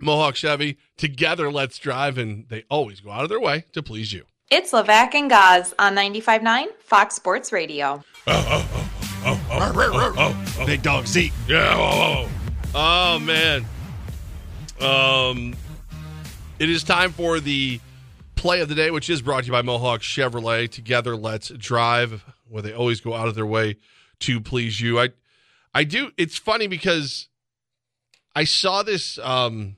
Mohawk 0.00 0.36
Chevy 0.36 0.78
together, 0.96 1.52
let's 1.52 1.78
drive, 1.78 2.16
and 2.16 2.48
they 2.48 2.64
always 2.70 3.00
go 3.00 3.10
out 3.10 3.24
of 3.24 3.28
their 3.28 3.38
way 3.38 3.66
to 3.74 3.82
please 3.82 4.10
you. 4.10 4.24
It's 4.50 4.72
Levac 4.72 5.14
and 5.14 5.28
Gaz 5.28 5.74
on 5.78 5.94
95.9 5.94 6.68
Fox 6.78 7.16
Sports 7.16 7.52
Radio. 7.52 8.02
Oh, 8.26 8.66
oh, 9.26 9.40
oh, 10.18 10.64
Big 10.64 10.80
dog 10.82 11.06
Zeke. 11.06 11.30
Yeah. 11.46 11.76
whoa, 11.76 12.24
whoa. 12.24 12.28
Oh 12.74 13.18
man. 13.18 13.66
Um, 14.80 15.54
it 16.58 16.70
is 16.70 16.82
time 16.82 17.12
for 17.12 17.38
the 17.38 17.80
play 18.34 18.62
of 18.62 18.70
the 18.70 18.74
day, 18.74 18.90
which 18.90 19.10
is 19.10 19.20
brought 19.20 19.42
to 19.42 19.46
you 19.48 19.52
by 19.52 19.60
Mohawk 19.60 20.00
Chevrolet. 20.00 20.70
Together, 20.70 21.16
let's 21.16 21.48
drive. 21.48 22.24
Where 22.48 22.62
they 22.62 22.72
always 22.72 23.02
go 23.02 23.12
out 23.12 23.28
of 23.28 23.34
their 23.34 23.44
way 23.44 23.76
to 24.20 24.40
please 24.40 24.80
you. 24.80 24.98
I, 24.98 25.10
I 25.74 25.84
do. 25.84 26.10
It's 26.16 26.36
funny 26.36 26.66
because 26.66 27.28
I 28.34 28.44
saw 28.44 28.82
this. 28.82 29.18
Um, 29.18 29.76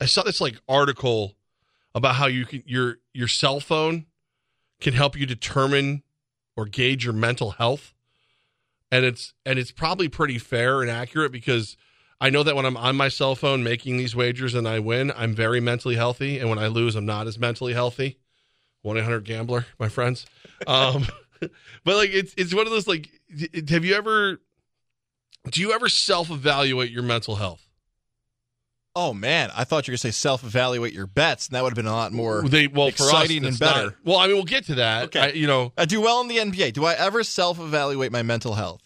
I 0.00 0.06
saw 0.06 0.22
this 0.22 0.40
like 0.40 0.60
article 0.68 1.34
about 1.94 2.16
how 2.16 2.26
you 2.26 2.44
can 2.44 2.62
your 2.66 2.98
your 3.12 3.28
cell 3.28 3.60
phone 3.60 4.06
can 4.80 4.94
help 4.94 5.16
you 5.16 5.26
determine 5.26 6.02
or 6.56 6.66
gauge 6.66 7.04
your 7.04 7.14
mental 7.14 7.52
health 7.52 7.94
and 8.94 9.04
it's 9.04 9.34
and 9.44 9.58
it's 9.58 9.72
probably 9.72 10.08
pretty 10.08 10.38
fair 10.38 10.80
and 10.80 10.88
accurate 10.88 11.32
because 11.32 11.76
I 12.20 12.30
know 12.30 12.44
that 12.44 12.54
when 12.54 12.64
I'm 12.64 12.76
on 12.76 12.94
my 12.94 13.08
cell 13.08 13.34
phone 13.34 13.64
making 13.64 13.96
these 13.96 14.14
wagers 14.14 14.54
and 14.54 14.68
I 14.68 14.78
win, 14.78 15.12
I'm 15.16 15.34
very 15.34 15.58
mentally 15.58 15.96
healthy, 15.96 16.38
and 16.38 16.48
when 16.48 16.60
I 16.60 16.68
lose, 16.68 16.94
I'm 16.94 17.04
not 17.04 17.26
as 17.26 17.36
mentally 17.36 17.72
healthy. 17.72 18.18
One 18.82 18.96
eight 18.96 19.02
hundred 19.02 19.24
gambler, 19.24 19.66
my 19.80 19.88
friends. 19.88 20.26
Um, 20.68 21.06
but 21.40 21.96
like 21.96 22.10
it's 22.12 22.34
it's 22.36 22.54
one 22.54 22.66
of 22.66 22.72
those 22.72 22.86
like, 22.86 23.10
have 23.68 23.84
you 23.84 23.96
ever? 23.96 24.40
Do 25.50 25.60
you 25.60 25.72
ever 25.72 25.88
self 25.88 26.30
evaluate 26.30 26.90
your 26.90 27.02
mental 27.02 27.36
health? 27.36 27.64
Oh 28.96 29.12
man, 29.12 29.50
I 29.56 29.64
thought 29.64 29.88
you 29.88 29.92
were 29.92 29.94
gonna 29.94 29.98
say 29.98 30.10
self-evaluate 30.12 30.92
your 30.92 31.08
bets, 31.08 31.48
and 31.48 31.56
that 31.56 31.64
would 31.64 31.70
have 31.70 31.76
been 31.76 31.86
a 31.86 31.92
lot 31.92 32.12
more 32.12 32.42
They 32.42 32.68
well 32.68 32.86
exciting 32.86 33.42
for 33.42 33.48
us, 33.48 33.54
and 33.54 33.58
better. 33.58 33.84
not- 33.86 33.94
well, 34.04 34.18
I 34.18 34.28
mean, 34.28 34.36
we'll 34.36 34.44
get 34.44 34.66
to 34.66 34.76
that. 34.76 35.04
Okay. 35.06 35.18
I, 35.20 35.28
you 35.30 35.48
know, 35.48 35.72
I 35.76 35.84
do 35.84 36.00
well 36.00 36.20
in 36.20 36.28
the 36.28 36.38
NBA. 36.38 36.74
Do 36.74 36.84
I 36.84 36.94
ever 36.94 37.24
self-evaluate 37.24 38.12
my 38.12 38.22
mental 38.22 38.54
health? 38.54 38.82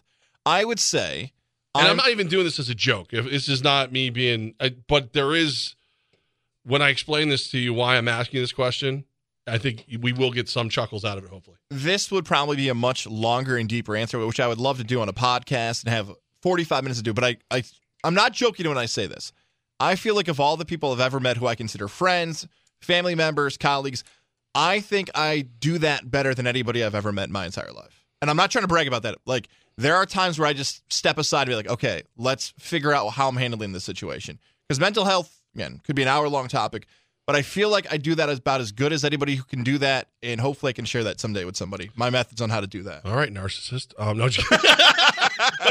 I 0.46 0.64
would 0.64 0.80
say, 0.80 1.32
and 1.74 1.84
I'm, 1.84 1.90
I'm, 1.90 1.96
not 1.98 2.08
even 2.08 2.26
doing 2.26 2.44
this 2.44 2.58
as 2.58 2.70
a 2.70 2.74
joke. 2.74 3.12
If 3.12 3.26
this 3.26 3.50
is 3.50 3.62
not 3.62 3.92
me 3.92 4.08
being, 4.08 4.54
I, 4.58 4.74
but 4.88 5.12
there 5.12 5.34
is. 5.34 5.74
When 6.64 6.82
I 6.82 6.88
explain 6.88 7.28
this 7.28 7.50
to 7.52 7.58
you, 7.58 7.72
why 7.72 7.96
I'm 7.96 8.08
asking 8.08 8.40
this 8.40 8.52
question, 8.52 9.04
I 9.46 9.56
think 9.56 9.86
we 10.00 10.12
will 10.12 10.30
get 10.30 10.48
some 10.50 10.68
chuckles 10.68 11.02
out 11.04 11.16
of 11.16 11.24
it. 11.24 11.30
Hopefully, 11.30 11.56
this 11.70 12.10
would 12.10 12.24
probably 12.24 12.56
be 12.56 12.70
a 12.70 12.74
much 12.74 13.06
longer 13.06 13.58
and 13.58 13.68
deeper 13.68 13.94
answer, 13.94 14.18
which 14.26 14.40
I 14.40 14.48
would 14.48 14.58
love 14.58 14.78
to 14.78 14.84
do 14.84 15.02
on 15.02 15.08
a 15.10 15.12
podcast 15.14 15.84
and 15.84 15.92
have 15.92 16.10
45 16.42 16.84
minutes 16.84 16.98
to 17.00 17.04
do. 17.04 17.12
But 17.12 17.24
I, 17.24 17.36
I, 17.50 17.62
I'm 18.04 18.14
not 18.14 18.32
joking 18.32 18.68
when 18.68 18.78
I 18.78 18.86
say 18.86 19.06
this. 19.06 19.32
I 19.80 19.94
feel 19.96 20.14
like 20.14 20.28
of 20.28 20.40
all 20.40 20.56
the 20.56 20.64
people 20.64 20.92
I've 20.92 21.00
ever 21.00 21.20
met 21.20 21.36
who 21.36 21.46
I 21.46 21.54
consider 21.54 21.88
friends, 21.88 22.46
family 22.80 23.14
members, 23.14 23.56
colleagues, 23.56 24.04
I 24.54 24.80
think 24.80 25.10
I 25.14 25.42
do 25.60 25.78
that 25.78 26.10
better 26.10 26.34
than 26.34 26.46
anybody 26.46 26.82
I've 26.82 26.94
ever 26.94 27.12
met 27.12 27.28
in 27.28 27.32
my 27.32 27.46
entire 27.46 27.72
life. 27.72 28.04
And 28.20 28.30
I'm 28.30 28.36
not 28.36 28.50
trying 28.50 28.64
to 28.64 28.68
brag 28.68 28.88
about 28.88 29.02
that. 29.04 29.16
Like, 29.26 29.48
there 29.76 29.94
are 29.94 30.06
times 30.06 30.38
where 30.38 30.48
I 30.48 30.52
just 30.52 30.92
step 30.92 31.18
aside 31.18 31.42
and 31.42 31.50
be 31.50 31.54
like, 31.54 31.68
okay, 31.68 32.02
let's 32.16 32.52
figure 32.58 32.92
out 32.92 33.10
how 33.10 33.28
I'm 33.28 33.36
handling 33.36 33.72
this 33.72 33.84
situation. 33.84 34.40
Because 34.66 34.80
mental 34.80 35.04
health, 35.04 35.40
again, 35.54 35.80
could 35.84 35.94
be 35.94 36.02
an 36.02 36.08
hour 36.08 36.28
long 36.28 36.48
topic, 36.48 36.86
but 37.28 37.36
I 37.36 37.42
feel 37.42 37.68
like 37.68 37.92
I 37.92 37.98
do 37.98 38.14
that 38.14 38.30
about 38.30 38.62
as 38.62 38.72
good 38.72 38.90
as 38.90 39.04
anybody 39.04 39.34
who 39.36 39.42
can 39.44 39.62
do 39.62 39.76
that. 39.78 40.08
And 40.22 40.40
hopefully 40.40 40.70
I 40.70 40.72
can 40.72 40.86
share 40.86 41.04
that 41.04 41.20
someday 41.20 41.44
with 41.44 41.58
somebody. 41.58 41.90
My 41.94 42.08
methods 42.08 42.40
on 42.40 42.48
how 42.48 42.62
to 42.62 42.66
do 42.66 42.84
that. 42.84 43.04
all 43.04 43.14
right, 43.14 43.30
narcissist. 43.30 43.92
Um, 43.98 44.16
no, 44.16 44.30
just- 44.30 44.50
no, 44.50 44.56
Look 44.56 44.66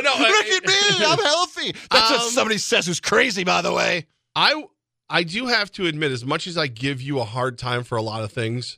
I, 0.06 0.60
at 0.62 0.66
me, 0.68 1.06
I'm 1.06 1.18
healthy. 1.18 1.72
That's 1.90 2.12
what 2.12 2.22
Um, 2.22 2.30
somebody 2.30 2.60
says 2.60 2.86
who's 2.86 3.00
crazy, 3.00 3.44
by 3.44 3.64
the 3.64 3.74
way. 3.74 4.06
I 4.36 4.64
I 5.10 5.24
do 5.24 5.48
have 5.48 5.72
to 5.72 5.88
admit, 5.88 6.12
as 6.12 6.24
much 6.24 6.46
as 6.46 6.58
I 6.60 6.68
give 6.68 7.02
you 7.02 7.20
a 7.20 7.24
hard 7.24 7.58
time 7.58 7.84
for 7.84 7.98
a 7.98 8.04
lot 8.04 8.24
of 8.24 8.32
things, 8.32 8.78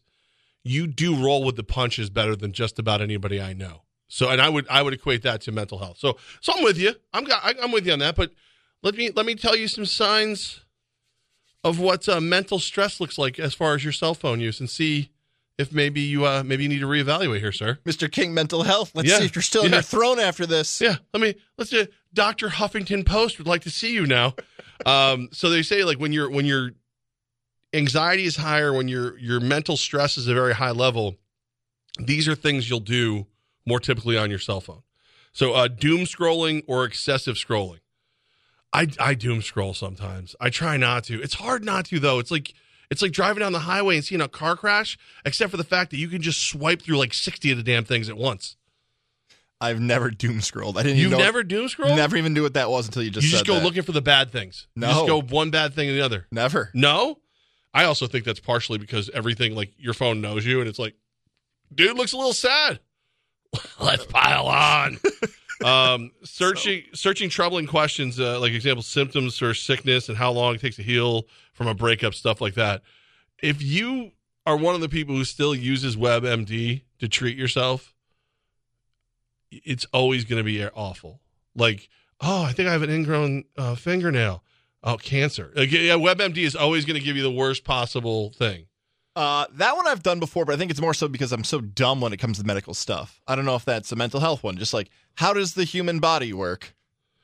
you 0.64 0.88
do 0.88 1.16
roll 1.22 1.44
with 1.44 1.58
the 1.58 1.64
punches 1.64 2.10
better 2.10 2.34
than 2.36 2.54
just 2.54 2.80
about 2.80 3.02
anybody 3.02 3.42
I 3.42 3.52
know. 3.52 3.82
So, 4.08 4.30
and 4.30 4.40
I 4.42 4.48
would 4.48 4.68
I 4.70 4.82
would 4.84 4.94
equate 4.94 5.24
that 5.24 5.42
to 5.42 5.52
mental 5.52 5.80
health. 5.80 5.98
So, 6.00 6.18
so 6.40 6.54
I'm 6.56 6.64
with 6.64 6.78
you. 6.78 6.94
I'm 7.14 7.26
got, 7.26 7.44
I- 7.44 7.62
I'm 7.62 7.72
with 7.74 7.86
you 7.86 7.92
on 7.94 8.00
that. 8.00 8.16
But 8.16 8.32
let 8.84 8.96
me 8.96 9.10
let 9.14 9.26
me 9.26 9.36
tell 9.36 9.56
you 9.56 9.68
some 9.68 9.86
signs 9.86 10.62
of 11.64 11.80
what 11.80 12.08
uh, 12.08 12.20
mental 12.22 12.60
stress 12.60 13.00
looks 13.00 13.18
like 13.18 13.40
as 13.40 13.54
far 13.54 13.76
as 13.76 13.84
your 13.84 13.94
cell 13.94 14.14
phone 14.14 14.40
use, 14.40 14.60
and 14.60 14.70
see 14.70 15.12
if 15.58 15.74
maybe 15.74 16.00
you 16.02 16.26
uh, 16.26 16.42
maybe 16.46 16.64
you 16.64 16.70
need 16.70 16.80
to 16.80 16.88
reevaluate 16.88 17.40
here, 17.40 17.52
sir. 17.52 17.80
Mr. 17.86 18.10
King 18.12 18.34
Mental 18.34 18.64
Health. 18.64 18.92
Let's 18.96 19.10
Yeah. 19.10 19.20
see 19.20 19.26
if 19.26 19.36
you're 19.36 19.42
still 19.42 19.66
in 19.66 19.72
your 19.74 19.82
throne 19.82 20.20
after 20.20 20.46
this. 20.46 20.80
Yeah, 20.80 20.96
let 21.14 21.22
me 21.22 21.36
let's 21.58 21.70
do 21.72 21.86
Dr. 22.14 22.48
Huffington 22.50 23.06
Post 23.06 23.38
would 23.38 23.48
like 23.48 23.64
to 23.64 23.70
see 23.70 23.94
you 23.94 24.06
now. 24.06 24.36
um, 24.86 25.30
so 25.34 25.50
they 25.50 25.62
say 25.62 25.84
like 25.84 26.00
when 26.00 26.14
your 26.14 26.30
when 26.30 26.46
your 26.46 26.72
anxiety 27.74 28.24
is 28.26 28.38
higher, 28.38 28.74
when 28.74 28.88
your 28.88 29.18
your 29.20 29.40
mental 29.40 29.76
stress 29.78 30.18
is 30.18 30.28
a 30.28 30.34
very 30.34 30.54
high 30.54 30.72
level, 30.72 31.18
these 32.00 32.28
are 32.28 32.36
things 32.36 32.70
you'll 32.70 32.80
do 32.80 33.28
more 33.66 33.80
typically 33.80 34.18
on 34.18 34.30
your 34.30 34.40
cell 34.40 34.62
phone. 34.62 34.82
So 35.34 35.54
uh, 35.54 35.68
doom 35.68 36.02
scrolling 36.06 36.64
or 36.68 36.86
excessive 36.86 37.36
scrolling. 37.36 37.80
I 38.74 38.88
I 39.00 39.14
doom 39.14 39.42
scroll 39.42 39.74
sometimes. 39.74 40.36
I 40.40 40.50
try 40.50 40.78
not 40.78 41.04
to. 41.06 41.22
It's 41.22 41.36
hard 41.36 41.64
not 41.64 41.86
to 41.86 42.00
though. 42.00 42.20
It's 42.20 42.32
like 42.32 42.54
it's 42.90 43.02
like 43.02 43.12
driving 43.12 43.42
down 43.42 43.52
the 43.52 43.60
highway 43.60 43.96
and 43.96 44.06
seeing 44.06 44.22
a 44.22 44.28
car 44.28 44.56
crash, 44.56 44.98
except 45.26 45.52
for 45.52 45.58
the 45.58 45.64
fact 45.64 45.92
that 45.92 45.98
you 45.98 46.08
can 46.08 46.22
just 46.22 46.42
swipe 46.48 46.82
through 46.82 46.98
like 46.98 47.14
sixty 47.14 47.52
of 47.52 47.58
the 47.58 47.64
damn 47.64 47.86
things 47.86 48.10
at 48.10 48.18
once. 48.18 48.56
I've 49.62 49.80
never 49.80 50.10
doom 50.10 50.40
scrolled. 50.42 50.78
I 50.78 50.84
didn't 50.84 50.98
You've 51.00 51.08
even 51.08 51.18
know, 51.20 51.26
never 51.26 51.44
doom 51.44 51.68
scrolled. 51.68 51.98
never 51.98 52.16
even 52.16 52.34
knew 52.34 52.44
what 52.44 52.54
that 52.54 52.70
was 52.70 52.86
until 52.88 53.04
you 53.04 53.10
just 53.12 53.26
you 53.26 53.32
just 53.32 53.46
go 53.46 53.56
that. 53.56 53.64
looking 53.64 53.84
for 53.84 53.92
the 53.92 54.02
bad 54.02 54.32
things. 54.32 54.68
No. 54.76 54.88
You 54.88 54.94
just 54.94 55.08
go 55.08 55.22
one 55.22 55.52
bad 55.52 55.74
thing 55.74 55.90
and 55.90 55.98
the 55.98 56.02
other. 56.02 56.28
Never. 56.32 56.70
No. 56.74 57.20
I 57.74 57.84
also 57.84 58.08
think 58.08 58.24
that's 58.24 58.40
partially 58.40 58.78
because 58.78 59.10
everything 59.14 59.56
like 59.56 59.74
your 59.78 59.94
phone 59.94 60.22
knows 60.22 60.46
you 60.46 60.60
and 60.62 60.70
it's 60.70 60.80
like, 60.80 60.96
dude 61.74 61.98
looks 61.98 62.14
a 62.14 62.18
little 62.18 62.34
sad. 62.34 62.80
Let's 63.80 64.06
pile 64.06 64.48
on. 64.48 64.98
um, 65.64 66.12
searching 66.24 66.84
searching 66.94 67.30
troubling 67.30 67.68
questions, 67.68 68.20
uh, 68.20 68.40
like 68.40 68.54
example 68.54 68.84
symptoms 68.84 69.42
or 69.42 69.54
sickness 69.54 70.10
and 70.10 70.18
how 70.18 70.32
long 70.32 70.56
it 70.56 70.62
takes 70.62 70.78
to 70.78 70.84
heal 70.84 71.24
from 71.54 71.68
a 71.68 71.74
breakup, 71.74 72.14
stuff 72.14 72.42
like 72.42 72.56
that. 72.56 72.82
If 73.42 73.62
you 73.62 74.12
are 74.46 74.58
one 74.58 74.76
of 74.76 74.82
the 74.82 74.90
people 74.90 75.16
who 75.16 75.24
still 75.26 75.54
uses 75.54 75.96
WebMD 75.96 76.82
to 77.00 77.08
treat 77.08 77.38
yourself, 77.38 77.94
it's 79.52 79.86
always 79.94 80.26
going 80.26 80.40
to 80.40 80.44
be 80.44 80.64
awful. 80.66 81.22
Like, 81.56 81.90
oh, 82.22 82.44
I 82.44 82.52
think 82.54 82.70
I 82.70 82.72
have 82.72 82.82
an 82.82 82.90
ingrown 82.90 83.46
uh, 83.58 83.76
fingernail. 83.76 84.44
Oh, 84.84 84.98
cancer. 84.98 85.52
Like, 85.56 85.72
yeah, 85.72 85.96
WebMD 85.96 86.38
is 86.38 86.56
always 86.56 86.86
going 86.86 86.98
to 86.98 87.06
give 87.06 87.18
you 87.18 87.24
the 87.24 87.32
worst 87.32 87.64
possible 87.64 88.32
thing. 88.32 88.66
Uh, 89.20 89.46
that 89.56 89.76
one 89.76 89.86
I've 89.86 90.02
done 90.02 90.22
before, 90.22 90.46
but 90.46 90.56
I 90.56 90.58
think 90.58 90.72
it's 90.72 90.80
more 90.80 90.94
so 90.94 91.10
because 91.10 91.34
I'm 91.34 91.44
so 91.44 91.60
dumb 91.60 92.00
when 92.00 92.14
it 92.14 92.18
comes 92.18 92.40
to 92.40 92.46
medical 92.46 92.74
stuff. 92.74 93.20
I 93.28 93.36
don't 93.36 93.44
know 93.44 93.56
if 93.58 93.66
that's 93.66 93.92
a 93.92 93.98
mental 93.98 94.22
health 94.22 94.44
one. 94.44 94.56
Just 94.56 94.74
like, 94.74 94.90
how 95.16 95.34
does 95.34 95.56
the 95.56 95.66
human 95.66 96.00
body 96.00 96.32
work? 96.32 96.74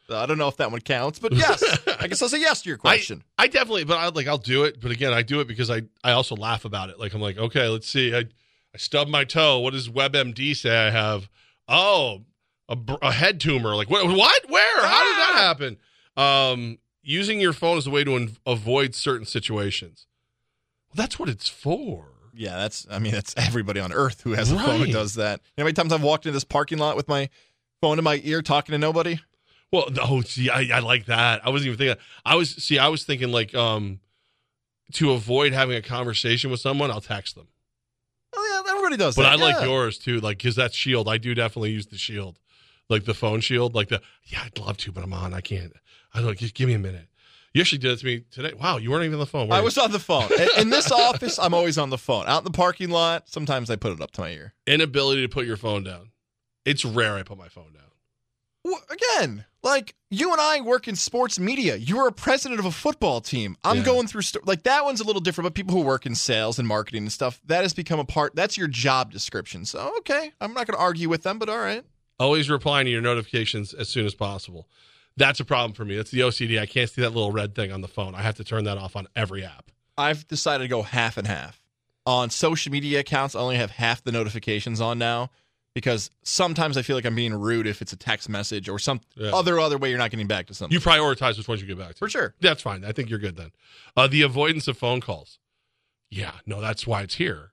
Uh, 0.10 0.18
I 0.18 0.26
don't 0.26 0.38
know 0.38 0.50
if 0.50 0.58
that 0.58 0.72
one 0.72 0.82
counts, 0.82 1.20
but 1.20 1.32
yes, 1.32 1.64
I 2.02 2.08
guess 2.08 2.22
I'll 2.22 2.28
say 2.28 2.42
yes 2.42 2.64
to 2.64 2.70
your 2.70 2.78
question. 2.78 3.24
I, 3.38 3.46
I 3.46 3.48
definitely, 3.48 3.86
but 3.86 3.98
I 3.98 4.10
like 4.10 4.28
I'll 4.28 4.38
do 4.38 4.66
it. 4.66 4.82
But 4.82 4.92
again, 4.92 5.14
I 5.14 5.22
do 5.22 5.40
it 5.40 5.48
because 5.48 5.72
I 5.72 5.84
I 6.04 6.12
also 6.12 6.36
laugh 6.36 6.66
about 6.66 6.90
it. 6.90 7.00
Like 7.00 7.14
I'm 7.14 7.22
like, 7.22 7.38
okay, 7.38 7.70
let's 7.70 7.88
see. 7.88 8.14
I 8.14 8.26
I 8.74 8.78
stubbed 8.78 9.10
my 9.10 9.24
toe. 9.24 9.60
What 9.60 9.72
does 9.72 9.88
WebMD 9.88 10.54
say 10.54 10.76
I 10.78 10.90
have? 10.90 11.30
Oh, 11.70 12.24
a, 12.68 12.78
a 13.04 13.14
head 13.14 13.40
tumor. 13.40 13.74
Like 13.74 13.90
what? 13.90 14.06
What? 14.06 14.50
Where? 14.50 14.86
How 14.86 15.02
did 15.02 15.18
that 15.18 15.36
happen? 15.38 15.78
Um, 16.18 16.78
using 17.04 17.40
your 17.40 17.54
phone 17.54 17.78
as 17.78 17.88
a 17.88 17.90
way 17.90 18.04
to 18.04 18.18
in- 18.18 18.36
avoid 18.46 18.96
certain 18.96 19.26
situations. 19.26 20.05
That's 20.96 21.20
what 21.20 21.30
it's 21.30 21.50
for. 21.50 22.08
Yeah, 22.34 22.58
that's. 22.58 22.86
I 22.90 23.00
mean, 23.00 23.14
that's 23.14 23.34
everybody 23.38 23.80
on 23.80 23.94
Earth 23.94 24.22
who 24.22 24.34
has 24.34 24.52
a 24.52 24.58
phone 24.58 24.82
who 24.82 24.92
does 24.92 25.16
that. 25.16 25.42
You 25.42 25.52
know 25.58 25.64
how 25.64 25.66
many 25.66 25.74
times 25.74 25.94
I've 25.94 26.04
walked 26.04 26.26
into 26.26 26.34
this 26.34 26.44
parking 26.44 26.78
lot 26.78 26.96
with 26.96 27.08
my 27.08 27.30
phone 27.82 27.98
in 27.98 28.04
my 28.04 28.22
ear, 28.24 28.42
talking 28.42 28.74
to 28.74 28.78
nobody? 28.78 29.20
Well, 29.72 29.90
oh, 30.02 30.22
see, 30.22 30.50
I, 30.50 30.70
I 30.74 30.80
like 30.80 31.06
that. 31.06 31.46
I 31.46 31.50
wasn't 31.50 31.68
even 31.68 31.78
thinking. 31.78 32.04
I 32.26 32.36
was 32.36 32.52
see, 32.52 32.80
I 32.80 32.88
was 32.88 33.04
thinking 33.04 33.32
like 33.32 33.54
um 33.56 34.00
to 34.94 35.12
avoid 35.12 35.54
having 35.54 35.76
a 35.76 35.82
conversation 35.82 36.52
with 36.52 36.60
someone, 36.60 36.92
I'll 36.92 37.02
text 37.02 37.36
them. 37.36 37.48
Oh 38.36 38.64
yeah, 38.66 38.72
everybody 38.72 38.98
does 38.98 39.16
But 39.16 39.24
that. 39.24 39.34
I 39.34 39.36
like 39.36 39.64
yours 39.64 39.98
too, 39.98 40.20
like 40.20 40.38
because 40.38 40.56
that 40.56 40.74
shield. 40.74 41.08
I 41.10 41.18
do 41.18 41.34
definitely 41.34 41.72
use 41.72 41.88
the 41.88 41.98
shield, 41.98 42.40
like 42.90 43.06
the 43.06 43.14
phone 43.14 43.42
shield, 43.42 43.76
like 43.76 43.88
the. 43.90 44.02
Yeah, 44.26 44.42
I'd 44.46 44.58
love 44.58 44.78
to, 44.78 44.92
but 44.92 45.04
I'm 45.04 45.14
on. 45.14 45.34
I 45.34 45.42
can't. 45.42 45.74
I 46.14 46.22
don't. 46.22 46.38
Just 46.38 46.54
give 46.54 46.68
me 46.68 46.76
a 46.76 46.80
minute. 46.80 47.08
You 47.56 47.62
actually 47.62 47.78
did 47.78 47.92
it 47.92 48.00
to 48.00 48.06
me 48.06 48.24
today. 48.32 48.52
Wow, 48.54 48.78
you 48.78 48.92
weren't 48.92 49.06
even 49.06 49.14
on 49.14 49.20
the 49.22 49.26
phone. 49.26 49.50
I 49.50 49.60
you? 49.60 49.64
was 49.64 49.78
on 49.78 49.92
the 49.94 50.00
phone. 50.00 50.30
In- 50.34 50.50
In 50.64 50.70
this 50.70 50.92
office, 50.92 51.40
I'm 51.40 51.54
always 51.54 51.78
on 51.78 51.90
the 51.90 51.98
phone. 51.98 52.26
Out 52.28 52.40
in 52.40 52.44
the 52.44 52.52
parking 52.52 52.90
lot, 52.90 53.30
sometimes 53.30 53.70
I 53.70 53.78
put 53.78 53.94
it 53.94 54.02
up 54.02 54.12
to 54.12 54.22
my 54.22 54.30
ear. 54.32 54.54
inability 54.68 55.22
to 55.22 55.30
put 55.30 55.46
your 55.46 55.56
phone 55.56 55.84
down. 55.86 56.12
It's 56.66 56.84
rare 56.84 57.16
I 57.16 57.24
put 57.24 57.38
my 57.38 57.48
phone 57.48 57.72
down. 57.72 57.84
Well, 58.66 58.82
again, 58.90 59.46
like 59.64 59.96
you 60.10 60.32
and 60.34 60.42
I 60.42 60.60
work 60.62 60.88
in 60.90 60.96
sports 60.98 61.40
media. 61.40 61.76
You're 61.78 62.08
a 62.08 62.12
president 62.12 62.60
of 62.60 62.66
a 62.66 62.72
football 62.72 63.22
team. 63.22 63.56
I'm 63.64 63.78
Yeah. 63.78 63.84
going 63.84 64.08
through 64.08 64.24
st- 64.24 64.46
like 64.46 64.64
that 64.64 64.84
one's 64.84 65.00
a 65.00 65.04
little 65.06 65.22
different, 65.22 65.46
but 65.46 65.54
people 65.54 65.76
who 65.76 65.82
work 65.82 66.06
in 66.06 66.16
sales 66.16 66.60
and 66.60 66.68
marketing 66.68 67.04
and 67.04 67.12
stuff, 67.12 67.40
that 67.46 67.62
has 67.62 67.74
become 67.74 68.00
a 68.00 68.06
part. 68.06 68.36
That's 68.36 68.58
your 68.58 68.68
job 68.68 69.12
description. 69.14 69.64
So 69.66 69.94
okay, 70.00 70.34
I'm 70.42 70.54
not 70.54 70.68
going 70.68 70.76
to 70.78 70.84
argue 70.84 71.08
with 71.08 71.24
them, 71.24 71.40
but 71.40 71.48
all 71.48 71.60
right. 71.60 71.86
Always 72.20 72.50
replying 72.50 72.86
to 72.86 72.92
your 72.92 73.02
notifications 73.02 73.74
as 73.74 73.88
soon 73.88 74.06
as 74.06 74.14
possible. 74.16 74.68
That's 75.18 75.40
a 75.40 75.46
problem 75.46 75.74
for 75.74 75.86
me. 75.86 75.96
That's 75.96 76.12
the 76.12 76.20
OCD. 76.22 76.60
I 76.60 76.66
can't 76.66 76.90
see 76.90 77.02
that 77.02 77.12
little 77.12 77.32
red 77.32 77.56
thing 77.56 77.72
on 77.72 77.82
the 77.82 77.88
phone. 77.88 78.16
I 78.16 78.22
have 78.22 78.36
to 78.36 78.44
turn 78.44 78.66
that 78.66 78.78
off 78.78 78.96
on 78.96 79.08
every 79.16 79.46
app. 79.46 79.72
I've 79.98 80.28
decided 80.28 80.66
to 80.66 80.68
go 80.68 80.82
half 80.82 81.18
and 81.18 81.26
half. 81.26 81.62
On 82.06 82.30
social 82.30 82.72
media 82.72 83.00
accounts, 83.00 83.34
I 83.36 83.40
only 83.40 83.56
have 83.58 83.72
half 83.72 84.04
the 84.04 84.12
notifications 84.12 84.80
on 84.82 85.00
now 85.00 85.32
because 85.74 86.12
sometimes 86.24 86.78
I 86.78 86.82
feel 86.82 86.96
like 86.96 87.06
I'm 87.06 87.16
being 87.16 87.34
rude 87.34 87.66
if 87.66 87.82
it's 87.82 87.94
a 87.94 87.98
text 87.98 88.30
message 88.30 88.70
or 88.70 88.78
some 88.78 89.02
Yeah. 89.16 89.32
other 89.34 89.60
other 89.60 89.78
way 89.78 89.90
you're 89.90 89.98
not 89.98 90.12
getting 90.12 90.28
back 90.28 90.48
to 90.48 90.54
something. 90.54 90.74
You 90.74 90.80
prioritize 90.82 91.38
which 91.38 91.48
ones 91.48 91.62
you 91.62 91.68
get 91.68 91.78
back 91.80 91.94
to. 91.94 91.96
For 91.96 92.10
sure. 92.10 92.36
That's 92.42 92.62
fine. 92.62 92.84
I 92.86 92.92
think 92.92 93.10
you're 93.10 93.20
good 93.20 93.38
then. 93.38 93.52
Uh, 93.98 94.08
the 94.08 94.22
avoidance 94.22 94.68
of 94.68 94.78
phone 94.78 95.02
calls. 95.02 95.40
Yeah, 96.12 96.32
no, 96.46 96.62
that's 96.62 96.86
why 96.86 97.02
it's 97.02 97.16
here. 97.16 97.52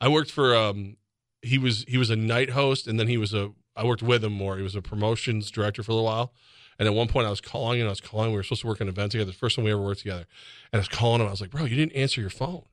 I 0.00 0.08
worked 0.08 0.30
for 0.30 0.54
um 0.54 0.96
he 1.42 1.58
was 1.58 1.84
he 1.88 1.96
was 1.96 2.10
a 2.10 2.16
night 2.16 2.50
host 2.50 2.86
and 2.86 2.98
then 3.00 3.08
he 3.08 3.16
was 3.16 3.32
a 3.32 3.52
I 3.74 3.84
worked 3.84 4.02
with 4.02 4.22
him 4.24 4.32
more. 4.34 4.56
He 4.56 4.62
was 4.62 4.74
a 4.76 4.82
promotions 4.82 5.50
director 5.50 5.82
for 5.82 5.92
a 5.92 5.94
little 5.94 6.06
while. 6.06 6.32
And 6.78 6.88
at 6.88 6.94
one 6.94 7.08
point 7.08 7.26
I 7.26 7.30
was 7.30 7.40
calling 7.40 7.80
and 7.80 7.88
I 7.88 7.90
was 7.90 8.00
calling. 8.00 8.30
We 8.30 8.36
were 8.36 8.42
supposed 8.42 8.62
to 8.62 8.66
work 8.66 8.80
an 8.80 8.88
event 8.88 9.12
together. 9.12 9.30
The 9.30 9.36
first 9.36 9.56
time 9.56 9.64
we 9.64 9.72
ever 9.72 9.80
worked 9.80 10.00
together. 10.00 10.26
And 10.72 10.78
I 10.78 10.78
was 10.78 10.88
calling 10.88 11.20
him. 11.20 11.28
I 11.28 11.30
was 11.30 11.40
like, 11.40 11.50
bro, 11.50 11.64
you 11.64 11.76
didn't 11.76 11.92
answer 11.92 12.20
your 12.20 12.30
phone. 12.30 12.64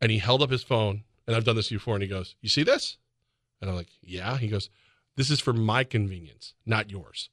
And 0.00 0.10
he 0.10 0.18
held 0.18 0.42
up 0.42 0.50
his 0.50 0.62
phone. 0.62 1.04
And 1.26 1.34
I've 1.34 1.44
done 1.44 1.56
this 1.56 1.70
before. 1.70 1.94
And 1.94 2.02
he 2.02 2.08
goes, 2.08 2.36
You 2.40 2.48
see 2.48 2.62
this? 2.62 2.98
And 3.60 3.70
I'm 3.70 3.76
like, 3.76 3.88
Yeah. 4.02 4.36
He 4.38 4.48
goes, 4.48 4.70
This 5.16 5.30
is 5.30 5.40
for 5.40 5.52
my 5.52 5.84
convenience, 5.84 6.54
not 6.66 6.90
yours. 6.90 7.30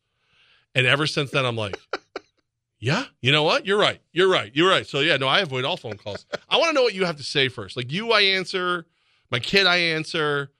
And 0.74 0.88
ever 0.88 1.06
since 1.06 1.32
then, 1.32 1.46
I'm 1.46 1.58
like, 1.58 1.78
yeah, 2.80 3.06
you 3.22 3.32
know 3.32 3.44
what? 3.44 3.66
You're 3.66 3.78
right. 3.78 4.02
You're 4.14 4.30
right. 4.30 4.52
You're 4.56 4.70
right. 4.70 4.88
So 4.88 5.00
yeah, 5.02 5.18
no, 5.18 5.28
I 5.28 5.42
avoid 5.42 5.66
all 5.66 5.78
phone 5.78 5.98
calls. 5.98 6.26
I 6.50 6.58
want 6.58 6.70
to 6.70 6.74
know 6.74 6.84
what 6.84 6.94
you 6.94 7.06
have 7.06 7.18
to 7.18 7.24
say 7.24 7.50
first. 7.50 7.76
Like 7.76 7.92
you, 7.92 8.12
I 8.12 8.22
answer. 8.22 8.86
My 9.30 9.40
kid, 9.40 9.68
I 9.68 9.78
answer. 9.78 10.52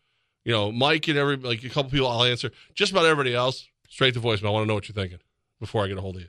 You 0.44 0.52
know, 0.52 0.72
Mike 0.72 1.08
and 1.08 1.18
every 1.18 1.38
like 1.38 1.64
a 1.64 1.70
couple 1.70 1.92
people, 1.92 2.08
I'll 2.08 2.24
answer. 2.24 2.52
Just 2.74 2.92
about 2.92 3.06
everybody 3.06 3.34
else, 3.34 3.70
straight 3.88 4.14
to 4.16 4.20
voicemail. 4.20 4.48
I 4.48 4.50
want 4.52 4.64
to 4.64 4.68
know 4.68 4.74
what 4.74 4.90
you're 4.90 4.96
thinking 4.96 5.20
before 5.62 5.86
I 5.86 5.88
get 5.88 5.98
a 5.98 6.02
hold 6.02 6.18
of 6.18 6.24
you. 6.24 6.28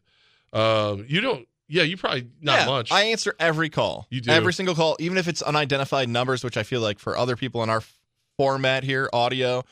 Um, 0.61 1.05
you 1.09 1.21
don't. 1.21 1.49
Yeah, 1.67 1.83
you 1.85 1.97
probably 1.97 2.29
not 2.41 2.61
Yeah, 2.61 2.67
much. 2.67 2.93
I 2.93 3.05
answer 3.05 3.35
every 3.41 3.71
call. 3.71 4.07
You 4.11 4.21
do. 4.21 4.31
Every 4.31 4.53
single 4.53 4.75
call, 4.75 4.97
even 5.01 5.17
if 5.19 5.27
it's 5.27 5.41
unidentified 5.43 6.09
numbers, 6.09 6.45
which 6.45 6.57
I 6.59 6.63
feel 6.63 6.81
like 6.83 6.99
for 6.99 7.17
other 7.17 7.35
people 7.35 7.63
in 7.63 7.71
our 7.71 7.79
f- 7.79 7.99
format 8.37 8.85
here, 8.85 9.09
audio, 9.13 9.65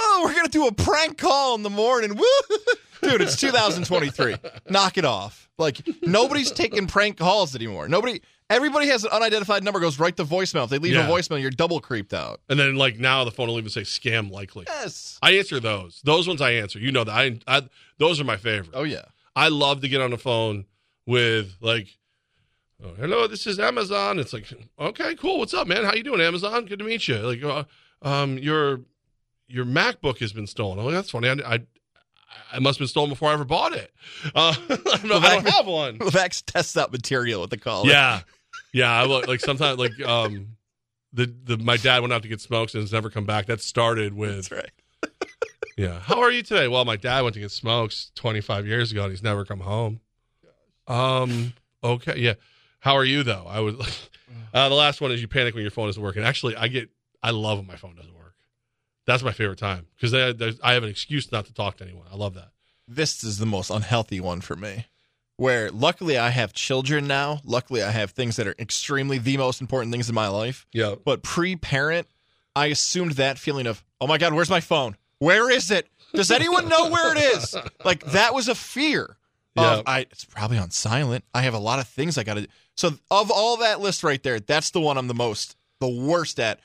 oh, 0.00 0.22
we're 0.24 0.32
going 0.34 0.44
to 0.46 0.50
do 0.50 0.66
a 0.68 0.72
prank 0.72 1.18
call 1.18 1.56
in 1.56 1.62
the 1.64 1.70
morning. 1.70 2.14
Woo! 2.16 2.56
Dude, 3.02 3.20
it's 3.20 3.36
2023. 3.36 4.36
Knock 4.70 4.96
it 4.96 5.04
off. 5.04 5.48
Like, 5.58 5.80
nobody's 6.02 6.52
taking 6.52 6.86
prank 6.86 7.16
calls 7.16 7.56
anymore. 7.56 7.88
Nobody, 7.88 8.20
everybody 8.50 8.86
has 8.88 9.04
an 9.04 9.10
unidentified 9.10 9.64
number, 9.64 9.80
goes 9.80 9.98
right 9.98 10.16
to 10.16 10.24
voicemail. 10.24 10.64
If 10.64 10.70
they 10.70 10.78
leave 10.78 10.94
Yeah. 10.94 11.06
a 11.06 11.10
voicemail, 11.10 11.40
you're 11.40 11.50
double 11.50 11.80
creeped 11.80 12.12
out. 12.14 12.40
and 12.48 12.58
then 12.58 12.76
like 12.76 12.98
now 12.98 13.24
the 13.24 13.30
phone 13.30 13.48
will 13.48 13.58
even 13.58 13.70
say 13.70 13.82
scam 13.82 14.30
likely. 14.30 14.64
Yes. 14.68 15.18
I 15.22 15.32
answer 15.32 15.60
those. 15.60 16.00
Those 16.04 16.26
ones 16.28 16.40
I 16.40 16.52
answer. 16.52 16.78
You 16.78 16.92
know 16.92 17.04
that. 17.04 17.12
I, 17.12 17.38
I 17.46 17.62
those 17.98 18.20
are 18.20 18.24
my 18.24 18.36
favorite. 18.36 18.70
Oh, 18.74 18.82
yeah. 18.84 19.04
I 19.34 19.48
love 19.48 19.80
to 19.82 19.88
get 19.88 20.00
on 20.00 20.10
the 20.10 20.18
phone 20.18 20.66
with 21.06 21.56
like, 21.60 21.88
oh, 22.84 22.92
"Hello, 22.98 23.26
this 23.26 23.46
is 23.46 23.58
Amazon." 23.58 24.18
It's 24.18 24.32
like, 24.34 24.46
"Okay, 24.78 25.14
cool. 25.14 25.38
What's 25.38 25.54
up, 25.54 25.66
man? 25.66 25.84
How 25.84 25.94
you 25.94 26.02
doing, 26.02 26.20
Amazon? 26.20 26.66
Good 26.66 26.78
to 26.80 26.84
meet 26.84 27.08
you." 27.08 27.16
Like, 27.18 27.42
uh, 27.42 27.64
um, 28.06 28.36
your 28.38 28.82
your 29.48 29.64
MacBook 29.64 30.18
has 30.18 30.32
been 30.32 30.46
stolen. 30.46 30.78
Oh, 30.78 30.90
that's 30.90 31.10
funny. 31.10 31.28
I, 31.28 31.54
I, 31.54 31.58
I 32.52 32.58
must 32.58 32.78
have 32.78 32.84
been 32.84 32.88
stolen 32.88 33.10
before 33.10 33.30
I 33.30 33.32
ever 33.34 33.44
bought 33.44 33.74
it. 33.74 33.92
Uh, 34.34 34.54
I 34.68 34.76
don't 34.76 35.12
I 35.12 35.34
don't 35.34 35.48
have 35.48 35.66
one. 35.66 35.98
Levac's 36.00 36.42
tests 36.42 36.76
out 36.76 36.92
material 36.92 37.42
at 37.42 37.50
the 37.50 37.56
call. 37.56 37.86
Yeah, 37.86 38.20
yeah. 38.72 38.90
I 38.90 39.04
look 39.04 39.26
like 39.26 39.40
sometimes 39.40 39.78
like 39.78 40.00
um, 40.06 40.56
the 41.12 41.32
the 41.44 41.58
my 41.58 41.76
dad 41.76 42.00
went 42.00 42.12
out 42.12 42.22
to 42.22 42.28
get 42.28 42.40
smokes 42.40 42.74
and 42.74 42.82
has 42.82 42.92
never 42.92 43.10
come 43.10 43.24
back. 43.24 43.46
That 43.46 43.60
started 43.60 44.14
with 44.14 44.48
That's 44.48 44.50
right. 44.50 45.22
yeah. 45.76 46.00
How 46.00 46.20
are 46.20 46.30
you 46.30 46.42
today? 46.42 46.68
Well, 46.68 46.84
my 46.84 46.96
dad 46.96 47.22
went 47.22 47.34
to 47.34 47.40
get 47.40 47.50
smokes 47.50 48.12
25 48.14 48.66
years 48.66 48.92
ago 48.92 49.02
and 49.02 49.10
he's 49.10 49.22
never 49.22 49.44
come 49.44 49.60
home. 49.60 50.00
Um, 50.86 51.54
okay. 51.82 52.18
Yeah. 52.18 52.34
How 52.80 52.94
are 52.94 53.04
you 53.04 53.22
though? 53.22 53.46
I 53.48 53.60
was 53.60 54.08
uh, 54.54 54.68
the 54.68 54.74
last 54.74 55.00
one 55.00 55.12
is 55.12 55.20
you 55.20 55.28
panic 55.28 55.54
when 55.54 55.62
your 55.62 55.70
phone 55.70 55.88
isn't 55.88 56.02
working. 56.02 56.22
Actually, 56.22 56.56
I 56.56 56.68
get, 56.68 56.90
I 57.22 57.30
love 57.30 57.58
when 57.58 57.66
my 57.66 57.76
phone 57.76 57.94
doesn't 57.94 58.14
work. 58.14 58.21
That's 59.06 59.22
my 59.22 59.32
favorite 59.32 59.58
time 59.58 59.86
because 59.96 60.14
I 60.62 60.72
have 60.72 60.82
an 60.82 60.88
excuse 60.88 61.30
not 61.32 61.46
to 61.46 61.54
talk 61.54 61.76
to 61.78 61.84
anyone. 61.84 62.06
I 62.12 62.16
love 62.16 62.34
that. 62.34 62.50
this 62.88 63.24
is 63.24 63.38
the 63.38 63.46
most 63.46 63.70
unhealthy 63.70 64.20
one 64.20 64.40
for 64.40 64.54
me. 64.56 64.86
Where 65.38 65.70
luckily 65.70 66.18
I 66.18 66.28
have 66.30 66.52
children 66.52 67.06
now. 67.06 67.40
Luckily 67.44 67.82
I 67.82 67.90
have 67.90 68.10
things 68.12 68.36
that 68.36 68.46
are 68.46 68.54
extremely 68.58 69.18
the 69.18 69.36
most 69.38 69.60
important 69.60 69.90
things 69.92 70.08
in 70.08 70.14
my 70.14 70.28
life. 70.28 70.66
Yeah. 70.72 70.94
But 71.04 71.22
pre 71.22 71.56
parent, 71.56 72.06
I 72.54 72.66
assumed 72.66 73.12
that 73.12 73.38
feeling 73.38 73.66
of, 73.66 73.82
oh 74.00 74.06
my 74.06 74.18
God, 74.18 74.34
where's 74.34 74.50
my 74.50 74.60
phone? 74.60 74.96
Where 75.18 75.50
is 75.50 75.70
it? 75.70 75.88
Does 76.14 76.30
anyone 76.30 76.68
know 76.68 76.90
where 76.90 77.16
it 77.16 77.20
is? 77.36 77.56
Like 77.84 78.04
that 78.12 78.34
was 78.34 78.48
a 78.48 78.54
fear. 78.54 79.16
Yeah. 79.56 79.78
Of, 79.78 79.82
I, 79.86 80.00
it's 80.00 80.24
probably 80.24 80.58
on 80.58 80.70
silent. 80.70 81.24
I 81.34 81.42
have 81.42 81.54
a 81.54 81.58
lot 81.58 81.78
of 81.78 81.88
things 81.88 82.18
I 82.18 82.24
got 82.24 82.34
to. 82.34 82.46
So 82.76 82.90
of 83.10 83.30
all 83.30 83.56
that 83.58 83.80
list 83.80 84.04
right 84.04 84.22
there, 84.22 84.38
that's 84.38 84.70
the 84.70 84.80
one 84.80 84.96
I'm 84.98 85.08
the 85.08 85.14
most, 85.14 85.56
the 85.80 85.88
worst 85.88 86.38
at. 86.38 86.60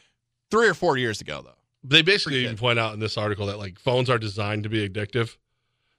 Three 0.51 0.67
or 0.67 0.73
four 0.73 0.97
years 0.97 1.19
ago 1.19 1.41
though. 1.43 1.56
They 1.83 2.01
basically 2.01 2.43
even 2.43 2.57
point 2.57 2.79
out 2.79 2.93
in 2.93 2.99
this 2.99 3.17
article 3.17 3.45
that 3.47 3.57
like 3.57 3.79
phones 3.79 4.09
are 4.09 4.17
designed 4.17 4.63
to 4.63 4.69
be 4.69 4.87
addictive. 4.87 5.37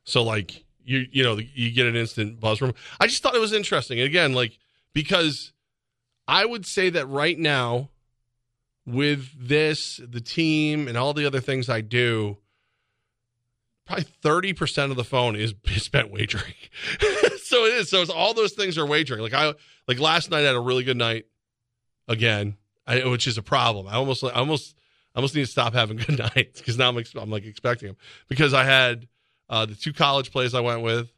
So 0.05 0.23
like 0.23 0.65
you 0.85 1.07
you 1.11 1.23
know 1.23 1.39
you 1.39 1.71
get 1.71 1.87
an 1.87 1.97
instant 1.97 2.41
buzz 2.41 2.59
from. 2.59 2.75
I 3.01 3.07
just 3.07 3.23
thought 3.23 3.35
it 3.35 3.41
was 3.41 3.53
interesting. 3.53 3.99
And 3.99 4.07
again, 4.07 4.33
like 4.33 4.59
because 4.93 5.53
I 6.27 6.45
would 6.45 6.67
say 6.67 6.91
that 6.91 7.07
right 7.07 7.39
now 7.39 7.91
with 8.87 9.31
this 9.39 10.01
the 10.07 10.21
team 10.21 10.89
and 10.89 10.97
all 10.97 11.15
the 11.15 11.27
other 11.27 11.41
things 11.41 11.69
I 11.69 11.81
do 11.81 12.39
probably 13.89 14.05
30% 14.23 14.91
of 14.91 14.97
the 14.97 15.05
phone 15.05 15.35
is, 15.35 15.55
is 15.65 15.83
spent 15.83 16.11
wagering. 16.11 16.53
so 17.43 17.65
it 17.65 17.75
is. 17.75 17.91
So 17.91 18.03
it's 18.03 18.11
all 18.11 18.35
those 18.35 18.53
things 18.53 18.77
are 18.77 18.87
wagering. 18.87 19.23
Like 19.23 19.35
I 19.35 19.55
like 19.87 19.99
last 19.99 20.31
night 20.31 20.41
I 20.41 20.49
had 20.49 20.55
a 20.55 20.61
really 20.61 20.85
good 20.85 20.97
night 20.97 21.25
again, 22.07 22.57
I, 22.87 23.07
which 23.09 23.27
is 23.27 23.39
a 23.39 23.43
problem. 23.43 23.89
I 23.89 23.95
almost 23.95 24.23
I 24.23 24.33
almost 24.33 24.77
I 25.19 25.21
almost 25.21 25.35
need 25.35 25.47
to 25.47 25.51
stop 25.51 25.75
having 25.75 25.97
good 26.07 26.17
nights 26.17 26.61
because 26.61 26.79
now 26.79 26.89
I'm 26.91 26.97
ex- 26.99 27.13
I'm 27.17 27.29
like 27.29 27.45
expecting 27.45 27.89
them 27.89 27.97
because 28.29 28.55
I 28.55 28.63
had 28.63 29.09
uh, 29.51 29.67
the 29.67 29.75
two 29.75 29.93
college 29.93 30.31
plays 30.31 30.55
I 30.55 30.61
went 30.61 30.83
with, 30.83 31.11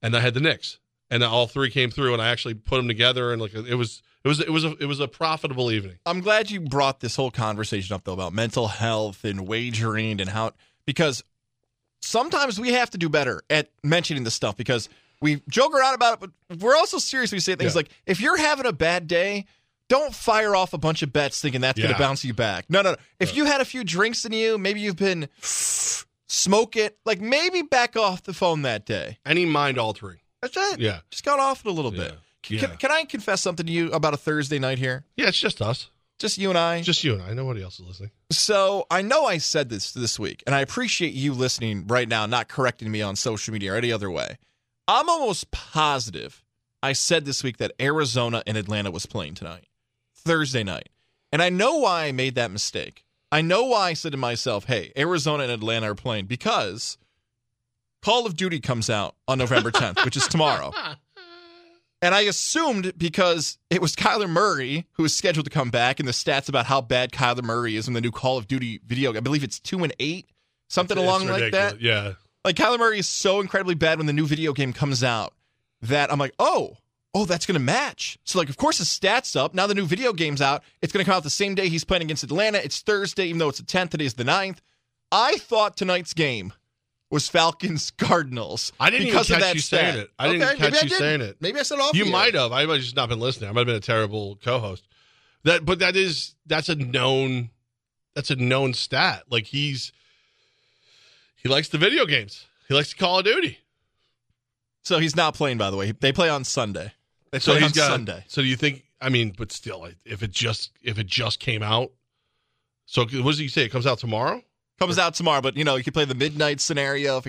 and 0.00 0.16
I 0.16 0.20
had 0.20 0.32
the 0.32 0.40
Knicks, 0.40 0.78
and 1.10 1.22
all 1.22 1.46
three 1.46 1.70
came 1.70 1.90
through, 1.90 2.14
and 2.14 2.22
I 2.22 2.30
actually 2.30 2.54
put 2.54 2.78
them 2.78 2.88
together, 2.88 3.32
and 3.34 3.42
like 3.42 3.52
it 3.54 3.74
was 3.74 4.02
it 4.24 4.28
was 4.28 4.40
it 4.40 4.48
was 4.48 4.64
a 4.64 4.70
it 4.78 4.86
was 4.86 4.98
a 5.00 5.08
profitable 5.08 5.70
evening. 5.70 5.98
I'm 6.06 6.20
glad 6.22 6.50
you 6.50 6.60
brought 6.62 7.00
this 7.00 7.16
whole 7.16 7.30
conversation 7.30 7.94
up 7.94 8.04
though 8.04 8.14
about 8.14 8.32
mental 8.32 8.66
health 8.68 9.24
and 9.26 9.46
wagering 9.46 10.22
and 10.22 10.30
how 10.30 10.52
because 10.86 11.22
sometimes 12.00 12.58
we 12.58 12.72
have 12.72 12.88
to 12.90 12.98
do 12.98 13.10
better 13.10 13.42
at 13.50 13.68
mentioning 13.82 14.24
this 14.24 14.32
stuff 14.34 14.56
because 14.56 14.88
we 15.20 15.42
joke 15.50 15.74
around 15.74 15.94
about 15.94 16.14
it, 16.22 16.30
but 16.48 16.60
we're 16.62 16.76
also 16.76 16.96
serious. 16.98 17.30
We 17.30 17.40
say 17.40 17.54
things 17.56 17.74
Yeah. 17.74 17.80
like 17.80 17.90
if 18.06 18.22
you're 18.22 18.38
having 18.38 18.64
a 18.66 18.72
bad 18.72 19.06
day, 19.06 19.44
don't 19.88 20.14
fire 20.14 20.56
off 20.56 20.72
a 20.72 20.78
bunch 20.78 21.02
of 21.02 21.12
bets 21.12 21.40
thinking 21.40 21.60
that's 21.60 21.78
going 21.78 21.92
to 21.92 21.98
bounce 21.98 22.24
you 22.24 22.32
back. 22.34 22.64
No, 22.68 22.82
no, 22.82 22.92
no. 22.92 22.96
If 23.20 23.36
you 23.36 23.44
had 23.44 23.60
a 23.60 23.64
few 23.64 23.84
drinks 23.84 24.24
in 24.24 24.32
you, 24.32 24.56
maybe 24.58 24.80
you've 24.80 24.96
been 24.96 25.28
smoke 26.26 26.76
it, 26.76 26.98
like 27.04 27.20
maybe 27.20 27.62
back 27.62 27.96
off 27.96 28.22
the 28.22 28.32
phone 28.34 28.62
that 28.62 28.86
day. 28.86 29.18
Any 29.24 29.44
mind 29.44 29.78
altering, 29.78 30.18
That's 30.42 30.56
it. 30.56 30.80
yeah, 30.80 31.00
Just 31.10 31.24
got 31.24 31.38
off 31.38 31.64
it 31.64 31.68
a 31.68 31.72
little 31.72 31.94
Yeah. 31.94 32.02
bit. 32.04 32.18
Yeah. 32.48 32.60
Can, 32.66 32.76
can 32.76 32.92
I 32.92 33.04
confess 33.04 33.40
something 33.40 33.64
to 33.66 33.72
you 33.72 33.90
about 33.92 34.12
a 34.14 34.18
Thursday 34.18 34.58
night 34.58 34.78
here? 34.78 35.04
yeah. 35.16 35.28
It's 35.28 35.38
just 35.38 35.62
us, 35.62 35.88
Just 36.18 36.36
you 36.38 36.50
and 36.50 36.58
I. 36.58 36.82
just 36.82 37.02
you 37.04 37.14
and 37.14 37.22
I. 37.22 37.32
Nobody 37.32 37.62
else 37.62 37.78
is 37.80 37.86
listening. 37.86 38.10
So 38.30 38.86
I 38.90 39.00
know 39.02 39.24
I 39.26 39.38
said 39.38 39.68
this 39.70 39.92
this 39.92 40.18
week, 40.18 40.42
and 40.46 40.54
I 40.54 40.60
appreciate 40.60 41.14
you 41.14 41.32
listening 41.32 41.86
right 41.86 42.08
now, 42.08 42.26
not 42.26 42.48
correcting 42.48 42.90
me 42.90 43.00
on 43.02 43.16
social 43.16 43.52
media 43.52 43.72
or 43.72 43.76
any 43.76 43.92
other 43.92 44.10
way. 44.10 44.38
I'm 44.88 45.08
almost 45.08 45.50
positive 45.50 46.42
I 46.82 46.92
said 46.92 47.24
this 47.24 47.42
week 47.42 47.56
that 47.58 47.72
Arizona 47.80 48.42
and 48.46 48.58
Atlanta 48.58 48.90
was 48.90 49.06
playing 49.06 49.34
tonight, 49.36 49.64
Thursday 50.24 50.64
night. 50.64 50.88
And 51.32 51.42
I 51.42 51.48
know 51.48 51.78
why 51.78 52.04
I 52.04 52.12
made 52.12 52.34
that 52.36 52.50
mistake. 52.50 53.04
I 53.32 53.40
know 53.40 53.64
why 53.64 53.88
I 53.90 53.94
said 53.94 54.12
to 54.12 54.18
myself, 54.18 54.64
hey, 54.66 54.92
Arizona 54.96 55.44
and 55.44 55.52
Atlanta 55.52 55.90
are 55.90 55.94
playing 55.94 56.26
because 56.26 56.96
Call 58.02 58.26
of 58.26 58.36
Duty 58.36 58.60
comes 58.60 58.88
out 58.88 59.16
on 59.26 59.38
November 59.38 59.70
10th, 59.72 60.04
which 60.04 60.16
is 60.16 60.28
tomorrow. 60.28 60.72
And 62.00 62.14
I 62.14 62.20
assumed 62.22 62.92
because 62.98 63.58
it 63.70 63.80
was 63.80 63.96
Kyler 63.96 64.28
Murray 64.28 64.86
who 64.92 65.02
was 65.02 65.14
scheduled 65.14 65.46
to 65.46 65.50
come 65.50 65.70
back, 65.70 65.98
and 65.98 66.06
the 66.08 66.12
stats 66.12 66.48
about 66.48 66.66
how 66.66 66.80
bad 66.82 67.12
Kyler 67.12 67.42
Murray 67.42 67.76
is 67.76 67.88
in 67.88 67.94
the 67.94 68.00
new 68.00 68.10
Call 68.10 68.36
of 68.36 68.46
Duty 68.46 68.80
video. 68.86 69.14
I 69.14 69.20
believe 69.20 69.42
it's 69.42 69.58
two 69.58 69.82
and 69.82 69.92
eight, 69.98 70.28
something 70.68 70.96
It's 70.98 71.04
along 71.04 71.26
like 71.26 71.52
that. 71.52 71.80
Yeah. 71.80 72.12
Like 72.44 72.56
Kyler 72.56 72.78
Murray 72.78 72.98
is 72.98 73.08
so 73.08 73.40
incredibly 73.40 73.74
bad 73.74 73.96
when 73.98 74.06
the 74.06 74.12
new 74.12 74.26
video 74.26 74.52
game 74.52 74.74
comes 74.74 75.02
out 75.02 75.32
that 75.80 76.12
I'm 76.12 76.18
like, 76.18 76.34
oh, 76.38 76.76
oh, 77.14 77.24
that's 77.24 77.46
going 77.46 77.54
to 77.54 77.60
match. 77.60 78.18
So 78.24 78.38
like, 78.38 78.48
of 78.48 78.56
course, 78.56 78.78
his 78.78 78.88
stats 78.88 79.36
up. 79.36 79.54
Now 79.54 79.66
the 79.66 79.74
new 79.74 79.86
video 79.86 80.12
game's 80.12 80.42
out. 80.42 80.62
It's 80.82 80.92
going 80.92 81.04
to 81.04 81.08
come 81.08 81.16
out 81.16 81.22
the 81.22 81.30
same 81.30 81.54
day 81.54 81.68
he's 81.68 81.84
playing 81.84 82.02
against 82.02 82.24
Atlanta. 82.24 82.58
It's 82.58 82.80
Thursday, 82.80 83.26
even 83.26 83.38
though 83.38 83.48
it's 83.48 83.58
the 83.58 83.64
10th. 83.64 83.90
Today's 83.90 84.14
the 84.14 84.24
9th. 84.24 84.58
I 85.12 85.34
thought 85.36 85.76
tonight's 85.76 86.12
game 86.12 86.52
was 87.10 87.28
Falcons 87.28 87.90
Cardinals. 87.98 88.72
I 88.80 88.90
didn't 88.90 89.06
because 89.06 89.30
even 89.30 89.36
of 89.36 89.42
catch 89.42 89.48
that 89.50 89.54
you 89.54 89.60
stat. 89.60 89.80
saying 89.80 89.98
it. 90.02 90.10
I 90.18 90.28
didn't 90.32 90.40
catch 90.58 90.60
I 90.60 90.64
you 90.66 90.88
didn't. 90.88 90.98
saying 90.98 91.20
it. 91.20 91.36
Maybe 91.40 91.60
I 91.60 91.62
said 91.62 91.78
off. 91.78 91.94
You 91.94 92.06
might 92.06 92.34
have. 92.34 92.50
I 92.52 92.66
might 92.66 92.74
have 92.74 92.82
just 92.82 92.96
not 92.96 93.08
been 93.08 93.20
listening. 93.20 93.48
I 93.48 93.52
might 93.52 93.60
have 93.60 93.66
been 93.68 93.76
a 93.76 93.80
terrible 93.80 94.36
co-host. 94.42 94.88
That, 95.44 95.64
but 95.64 95.78
that 95.78 95.94
is 95.94 96.34
that's 96.46 96.68
a 96.68 96.74
known 96.74 97.50
that's 98.14 98.30
a 98.30 98.36
known 98.36 98.74
stat. 98.74 99.24
Like 99.30 99.44
he's 99.44 99.92
he 101.36 101.48
likes 101.48 101.68
the 101.68 101.78
video 101.78 102.06
games. 102.06 102.46
He 102.66 102.74
likes 102.74 102.94
Call 102.94 103.18
of 103.18 103.26
Duty. 103.26 103.58
So 104.82 104.98
he's 104.98 105.14
not 105.14 105.34
playing, 105.34 105.58
by 105.58 105.70
the 105.70 105.76
way. 105.76 105.92
They 105.92 106.12
play 106.12 106.28
on 106.28 106.44
Sunday. 106.44 106.92
They 107.34 107.40
So 107.40 107.52
play 107.52 107.62
he's 107.62 107.72
on 107.72 107.76
got. 107.76 107.88
Sunday. 107.90 108.24
So 108.28 108.42
do 108.42 108.46
you 108.48 108.54
think? 108.56 108.84
I 109.00 109.08
mean, 109.08 109.34
but 109.36 109.50
still, 109.50 109.88
if 110.04 110.22
it 110.22 110.30
just 110.30 110.70
if 110.82 110.98
it 110.98 111.06
just 111.06 111.40
came 111.40 111.62
out. 111.62 111.90
So 112.86 113.02
what 113.02 113.10
does 113.12 113.38
he 113.38 113.48
say? 113.48 113.64
It 113.64 113.70
comes 113.70 113.86
out 113.86 113.98
tomorrow. 113.98 114.42
Comes 114.78 114.98
out 114.98 115.14
tomorrow, 115.14 115.40
but 115.40 115.56
you 115.56 115.64
know, 115.64 115.76
you 115.76 115.82
can 115.84 115.92
play 115.92 116.04
the 116.04 116.14
midnight 116.14 116.60
scenario. 116.60 117.18
If 117.18 117.26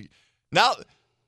now, 0.51 0.73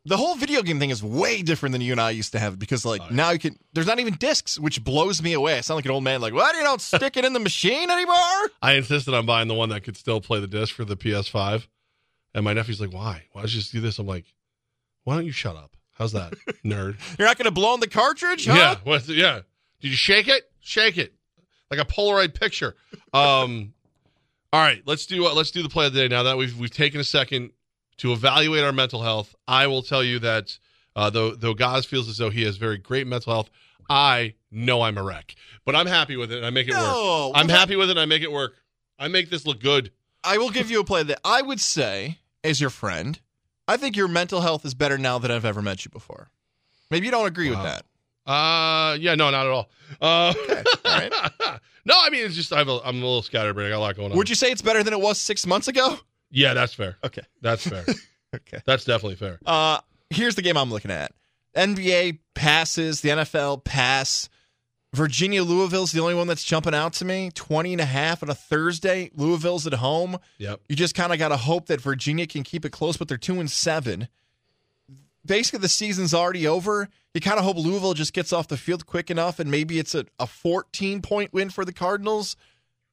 the 0.06 0.18
whole 0.18 0.36
video 0.36 0.62
game 0.62 0.80
thing 0.80 0.90
is 0.90 1.02
way 1.04 1.42
different 1.42 1.74
than 1.74 1.82
you 1.82 1.92
and 1.92 2.02
I 2.02 2.10
used 2.12 2.32
to 2.34 2.40
have 2.40 2.58
because, 2.60 2.86
like, 2.86 3.02
Oh, 3.02 3.08
yeah. 3.10 3.16
now 3.16 3.30
you 3.32 3.40
can. 3.40 3.58
There's 3.74 3.88
not 3.88 4.00
even 4.00 4.16
discs, 4.16 4.60
which 4.60 4.84
blows 4.84 5.22
me 5.22 5.34
away. 5.34 5.58
I 5.58 5.62
sound 5.62 5.78
like 5.78 5.86
an 5.86 5.92
old 5.92 6.04
man. 6.04 6.22
Like, 6.22 6.34
what? 6.34 6.56
You 6.56 6.64
don't 6.64 6.82
stick 6.94 7.18
it 7.18 7.26
in 7.26 7.34
the 7.34 7.40
machine 7.40 7.90
anymore? 7.90 8.50
I 8.62 8.74
insisted 8.74 9.14
on 9.14 9.26
buying 9.26 9.48
the 9.48 9.54
one 9.54 9.70
that 9.70 9.84
could 9.84 9.96
still 9.98 10.22
play 10.22 10.40
the 10.40 10.48
disc 10.48 10.74
for 10.76 10.86
the 10.86 10.98
PS5, 10.98 11.68
and 12.34 12.44
my 12.44 12.54
nephew's 12.54 12.82
like, 12.82 12.94
"Why? 12.94 13.24
Why 13.32 13.42
don't 13.42 13.54
you 13.54 13.60
just 13.60 13.72
do 13.72 13.80
this?" 13.82 13.98
I'm 14.00 14.08
like, 14.08 14.26
"Why 15.04 15.16
don't 15.16 15.26
you 15.26 15.32
shut 15.32 15.56
up? 15.56 15.77
How's 15.98 16.12
that, 16.14 16.34
nerd?" 16.66 16.98
You're 17.20 17.28
not 17.28 17.38
going 17.38 17.46
to 17.46 17.52
blow 17.52 17.74
on 17.74 17.80
the 17.80 17.88
cartridge, 17.90 18.46
huh? 18.46 18.54
Yeah, 18.56 18.76
what's 18.84 19.08
yeah? 19.10 19.42
Did 19.82 19.90
you 19.90 19.98
shake 19.98 20.28
it? 20.28 20.52
Shake 20.62 20.98
it 20.98 21.14
like 21.72 21.80
a 21.80 21.86
Polaroid 21.86 22.34
picture. 22.34 22.76
Um, 23.14 23.74
all 24.54 24.62
right, 24.62 24.82
let's 24.86 25.06
do 25.06 25.26
uh, 25.28 25.34
let's 25.34 25.52
do 25.52 25.64
the 25.64 25.70
play 25.70 25.88
of 25.88 25.94
the 25.94 26.02
day. 26.02 26.08
Now 26.08 26.24
that 26.24 26.38
we've 26.38 26.58
we've 26.58 26.72
taken 26.72 27.00
a 27.00 27.04
second 27.04 27.52
to 27.98 28.12
evaluate 28.14 28.64
our 28.64 28.72
mental 28.72 29.02
health, 29.02 29.34
I 29.48 29.68
will 29.68 29.82
tell 29.82 30.04
you 30.04 30.20
that 30.20 30.58
uh, 30.96 31.10
though 31.10 31.36
though 31.36 31.54
Gaz 31.54 31.86
feels 31.86 32.08
as 32.10 32.18
though 32.18 32.30
he 32.30 32.44
has 32.44 32.58
very 32.58 32.78
great 32.78 33.08
mental 33.08 33.34
health, 33.34 33.50
I 33.90 34.36
know 34.52 34.82
I'm 34.82 34.98
a 34.98 35.04
wreck, 35.04 35.36
but 35.66 35.76
I'm 35.76 35.88
happy 35.88 36.16
with 36.16 36.32
it 36.32 36.38
and 36.38 36.46
I 36.46 36.50
make 36.50 36.68
it 36.68 36.74
No, 36.74 36.80
work. 36.82 36.94
well, 36.94 37.32
I'm 37.36 37.50
happy 37.50 37.76
with 37.76 37.90
it. 37.90 37.92
and 37.92 38.00
I 38.00 38.06
make 38.06 38.22
it 38.22 38.32
work. 38.32 38.56
I 39.00 39.08
make 39.08 39.30
this 39.30 39.46
look 39.46 39.60
good. 39.60 39.92
I 40.24 40.38
will 40.38 40.50
give 40.50 40.70
you 40.72 40.80
a 40.80 40.84
play 40.84 41.04
that 41.04 41.20
I 41.24 41.42
would 41.42 41.60
say, 41.60 42.18
as 42.44 42.60
your 42.60 42.70
friend, 42.70 43.20
I 43.68 43.78
think 43.78 43.96
your 43.96 44.08
mental 44.08 44.42
health 44.42 44.66
is 44.66 44.74
better 44.74 44.98
now 44.98 45.18
than 45.20 45.32
I've 45.32 45.46
ever 45.46 45.62
met 45.62 45.84
you 45.86 45.92
before. 45.92 46.30
Maybe 46.90 47.06
you 47.06 47.12
don't 47.12 47.28
agree 47.28 47.52
Wow. 47.52 47.64
with 47.64 47.72
that. 48.26 48.32
Uh, 48.32 48.94
yeah, 49.00 49.16
no, 49.16 49.30
not 49.30 49.46
at 49.46 49.52
all. 49.52 49.70
Uh, 50.02 50.34
Okay, 50.38 50.64
all 50.86 50.98
right. 51.00 51.12
no, 51.86 51.94
I 51.98 52.10
mean 52.10 52.26
it's 52.26 52.36
just 52.36 52.52
I 52.54 52.58
have 52.60 52.68
a, 52.68 52.80
I'm 52.84 52.96
a 52.98 53.06
little 53.06 53.22
scatterbrained. 53.22 53.68
I 53.68 53.72
got 53.72 53.78
a 53.78 53.80
lot 53.80 53.96
going 53.96 54.12
on. 54.12 54.18
Would 54.18 54.30
you 54.30 54.36
say 54.36 54.52
it's 54.52 54.62
better 54.62 54.84
than 54.84 54.94
it 54.94 55.00
was 55.00 55.20
six 55.20 55.46
months 55.46 55.68
ago? 55.68 55.98
Yeah, 56.30 56.54
that's 56.54 56.74
fair. 56.74 56.98
Okay. 57.04 57.24
That's 57.42 57.68
fair. 57.68 57.86
Okay. 58.36 58.60
that's 58.66 58.84
definitely 58.84 59.16
fair. 59.16 59.40
Uh, 59.46 59.80
here's 60.10 60.36
the 60.36 60.42
game 60.42 60.58
I'm 60.58 60.70
looking 60.70 60.92
at. 60.92 61.14
NBA 61.56 62.20
passes, 62.36 63.00
the 63.00 63.08
NFL 63.10 63.64
pass. 63.64 64.28
Virginia 64.94 65.44
Louisville's 65.44 65.92
the 65.92 66.00
only 66.00 66.16
one 66.16 66.28
that's 66.28 66.44
jumping 66.44 66.74
out 66.74 66.94
to 66.94 67.06
me. 67.06 67.30
20 67.34 67.74
and 67.74 67.82
a 67.82 67.86
half 67.86 68.24
on 68.24 68.30
a 68.30 68.36
Thursday. 68.36 69.12
Louisville's 69.16 69.68
at 69.68 69.74
home. 69.74 70.18
Yep. 70.38 70.62
You 70.70 70.76
just 70.76 70.96
kind 70.96 71.12
of 71.12 71.20
got 71.20 71.30
to 71.30 71.38
hope 71.38 71.68
that 71.68 71.82
Virginia 71.82 72.26
can 72.26 72.44
keep 72.44 72.64
it 72.66 72.72
close, 72.72 72.98
but 72.98 73.08
they're 73.08 73.18
2 73.18 73.40
and 73.40 73.52
7. 73.52 74.08
Basically, 75.26 75.60
the 75.60 75.68
season's 75.68 76.14
already 76.14 76.48
over. 76.48 76.88
You 77.14 77.22
kind 77.22 77.38
of 77.38 77.44
hope 77.44 77.58
Louisville 77.58 77.94
just 77.94 78.14
gets 78.14 78.32
off 78.32 78.48
the 78.48 78.58
field 78.58 78.86
quick 78.86 79.12
enough, 79.12 79.40
and 79.40 79.52
maybe 79.52 79.78
it's 79.78 79.94
a, 79.94 80.06
a 80.20 80.28
14 80.28 81.02
point 81.02 81.34
win 81.34 81.50
for 81.50 81.66
the 81.66 81.74
Cardinals. 81.74 82.38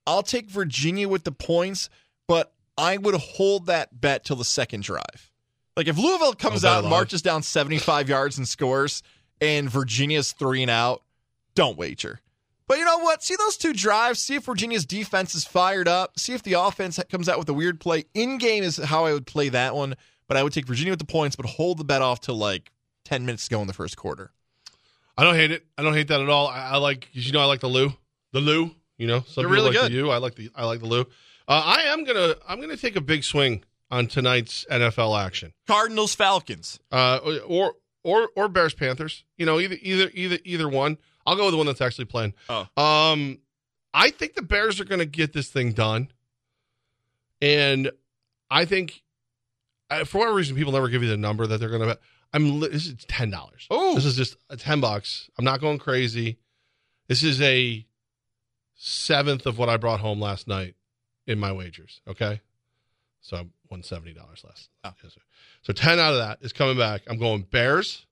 I'll 0.06 0.22
take 0.22 0.50
Virginia 0.50 1.08
with 1.08 1.24
the 1.24 1.32
points, 1.32 1.88
but 2.26 2.52
I 2.76 2.96
would 2.96 3.14
hold 3.14 3.66
that 3.66 4.00
bet 4.00 4.24
till 4.24 4.36
the 4.36 4.44
second 4.44 4.82
drive. 4.82 5.30
Like 5.76 5.88
if 5.88 5.98
Louisville 5.98 6.34
comes 6.34 6.64
oh, 6.64 6.68
out 6.68 6.80
and 6.80 6.90
marches 6.90 7.22
down 7.22 7.42
75 7.42 8.08
yards 8.08 8.38
and 8.38 8.48
scores, 8.48 9.02
and 9.40 9.68
Virginia's 9.68 10.32
three 10.32 10.62
and 10.62 10.70
out, 10.70 11.02
don't 11.54 11.76
wager. 11.76 12.20
But 12.66 12.78
you 12.78 12.84
know 12.84 12.98
what? 12.98 13.22
See 13.22 13.36
those 13.36 13.56
two 13.56 13.72
drives. 13.72 14.20
See 14.20 14.36
if 14.36 14.44
Virginia's 14.44 14.86
defense 14.86 15.34
is 15.34 15.44
fired 15.44 15.86
up. 15.86 16.18
See 16.18 16.32
if 16.32 16.42
the 16.42 16.54
offense 16.54 16.98
comes 17.10 17.28
out 17.28 17.38
with 17.38 17.48
a 17.48 17.54
weird 17.54 17.78
play. 17.78 18.04
In 18.14 18.38
game 18.38 18.64
is 18.64 18.78
how 18.78 19.04
I 19.04 19.12
would 19.12 19.26
play 19.26 19.50
that 19.50 19.74
one. 19.74 19.94
But 20.26 20.38
I 20.38 20.42
would 20.42 20.54
take 20.54 20.66
Virginia 20.66 20.92
with 20.92 20.98
the 20.98 21.04
points, 21.04 21.36
but 21.36 21.44
hold 21.44 21.76
the 21.76 21.84
bet 21.84 22.00
off 22.00 22.20
till 22.20 22.36
like 22.36 22.70
10 23.04 23.26
minutes 23.26 23.44
to 23.44 23.50
go 23.54 23.60
in 23.60 23.66
the 23.66 23.74
first 23.74 23.96
quarter. 23.98 24.32
I 25.18 25.22
don't 25.22 25.34
hate 25.34 25.50
it. 25.50 25.66
I 25.76 25.82
don't 25.82 25.92
hate 25.92 26.08
that 26.08 26.22
at 26.22 26.30
all. 26.30 26.48
I, 26.48 26.70
I 26.70 26.76
like, 26.78 27.08
you 27.12 27.30
know, 27.32 27.40
I 27.40 27.44
like 27.44 27.60
the 27.60 27.68
Lou, 27.68 27.92
the 28.32 28.40
Lou. 28.40 28.70
You 28.96 29.06
know, 29.06 29.20
some 29.26 29.42
They're 29.42 29.50
people 29.50 29.50
really 29.50 29.64
like 29.70 29.74
good. 29.74 29.92
the 29.92 29.96
U. 29.96 30.10
I 30.10 30.16
like 30.16 30.34
the, 30.36 30.50
I 30.54 30.64
like 30.64 30.80
the 30.80 30.86
Lou. 30.86 31.00
Uh, 31.02 31.04
I 31.46 31.82
am 31.88 32.04
gonna, 32.04 32.36
I'm 32.48 32.60
gonna 32.60 32.76
take 32.76 32.96
a 32.96 33.00
big 33.00 33.22
swing 33.24 33.64
on 33.90 34.06
tonight's 34.06 34.64
NFL 34.70 35.20
action. 35.22 35.52
Cardinals, 35.66 36.14
Falcons. 36.14 36.80
Uh, 36.90 37.18
or 37.46 37.74
or 38.02 38.30
or 38.34 38.48
Bears 38.48 38.72
Panthers. 38.72 39.24
You 39.36 39.46
know, 39.46 39.60
either 39.60 39.76
either 39.82 40.10
either 40.14 40.38
either 40.44 40.68
one. 40.68 40.96
I'll 41.26 41.36
go 41.36 41.44
with 41.46 41.52
the 41.52 41.58
one 41.58 41.66
that's 41.66 41.80
actually 41.80 42.06
playing. 42.06 42.34
Oh. 42.48 42.66
Um, 42.76 43.38
I 43.92 44.10
think 44.10 44.34
the 44.34 44.42
Bears 44.42 44.80
are 44.80 44.84
going 44.84 44.98
to 44.98 45.06
get 45.06 45.32
this 45.32 45.48
thing 45.48 45.72
done, 45.72 46.08
and 47.40 47.90
I 48.50 48.64
think 48.64 49.02
for 50.04 50.18
whatever 50.18 50.36
reason 50.36 50.56
people 50.56 50.72
never 50.72 50.88
give 50.88 51.02
you 51.02 51.08
the 51.08 51.16
number 51.16 51.46
that 51.46 51.58
they're 51.58 51.68
going 51.68 51.82
to. 51.82 51.86
bet. 51.86 52.00
I'm 52.32 52.58
this 52.58 52.86
is 52.86 52.96
ten 53.06 53.30
dollars. 53.30 53.68
Ooh. 53.72 53.94
This 53.94 54.04
is 54.04 54.16
just 54.16 54.36
a 54.50 54.56
ten 54.56 54.80
bucks. 54.80 55.30
I'm 55.38 55.44
not 55.44 55.60
going 55.60 55.78
crazy. 55.78 56.38
This 57.06 57.22
is 57.22 57.40
a 57.40 57.86
seventh 58.74 59.46
of 59.46 59.56
what 59.56 59.68
I 59.68 59.76
brought 59.76 60.00
home 60.00 60.20
last 60.20 60.48
night 60.48 60.74
in 61.28 61.38
my 61.38 61.52
wagers. 61.52 62.00
Okay, 62.08 62.40
so 63.20 63.36
I 63.36 63.46
won 63.70 63.84
seventy 63.84 64.12
dollars 64.12 64.42
less. 64.44 64.68
Oh. 64.82 64.92
So 65.62 65.72
ten 65.72 66.00
out 66.00 66.12
of 66.12 66.18
that 66.18 66.38
is 66.40 66.52
coming 66.52 66.76
back. 66.76 67.02
I'm 67.06 67.18
going 67.18 67.42
Bears. 67.42 68.04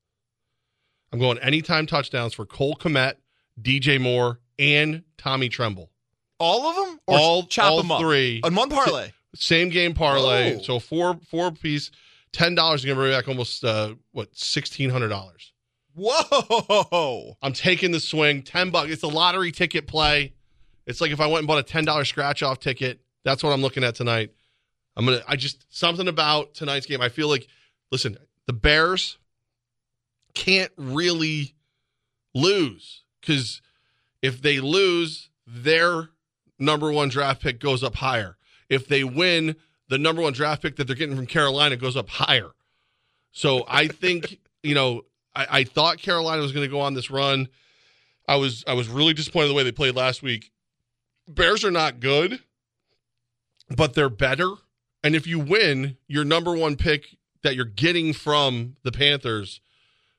I'm 1.13 1.19
going 1.19 1.39
anytime 1.39 1.87
touchdowns 1.87 2.35
for 2.35 2.47
Cole 2.47 2.75
Kmet, 2.75 3.15
DJ 3.61 4.01
Moore, 4.01 4.41
and 4.59 5.03
Tommy 5.19 5.49
Tremble. 5.49 5.91
All 6.39 6.67
of 6.67 6.77
them? 6.77 7.01
Or 7.07 7.19
all 7.19 7.43
chop 7.45 7.71
all 7.71 7.77
them 7.79 7.93
up? 7.93 8.01
three. 8.01 8.41
On 8.43 8.55
one 8.55 8.71
parlay. 8.71 9.13
Same 9.35 9.69
game 9.69 9.95
parlay. 9.95 10.57
Oh. 10.57 10.63
So 10.63 10.79
four 10.79 11.19
four 11.31 11.53
piece, 11.53 11.91
ten 12.33 12.55
dollars. 12.55 12.83
You're 12.83 12.95
gonna 12.95 13.05
bring 13.05 13.17
back 13.17 13.29
almost 13.29 13.65
uh, 13.65 13.95
what 14.13 14.37
sixteen 14.37 14.91
hundred 14.91 15.09
dollars. 15.09 15.53
Whoa. 15.95 17.37
I'm 17.43 17.53
taking 17.53 17.93
the 17.93 18.01
swing. 18.01 18.43
Ten 18.43 18.71
bucks. 18.71 18.91
It's 18.91 19.03
a 19.03 19.09
lottery 19.09 19.53
ticket 19.53 19.87
play. 19.87 20.33
It's 20.87 21.01
like 21.01 21.11
if 21.11 21.21
I 21.21 21.27
went 21.27 21.41
and 21.41 21.47
bought 21.47 21.59
a 21.59 21.63
ten 21.63 21.85
dollar 21.85 22.05
scratch 22.05 22.43
off 22.43 22.59
ticket. 22.59 23.01
That's 23.25 23.45
what 23.45 23.53
I'm 23.53 23.63
looking 23.63 23.85
at 23.85 23.95
tonight. 23.95 24.33
I'm 24.97 25.05
gonna. 25.05 25.23
I 25.29 25.37
just 25.37 25.65
something 25.69 26.09
about 26.09 26.55
tonight's 26.55 26.87
game. 26.87 27.01
I 27.01 27.09
feel 27.09 27.29
like, 27.29 27.47
listen, 27.91 28.19
the 28.47 28.53
Bears 28.53 29.19
can't 30.35 30.73
really 30.77 31.55
lose 32.35 33.03
because 33.21 33.61
if 34.21 34.41
they 34.41 34.61
lose, 34.61 35.31
their 35.47 36.11
number 36.59 36.93
one 36.93 37.09
draft 37.09 37.43
pick 37.43 37.61
goes 37.61 37.83
up 37.83 37.97
higher. 37.97 38.37
If 38.69 38.87
they 38.89 39.05
win, 39.05 39.57
the 39.89 39.99
number 39.99 40.23
one 40.23 40.33
draft 40.33 40.63
pick 40.63 40.77
that 40.77 40.87
they're 40.87 40.97
getting 40.97 41.17
from 41.17 41.27
Carolina 41.27 41.77
goes 41.77 41.97
up 41.97 42.09
higher. 42.09 42.51
So 43.33 43.65
I 43.69 43.89
think 43.89 44.39
you 44.63 44.75
know 44.75 45.03
I, 45.35 45.47
I 45.51 45.65
thought 45.65 45.99
Carolina 45.99 46.43
was 46.43 46.53
going 46.53 46.65
to 46.65 46.71
go 46.71 46.81
on 46.81 46.95
this 46.95 47.11
run. 47.11 47.49
I 48.29 48.37
was 48.37 48.65
I 48.67 48.75
was 48.75 48.89
really 48.89 49.15
disappointed 49.15 49.49
the 49.49 49.55
way 49.55 49.65
they 49.65 49.73
played 49.73 49.97
last 49.97 50.23
week. 50.23 50.51
Bears 51.29 51.65
are 51.65 51.71
not 51.71 52.01
good, 52.01 52.41
but 53.77 53.95
they're 53.95 54.09
better. 54.09 54.51
And 55.05 55.17
if 55.17 55.27
you 55.27 55.39
win, 55.39 55.97
your 56.07 56.25
number 56.25 56.55
one 56.57 56.77
pick 56.77 57.17
that 57.43 57.57
you're 57.57 57.65
getting 57.65 58.13
from 58.13 58.77
the 58.85 58.93
Panthers 58.93 59.61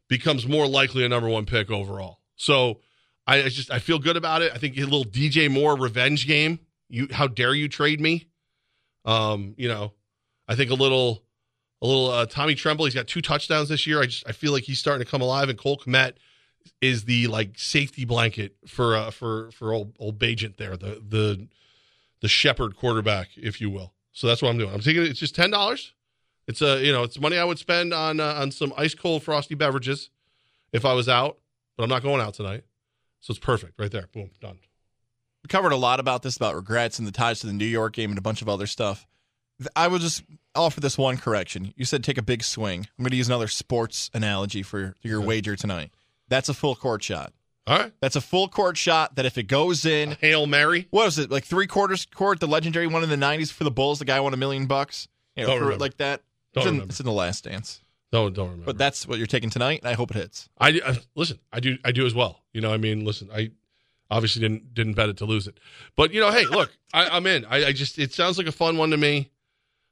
becomes 0.09 0.47
more 0.47 0.67
likely 0.67 1.05
a 1.05 1.09
number 1.09 1.29
one 1.29 1.45
pick 1.45 1.71
overall. 1.71 2.19
So 2.35 2.79
I, 3.25 3.43
I 3.43 3.49
just 3.49 3.71
I 3.71 3.79
feel 3.79 3.99
good 3.99 4.17
about 4.17 4.41
it. 4.41 4.51
I 4.53 4.57
think 4.57 4.77
a 4.77 4.81
little 4.81 5.05
DJ 5.05 5.49
Moore 5.49 5.77
revenge 5.77 6.27
game. 6.27 6.59
You 6.89 7.07
how 7.11 7.27
dare 7.27 7.53
you 7.53 7.67
trade 7.69 7.99
me? 7.99 8.27
Um, 9.05 9.55
you 9.57 9.67
know, 9.67 9.93
I 10.47 10.55
think 10.55 10.71
a 10.71 10.75
little 10.75 11.23
a 11.81 11.87
little 11.87 12.09
uh, 12.09 12.25
Tommy 12.25 12.55
Tremble. 12.55 12.85
He's 12.85 12.95
got 12.95 13.07
two 13.07 13.21
touchdowns 13.21 13.69
this 13.69 13.87
year. 13.87 14.01
I 14.01 14.05
just 14.05 14.27
I 14.27 14.31
feel 14.31 14.51
like 14.51 14.63
he's 14.63 14.79
starting 14.79 15.05
to 15.05 15.09
come 15.09 15.21
alive. 15.21 15.49
And 15.49 15.57
Cole 15.57 15.77
Kmet 15.77 16.13
is 16.81 17.05
the 17.05 17.27
like 17.27 17.57
safety 17.57 18.05
blanket 18.05 18.55
for 18.67 18.95
uh, 18.95 19.11
for 19.11 19.51
for 19.51 19.73
old 19.73 19.95
old 19.99 20.19
Bagent 20.19 20.57
there, 20.57 20.77
the 20.77 21.01
the 21.07 21.47
the 22.21 22.27
shepherd 22.27 22.75
quarterback, 22.75 23.29
if 23.35 23.59
you 23.59 23.69
will. 23.69 23.93
So 24.11 24.27
that's 24.27 24.41
what 24.41 24.49
I'm 24.49 24.57
doing. 24.57 24.73
I'm 24.73 24.81
thinking 24.81 25.03
it's 25.03 25.19
just 25.19 25.35
ten 25.35 25.51
dollars. 25.51 25.93
It's 26.47 26.61
a 26.61 26.83
you 26.83 26.91
know 26.91 27.03
it's 27.03 27.19
money 27.19 27.37
I 27.37 27.43
would 27.43 27.59
spend 27.59 27.93
on 27.93 28.19
uh, 28.19 28.33
on 28.35 28.51
some 28.51 28.73
ice 28.77 28.93
cold 28.95 29.23
frosty 29.23 29.55
beverages 29.55 30.09
if 30.71 30.85
I 30.85 30.93
was 30.93 31.07
out, 31.07 31.37
but 31.77 31.83
I'm 31.83 31.89
not 31.89 32.03
going 32.03 32.21
out 32.21 32.33
tonight, 32.33 32.63
so 33.21 33.31
it's 33.31 33.39
perfect 33.39 33.79
right 33.79 33.91
there. 33.91 34.07
Boom, 34.13 34.31
done. 34.41 34.59
We 35.43 35.47
covered 35.47 35.71
a 35.71 35.77
lot 35.77 35.99
about 35.99 36.23
this 36.23 36.35
about 36.37 36.55
regrets 36.55 36.99
and 36.99 37.07
the 37.07 37.11
ties 37.11 37.39
to 37.41 37.47
the 37.47 37.53
New 37.53 37.65
York 37.65 37.93
game 37.93 38.09
and 38.11 38.17
a 38.17 38.21
bunch 38.21 38.41
of 38.41 38.49
other 38.49 38.67
stuff. 38.67 39.05
I 39.75 39.87
will 39.87 39.99
just 39.99 40.23
offer 40.55 40.79
this 40.81 40.97
one 40.97 41.17
correction. 41.17 41.73
You 41.77 41.85
said 41.85 42.03
take 42.03 42.17
a 42.17 42.21
big 42.23 42.43
swing. 42.43 42.87
I'm 42.97 43.03
going 43.03 43.11
to 43.11 43.17
use 43.17 43.27
another 43.27 43.47
sports 43.47 44.09
analogy 44.13 44.63
for 44.63 44.95
your 45.01 45.21
wager 45.21 45.55
tonight. 45.55 45.91
That's 46.27 46.49
a 46.49 46.53
full 46.53 46.75
court 46.75 47.03
shot. 47.03 47.33
All 47.67 47.77
right, 47.77 47.93
That's 48.01 48.17
a 48.17 48.21
full 48.21 48.49
court 48.49 48.75
shot 48.75 49.15
that 49.15 49.25
if 49.25 49.37
it 49.37 49.43
goes 49.43 49.85
in, 49.85 50.17
hail 50.19 50.47
mary. 50.47 50.87
what 50.89 51.05
was 51.05 51.17
it 51.19 51.31
like 51.31 51.45
three 51.45 51.67
quarters 51.67 52.05
court? 52.05 52.41
The 52.41 52.47
legendary 52.47 52.87
one 52.87 53.03
in 53.03 53.09
the 53.09 53.15
'90s 53.15 53.53
for 53.53 53.63
the 53.63 53.71
Bulls. 53.71 53.99
The 53.99 54.05
guy 54.05 54.19
won 54.19 54.33
a 54.33 54.37
million 54.37 54.65
bucks. 54.65 55.07
You 55.37 55.43
know, 55.43 55.47
Don't 55.47 55.57
for 55.59 55.63
it 55.63 55.65
remember. 55.67 55.85
like 55.85 55.97
that. 55.97 56.21
Don't 56.53 56.61
it's, 56.61 56.67
in, 56.67 56.73
remember. 56.73 56.91
it's 56.91 56.99
in 56.99 57.05
the 57.05 57.11
last 57.11 57.43
dance. 57.43 57.81
Don't 58.11 58.33
don't 58.33 58.45
remember. 58.45 58.65
But 58.65 58.77
that's 58.77 59.07
what 59.07 59.17
you're 59.17 59.27
taking 59.27 59.49
tonight, 59.49 59.79
and 59.81 59.89
I 59.89 59.93
hope 59.93 60.11
it 60.11 60.17
hits. 60.17 60.49
I, 60.59 60.81
I 60.85 60.97
listen. 61.15 61.39
I 61.51 61.59
do. 61.59 61.77
I 61.83 61.91
do 61.91 62.05
as 62.05 62.13
well. 62.13 62.41
You 62.53 62.61
know. 62.61 62.71
I 62.71 62.77
mean, 62.77 63.05
listen. 63.05 63.29
I 63.33 63.51
obviously 64.11 64.41
didn't 64.41 64.73
didn't 64.73 64.93
bet 64.93 65.09
it 65.09 65.17
to 65.17 65.25
lose 65.25 65.47
it, 65.47 65.59
but 65.95 66.13
you 66.13 66.21
know, 66.21 66.31
hey, 66.31 66.45
look, 66.45 66.71
I, 66.93 67.09
I'm 67.09 67.25
in. 67.25 67.45
I, 67.45 67.65
I 67.65 67.71
just 67.73 67.97
it 67.97 68.13
sounds 68.13 68.37
like 68.37 68.47
a 68.47 68.51
fun 68.51 68.77
one 68.77 68.91
to 68.91 68.97
me. 68.97 69.31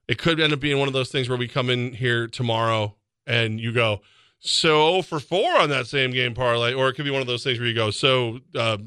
It 0.08 0.18
could 0.18 0.40
end 0.40 0.54
up 0.54 0.60
being 0.60 0.78
one 0.78 0.88
of 0.88 0.94
those 0.94 1.10
things 1.10 1.30
where 1.30 1.38
we 1.38 1.48
come 1.48 1.70
in 1.70 1.94
here 1.94 2.28
tomorrow 2.28 2.96
and 3.26 3.60
you 3.60 3.72
go 3.72 4.02
so 4.40 5.02
for 5.04 5.20
four 5.20 5.58
on 5.60 5.70
that 5.70 5.88
same 5.88 6.12
game 6.12 6.34
parlay, 6.34 6.74
or 6.74 6.90
it 6.90 6.94
could 6.94 7.06
be 7.06 7.12
one 7.12 7.22
of 7.22 7.28
those 7.28 7.44
things 7.44 7.60
where 7.60 7.68
you 7.68 7.76
go 7.76 7.92
so 7.92 8.40
uh, 8.56 8.78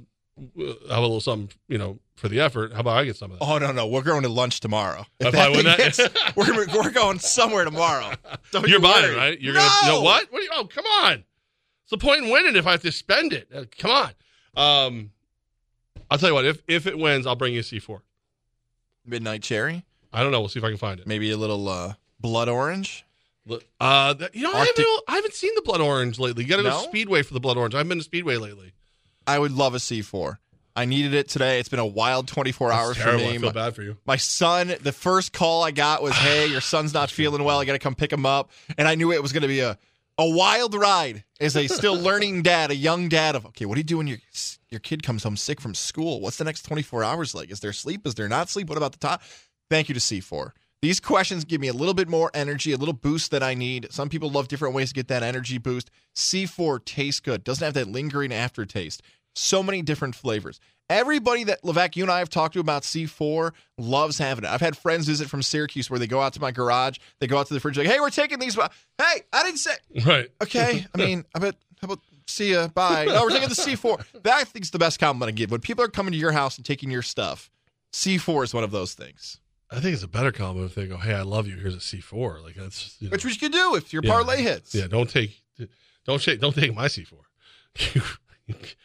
have 0.57 0.99
a 0.99 1.01
little 1.01 1.21
something, 1.21 1.57
you 1.69 1.79
know, 1.79 1.99
for 2.15 2.29
the 2.29 2.41
effort. 2.41 2.73
How 2.73 2.81
about 2.81 2.97
I 2.99 3.05
get 3.05 3.17
some 3.17 3.33
of 3.33 3.39
that? 3.39 3.45
Oh 3.45 3.59
no, 3.59 3.73
no, 3.73 3.87
we're 3.87 4.03
going 4.03 4.23
to 4.23 4.29
lunch 4.29 4.61
tomorrow. 4.61 5.05
If 5.21 5.33
that 5.33 5.47
I 5.47 5.49
win 5.49 5.65
thing 5.65 5.65
that- 5.65 5.81
hits, 5.81 6.37
we're, 6.37 6.67
we're 6.75 6.91
going 6.91 7.19
somewhere 7.19 7.65
tomorrow. 7.65 8.13
Don't 8.53 8.63
You're 8.69 8.79
you 8.79 8.81
buying 8.83 9.03
worry. 9.05 9.17
right? 9.17 9.41
You're 9.41 9.55
no! 9.55 9.61
gonna. 9.61 9.73
You 9.87 9.93
know 9.93 10.01
what? 10.03 10.31
What? 10.33 10.41
Are 10.41 10.43
you, 10.43 10.51
oh, 10.55 10.65
come 10.67 10.85
on. 11.03 11.25
What's 11.85 11.91
the 11.91 11.99
point 11.99 12.25
in 12.25 12.31
winning 12.31 12.57
if 12.57 12.67
I 12.67 12.73
have 12.73 12.83
to 12.83 12.93
spend 12.93 13.33
it? 13.33 13.49
Uh, 13.55 13.65
come 13.79 13.91
on. 13.91 14.11
Um, 14.57 15.11
I'll 16.11 16.19
tell 16.19 16.29
you 16.31 16.35
what. 16.35 16.45
If 16.45 16.63
if 16.69 16.87
it 16.87 16.97
wins, 16.99 17.27
I'll 17.27 17.37
bring 17.37 17.53
you 17.55 17.61
a 17.61 17.65
C 17.65 17.79
four. 17.79 18.03
Midnight 19.07 19.43
cherry, 19.43 19.85
I 20.15 20.23
don't 20.23 20.33
know. 20.33 20.41
We'll 20.41 20.49
see 20.49 20.59
if 20.61 20.65
I 20.65 20.69
can 20.71 20.79
find 20.79 20.99
it. 20.99 21.07
maybe 21.07 21.31
a 21.31 21.37
little 21.37 21.69
uh, 21.69 21.95
blood 22.21 22.49
orange. 22.49 23.05
Uh, 23.79 24.15
that- 24.15 24.35
you 24.35 24.43
know, 24.45 24.53
I 24.55 24.65
haven't, 24.65 24.87
I 25.09 25.17
haven't 25.17 25.35
seen 25.35 25.55
the 25.57 25.61
blood 25.63 25.83
orange 25.83 26.19
lately. 26.19 26.45
You 26.45 26.49
got 26.49 26.57
to 26.57 26.63
go 26.63 26.71
No? 26.71 26.79
Speedway 26.79 27.21
for 27.23 27.35
the 27.35 27.41
blood 27.41 27.59
orange. 27.59 27.75
I 27.75 27.79
haven't 27.79 27.91
been 27.91 27.99
to 27.99 28.05
Speedway 28.05 28.37
lately. 28.39 28.73
I 29.27 29.39
would 29.39 29.53
love 29.53 29.75
a 29.75 29.79
C4. 29.79 30.39
I 30.77 30.87
needed 30.87 31.15
it 31.15 31.29
today. 31.29 31.61
It's 31.61 31.69
been 31.69 31.79
a 31.79 31.87
wild 31.87 32.27
24 32.27 32.73
hours 32.73 32.97
It's 32.97 33.05
for 33.05 33.17
me. 33.17 33.29
I 33.29 33.33
feel 33.33 33.41
My, 33.43 33.53
bad 33.53 33.75
for 33.77 33.83
you. 33.83 33.97
my 34.07 34.17
son, 34.17 34.75
the 34.83 34.93
first 34.93 35.33
call 35.33 35.63
I 35.63 35.71
got 35.71 36.03
was, 36.03 36.15
"Hey, 36.15 36.47
your 36.47 36.61
son's 36.61 36.93
not 36.93 37.11
feeling 37.11 37.45
well. 37.45 37.61
I 37.61 37.65
got 37.65 37.75
to 37.75 37.79
come 37.79 37.95
pick 37.95 38.13
him 38.13 38.27
up." 38.27 38.51
And 38.77 38.89
I 38.89 38.95
knew 38.97 39.13
it 39.13 39.23
was 39.23 39.33
going 39.33 39.43
to 39.43 39.49
be 39.49 39.61
a 39.61 39.79
a 40.19 40.29
wild 40.29 40.75
ride 40.75 41.25
as 41.41 41.57
a 41.57 41.67
still 41.69 41.97
learning 42.09 42.43
dad, 42.43 42.71
a 42.71 42.77
young 42.77 43.09
dad 43.09 43.37
of, 43.37 43.47
"Okay, 43.47 43.67
what 43.67 43.75
do 43.75 43.81
you 43.81 43.85
do 43.85 43.99
when 43.99 44.07
your 44.09 44.19
your 44.71 44.81
kid 44.81 45.03
comes 45.05 45.23
home 45.23 45.37
sick 45.37 45.61
from 45.61 45.75
school? 45.75 46.21
What's 46.21 46.39
the 46.39 46.45
next 46.45 46.63
24 46.63 47.05
hours 47.05 47.35
like? 47.35 47.51
Is 47.53 47.61
there 47.61 47.73
sleep? 47.73 48.05
Is 48.07 48.15
there 48.15 48.29
not 48.29 48.49
sleep? 48.49 48.69
What 48.69 48.79
about 48.79 48.93
the 48.93 48.99
top?" 48.99 49.23
Thank 49.71 49.89
you 49.89 49.95
to 49.95 50.01
C4. 50.01 50.51
These 50.83 51.01
questions 51.01 51.45
give 51.45 51.61
me 51.61 51.69
a 51.69 51.73
little 51.73 51.95
bit 51.95 52.09
more 52.09 52.31
energy, 52.35 52.73
a 52.73 52.77
little 52.77 52.93
boost 52.93 53.31
that 53.31 53.43
I 53.43 53.55
need. 53.55 53.87
Some 53.91 54.11
people 54.11 54.29
love 54.29 54.49
different 54.49 54.75
ways 54.75 54.89
to 54.91 54.95
get 54.95 55.09
that 55.09 55.23
energy 55.23 55.57
boost. 55.57 55.91
C4 56.15 56.85
tastes 56.85 57.21
good, 57.21 57.43
doesn't 57.45 57.65
have 57.65 57.73
that 57.75 57.89
lingering 57.89 58.33
aftertaste 58.33 59.03
so 59.35 59.63
many 59.63 59.83
different 59.83 60.15
flavors. 60.15 60.61
Everybody 60.91 61.45
that 61.45 61.63
Levac, 61.63 61.97
you 61.97 62.05
and 62.05 62.13
I 62.13 62.19
have 62.19 62.29
talked 62.29 62.55
to 62.55 62.61
about 62.61 62.83
C4 62.83 63.53
loves 63.79 64.19
having 64.19 64.45
it. 64.45 64.51
I've 64.51 64.61
had 64.61 64.77
friends 64.77 65.07
visit 65.07 65.31
from 65.31 65.43
Syracuse 65.43 65.89
where 65.89 65.99
they 65.99 66.07
go 66.07 66.21
out 66.21 66.35
to 66.35 66.41
my 66.41 66.51
garage, 66.51 66.99
they 67.21 67.27
go 67.27 67.39
out 67.39 67.47
to 67.47 67.55
the 67.55 67.61
fridge, 67.61 67.79
like, 67.79 67.87
hey, 67.87 68.01
we're 68.01 68.11
taking 68.11 68.39
these. 68.39 68.55
Hey, 68.55 69.23
I 69.33 69.43
didn't 69.43 69.59
say. 69.59 69.73
Right. 70.07 70.29
Okay. 70.43 70.87
I 70.95 70.99
mean, 70.99 71.25
I 71.35 71.39
bet. 71.39 71.57
How 71.81 71.87
about 71.87 72.01
see 72.27 72.53
ya? 72.53 72.69
Bye. 72.69 73.07
No, 73.07 73.23
we're 73.23 73.31
taking 73.31 73.49
the 73.49 73.55
C4. 73.55 74.05
That 74.23 74.35
I 74.35 74.45
think 74.45 74.65
is 74.65 74.71
the 74.71 74.79
best 74.79 75.01
compliment 75.01 75.31
I 75.31 75.33
give. 75.33 75.51
When 75.51 75.61
people 75.61 75.83
are 75.85 75.89
coming 75.89 76.13
to 76.13 76.19
your 76.19 76.33
house 76.33 76.57
and 76.57 76.67
taking 76.67 76.91
your 76.91 77.03
stuff, 77.03 77.51
C4 77.93 78.45
is 78.45 78.55
one 78.55 78.65
of 78.65 78.71
those 78.71 78.95
things. 78.95 79.41
I 79.71 79.81
think 79.81 79.95
it's 79.95 80.03
a 80.03 80.09
better 80.09 80.33
compliment 80.33 80.71
if 80.71 80.75
they 80.75 80.87
go, 80.87 80.99
"Hey, 80.99 81.15
I 81.15 81.23
love 81.23 81.47
you. 81.47 81.57
Here's 81.57 81.75
a 81.75 81.79
C4." 81.79 82.43
Like 82.43 82.55
that's 82.55 82.97
you 83.01 83.09
know. 83.09 83.13
which 83.13 83.25
we 83.25 83.35
could 83.35 83.53
do 83.53 83.75
if 83.75 83.93
your 83.93 84.03
yeah, 84.05 84.11
parlay 84.11 84.43
hits. 84.43 84.75
Yeah, 84.75 84.87
don't 84.87 85.09
take, 85.09 85.43
don't 86.07 86.23
take, 86.23 86.41
don't 86.41 86.55
take 86.55 86.75
my 86.75 86.87
C4. 86.87 87.15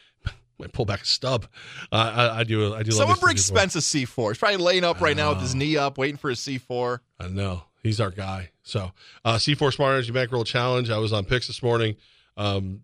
I 0.62 0.66
pull 0.68 0.84
back 0.84 1.02
a 1.02 1.06
stub. 1.06 1.46
Uh, 1.90 1.96
I, 1.96 2.40
I, 2.40 2.44
do. 2.44 2.74
I 2.74 2.82
do. 2.82 2.92
Someone 2.92 3.18
bring 3.18 3.36
Spence 3.36 3.74
a 3.74 3.82
C 3.82 4.04
four. 4.04 4.30
He's 4.30 4.38
probably 4.38 4.58
laying 4.58 4.84
up 4.84 5.00
right 5.00 5.16
now 5.16 5.30
with 5.30 5.40
his 5.40 5.54
uh, 5.54 5.58
knee 5.58 5.76
up, 5.76 5.98
waiting 5.98 6.16
for 6.16 6.30
his 6.30 6.40
C 6.40 6.58
four. 6.58 7.02
I 7.18 7.28
know 7.28 7.62
he's 7.82 8.00
our 8.00 8.10
guy. 8.10 8.50
So 8.62 8.92
uh, 9.24 9.38
C 9.38 9.54
four 9.54 9.72
smart 9.72 9.94
energy 9.94 10.12
bankroll 10.12 10.44
challenge. 10.44 10.90
I 10.90 10.98
was 10.98 11.12
on 11.12 11.24
picks 11.24 11.46
this 11.46 11.62
morning. 11.62 11.96
Um, 12.36 12.82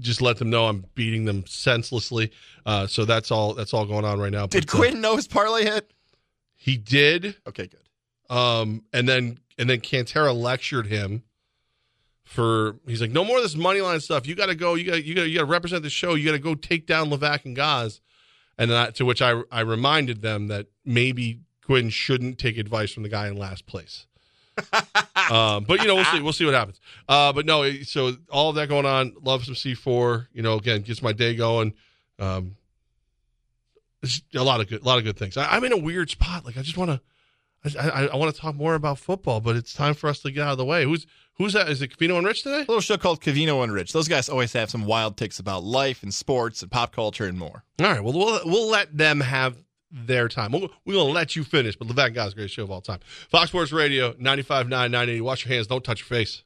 just 0.00 0.22
let 0.22 0.38
them 0.38 0.50
know 0.50 0.66
I'm 0.66 0.84
beating 0.94 1.24
them 1.24 1.44
senselessly. 1.46 2.30
Uh, 2.64 2.86
so 2.86 3.04
that's 3.04 3.30
all. 3.30 3.54
That's 3.54 3.74
all 3.74 3.84
going 3.86 4.04
on 4.04 4.20
right 4.20 4.32
now. 4.32 4.46
Did 4.46 4.66
but, 4.66 4.74
uh, 4.74 4.78
Quinn 4.78 5.00
know 5.00 5.16
his 5.16 5.26
parlay 5.26 5.64
hit? 5.64 5.92
He 6.56 6.76
did. 6.76 7.36
Okay, 7.46 7.66
good. 7.68 8.34
Um, 8.34 8.84
and 8.92 9.08
then 9.08 9.38
and 9.58 9.68
then 9.68 9.80
Cantera 9.80 10.38
lectured 10.38 10.86
him 10.86 11.22
for 12.28 12.76
he's 12.86 13.00
like, 13.00 13.10
no 13.10 13.24
more 13.24 13.38
of 13.38 13.42
this 13.42 13.56
money 13.56 13.80
line 13.80 14.00
stuff. 14.00 14.26
You 14.26 14.34
got 14.34 14.46
to 14.46 14.54
go. 14.54 14.74
You 14.74 14.84
got 14.84 15.02
you 15.02 15.14
got 15.14 15.22
you 15.22 15.34
got 15.34 15.40
to 15.40 15.50
represent 15.50 15.82
the 15.82 15.90
show. 15.90 16.14
You 16.14 16.26
got 16.26 16.32
to 16.32 16.38
go 16.38 16.54
take 16.54 16.86
down 16.86 17.08
Levac 17.08 17.46
and 17.46 17.56
Gaz. 17.56 18.02
And 18.58 18.70
then 18.70 18.76
I, 18.76 18.90
to 18.90 19.04
which 19.06 19.22
I 19.22 19.42
I 19.50 19.60
reminded 19.60 20.20
them 20.20 20.48
that 20.48 20.66
maybe 20.84 21.40
Quinn 21.64 21.88
shouldn't 21.88 22.38
take 22.38 22.58
advice 22.58 22.92
from 22.92 23.02
the 23.02 23.08
guy 23.08 23.28
in 23.28 23.36
last 23.36 23.66
place. 23.66 24.06
um, 25.30 25.64
but 25.64 25.80
you 25.80 25.86
know 25.86 25.94
we'll 25.94 26.04
see 26.04 26.20
we'll 26.20 26.32
see 26.34 26.44
what 26.44 26.54
happens. 26.54 26.80
Uh, 27.08 27.32
but 27.32 27.46
no, 27.46 27.72
so 27.82 28.12
all 28.30 28.50
of 28.50 28.56
that 28.56 28.68
going 28.68 28.84
on. 28.84 29.14
Love 29.22 29.44
some 29.44 29.54
C 29.54 29.74
four. 29.74 30.28
You 30.34 30.42
know, 30.42 30.56
again 30.56 30.82
gets 30.82 31.02
my 31.02 31.12
day 31.12 31.34
going. 31.34 31.72
Um, 32.18 32.56
a 34.34 34.42
lot 34.42 34.60
of 34.60 34.68
good 34.68 34.82
a 34.82 34.84
lot 34.84 34.98
of 34.98 35.04
good 35.04 35.16
things. 35.16 35.38
I, 35.38 35.46
I'm 35.46 35.64
in 35.64 35.72
a 35.72 35.78
weird 35.78 36.10
spot. 36.10 36.44
Like 36.44 36.58
I 36.58 36.62
just 36.62 36.76
want 36.76 36.90
to. 36.90 37.00
I, 37.64 37.88
I, 37.88 38.06
I 38.06 38.16
want 38.16 38.34
to 38.34 38.40
talk 38.40 38.54
more 38.54 38.74
about 38.74 38.98
football, 38.98 39.40
but 39.40 39.56
it's 39.56 39.74
time 39.74 39.94
for 39.94 40.08
us 40.08 40.20
to 40.20 40.30
get 40.30 40.42
out 40.42 40.52
of 40.52 40.58
the 40.58 40.64
way. 40.64 40.84
Who's 40.84 41.06
who's 41.34 41.52
that? 41.54 41.68
Is 41.68 41.82
it 41.82 41.96
Cavino 41.96 42.16
and 42.18 42.26
Rich 42.26 42.42
today? 42.42 42.58
A 42.58 42.60
little 42.60 42.80
show 42.80 42.96
called 42.96 43.20
Cavino 43.20 43.62
and 43.62 43.72
Rich. 43.72 43.92
Those 43.92 44.08
guys 44.08 44.28
always 44.28 44.52
have 44.52 44.70
some 44.70 44.84
wild 44.84 45.16
takes 45.16 45.38
about 45.38 45.64
life 45.64 46.02
and 46.02 46.12
sports 46.12 46.62
and 46.62 46.70
pop 46.70 46.94
culture 46.94 47.24
and 47.24 47.38
more. 47.38 47.64
All 47.80 47.86
right. 47.86 48.02
Well, 48.02 48.12
we'll 48.12 48.40
we'll 48.44 48.68
let 48.68 48.96
them 48.96 49.20
have 49.20 49.56
their 49.90 50.28
time. 50.28 50.52
We'll, 50.52 50.68
we're 50.84 50.94
gonna 50.94 51.10
let 51.10 51.34
you 51.34 51.44
finish, 51.44 51.76
but 51.76 51.88
Levac 51.88 52.14
Gaz's 52.14 52.34
greatest 52.34 52.54
show 52.54 52.64
of 52.64 52.70
all 52.70 52.80
time. 52.80 53.00
Fox 53.30 53.48
Sports 53.50 53.72
Radio 53.72 54.12
95.9, 54.12 54.68
980. 54.68 55.20
Wash 55.20 55.44
your 55.44 55.54
hands. 55.54 55.66
Don't 55.66 55.84
touch 55.84 56.00
your 56.00 56.06
face. 56.18 56.42